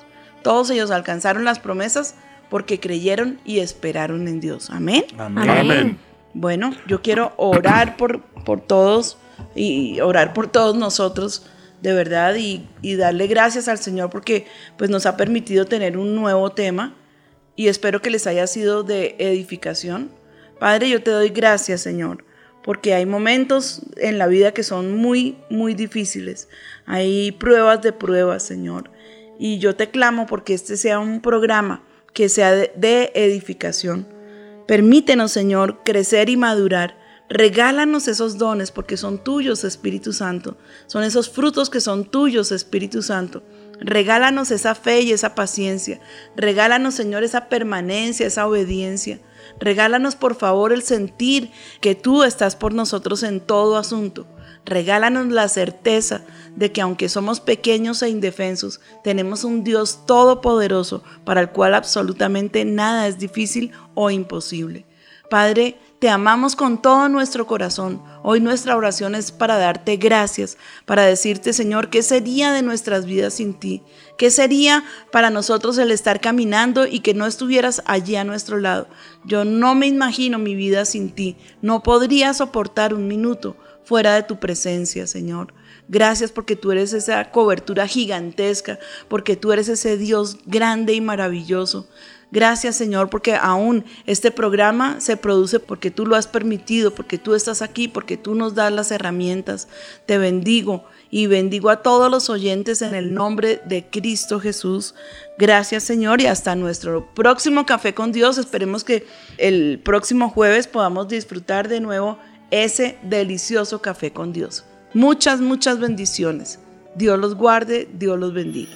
Todos 0.41 0.69
ellos 0.69 0.89
alcanzaron 0.89 1.43
las 1.43 1.59
promesas 1.59 2.15
porque 2.49 2.79
creyeron 2.79 3.41
y 3.43 3.59
esperaron 3.59 4.29
en 4.29 4.39
Dios. 4.39 4.69
Amén. 4.69 5.03
Amén. 5.17 5.49
Amén. 5.49 5.97
Bueno, 6.33 6.73
yo 6.87 7.01
quiero 7.01 7.33
orar 7.35 7.97
por, 7.97 8.21
por 8.21 8.61
todos 8.61 9.17
y 9.53 9.99
orar 9.99 10.33
por 10.33 10.47
todos 10.47 10.77
nosotros, 10.77 11.45
de 11.81 11.91
verdad, 11.91 12.35
y, 12.35 12.65
y 12.81 12.95
darle 12.95 13.27
gracias 13.27 13.67
al 13.67 13.79
Señor 13.79 14.09
porque 14.09 14.47
pues, 14.77 14.89
nos 14.89 15.05
ha 15.05 15.17
permitido 15.17 15.65
tener 15.65 15.97
un 15.97 16.15
nuevo 16.15 16.53
tema 16.53 16.95
y 17.57 17.67
espero 17.67 18.01
que 18.01 18.11
les 18.11 18.27
haya 18.27 18.47
sido 18.47 18.83
de 18.83 19.17
edificación. 19.19 20.22
Padre, 20.63 20.89
yo 20.89 21.03
te 21.03 21.11
doy 21.11 21.27
gracias, 21.27 21.81
Señor, 21.81 22.23
porque 22.63 22.93
hay 22.93 23.05
momentos 23.05 23.81
en 23.97 24.17
la 24.17 24.27
vida 24.27 24.53
que 24.53 24.63
son 24.63 24.95
muy, 24.95 25.37
muy 25.49 25.73
difíciles. 25.73 26.47
Hay 26.85 27.33
pruebas 27.33 27.81
de 27.81 27.91
pruebas, 27.91 28.43
Señor. 28.43 28.89
Y 29.37 29.59
yo 29.59 29.75
te 29.75 29.89
clamo 29.89 30.25
porque 30.25 30.53
este 30.53 30.77
sea 30.77 30.99
un 30.99 31.19
programa 31.19 31.83
que 32.13 32.29
sea 32.29 32.53
de, 32.53 33.11
edificación. 33.13 34.07
Permítenos, 34.65 35.33
Señor, 35.33 35.83
crecer 35.83 36.29
y 36.29 36.37
madurar. 36.37 36.97
Regálanos 37.27 38.07
esos 38.07 38.37
dones 38.37 38.71
porque 38.71 38.95
son 38.95 39.21
tuyos, 39.21 39.65
Espíritu 39.65 40.13
Santo. 40.13 40.55
Son 40.87 41.03
esos 41.03 41.29
frutos 41.29 41.69
que 41.69 41.81
son 41.81 42.05
tuyos, 42.05 42.53
Espíritu 42.53 43.01
Santo. 43.01 43.43
Regálanos 43.81 44.49
esa 44.49 44.75
fe 44.75 45.01
y 45.01 45.11
esa 45.11 45.35
paciencia. 45.35 45.99
Regálanos, 46.37 46.93
Señor, 46.93 47.25
esa 47.25 47.49
permanencia, 47.49 48.25
esa 48.25 48.47
obediencia. 48.47 49.19
Regálanos, 49.59 50.15
por 50.15 50.35
favor, 50.35 50.73
el 50.73 50.83
sentir 50.83 51.51
que 51.81 51.95
tú 51.95 52.23
estás 52.23 52.55
por 52.55 52.73
nosotros 52.73 53.23
en 53.23 53.39
todo 53.39 53.77
asunto. 53.77 54.25
Regálanos 54.65 55.27
la 55.27 55.47
certeza 55.49 56.21
de 56.55 56.71
que 56.71 56.81
aunque 56.81 57.09
somos 57.09 57.39
pequeños 57.39 58.01
e 58.01 58.09
indefensos, 58.09 58.79
tenemos 59.03 59.43
un 59.43 59.63
Dios 59.63 60.05
todopoderoso 60.05 61.03
para 61.25 61.41
el 61.41 61.49
cual 61.49 61.73
absolutamente 61.73 62.63
nada 62.63 63.07
es 63.07 63.17
difícil 63.17 63.71
o 63.93 64.09
imposible. 64.09 64.85
Padre, 65.29 65.77
te 66.03 66.09
amamos 66.09 66.57
con 66.57 66.81
todo 66.81 67.07
nuestro 67.07 67.47
corazón. 67.47 68.03
Hoy 68.23 68.41
nuestra 68.41 68.75
oración 68.75 69.15
es 69.15 69.31
para 69.31 69.57
darte 69.57 69.95
gracias, 69.95 70.57
para 70.85 71.03
decirte, 71.03 71.53
Señor, 71.53 71.89
¿qué 71.89 72.03
sería 72.03 72.51
de 72.51 72.61
nuestras 72.61 73.05
vidas 73.05 73.35
sin 73.35 73.53
ti? 73.53 73.83
¿Qué 74.17 74.29
sería 74.29 74.83
para 75.13 75.29
nosotros 75.29 75.77
el 75.77 75.91
estar 75.91 76.19
caminando 76.19 76.85
y 76.85 76.99
que 76.99 77.13
no 77.13 77.25
estuvieras 77.25 77.81
allí 77.85 78.17
a 78.17 78.25
nuestro 78.25 78.57
lado? 78.57 78.89
Yo 79.23 79.45
no 79.45 79.75
me 79.75 79.87
imagino 79.87 80.39
mi 80.39 80.55
vida 80.55 80.83
sin 80.83 81.09
ti. 81.09 81.37
No 81.61 81.83
podría 81.83 82.33
soportar 82.33 82.93
un 82.93 83.07
minuto 83.07 83.55
fuera 83.85 84.13
de 84.13 84.23
tu 84.23 84.41
presencia, 84.41 85.07
Señor. 85.07 85.53
Gracias 85.87 86.33
porque 86.33 86.57
tú 86.57 86.73
eres 86.73 86.91
esa 86.91 87.31
cobertura 87.31 87.87
gigantesca, 87.87 88.77
porque 89.07 89.37
tú 89.37 89.53
eres 89.53 89.69
ese 89.69 89.97
Dios 89.97 90.37
grande 90.45 90.93
y 90.95 90.99
maravilloso. 90.99 91.87
Gracias 92.33 92.75
Señor 92.75 93.11
porque 93.11 93.35
aún 93.35 93.85
este 94.07 94.31
programa 94.31 94.99
se 94.99 95.17
produce 95.17 95.59
porque 95.59 95.91
tú 95.91 96.07
lo 96.07 96.15
has 96.15 96.25
permitido, 96.25 96.95
porque 96.95 97.19
tú 97.19 97.35
estás 97.35 97.61
aquí, 97.61 97.87
porque 97.87 98.17
tú 98.17 98.33
nos 98.33 98.55
das 98.55 98.73
las 98.73 98.89
herramientas. 98.89 99.67
Te 100.07 100.17
bendigo 100.17 100.83
y 101.11 101.27
bendigo 101.27 101.69
a 101.69 101.83
todos 101.83 102.09
los 102.09 102.31
oyentes 102.31 102.81
en 102.81 102.95
el 102.95 103.13
nombre 103.13 103.61
de 103.65 103.85
Cristo 103.87 104.39
Jesús. 104.39 104.95
Gracias 105.37 105.83
Señor 105.83 106.21
y 106.21 106.25
hasta 106.25 106.55
nuestro 106.55 107.13
próximo 107.13 107.67
café 107.67 107.93
con 107.93 108.11
Dios. 108.11 108.39
Esperemos 108.39 108.83
que 108.83 109.05
el 109.37 109.79
próximo 109.85 110.31
jueves 110.31 110.65
podamos 110.65 111.07
disfrutar 111.09 111.67
de 111.67 111.81
nuevo 111.81 112.17
ese 112.49 112.97
delicioso 113.03 113.79
café 113.79 114.11
con 114.11 114.33
Dios. 114.33 114.63
Muchas, 114.95 115.39
muchas 115.39 115.79
bendiciones. 115.79 116.57
Dios 116.95 117.19
los 117.19 117.35
guarde, 117.35 117.87
Dios 117.93 118.17
los 118.19 118.33
bendiga. 118.33 118.71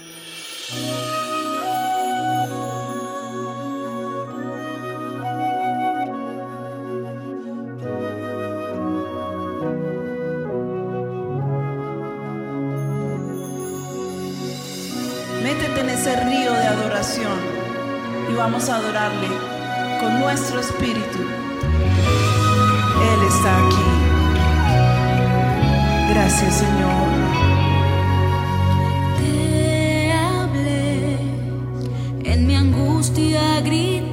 vamos 18.49 18.69
a 18.69 18.77
adorarle 18.77 19.27
con 19.99 20.21
nuestro 20.21 20.61
espíritu. 20.61 21.19
Él 23.11 23.19
está 23.27 23.57
aquí. 23.57 23.89
Gracias 26.13 26.53
Señor. 26.63 27.09
Te 29.17 30.13
hablé 30.13 31.17
en 32.23 32.47
mi 32.47 32.55
angustia 32.55 33.59
grita. 33.59 34.06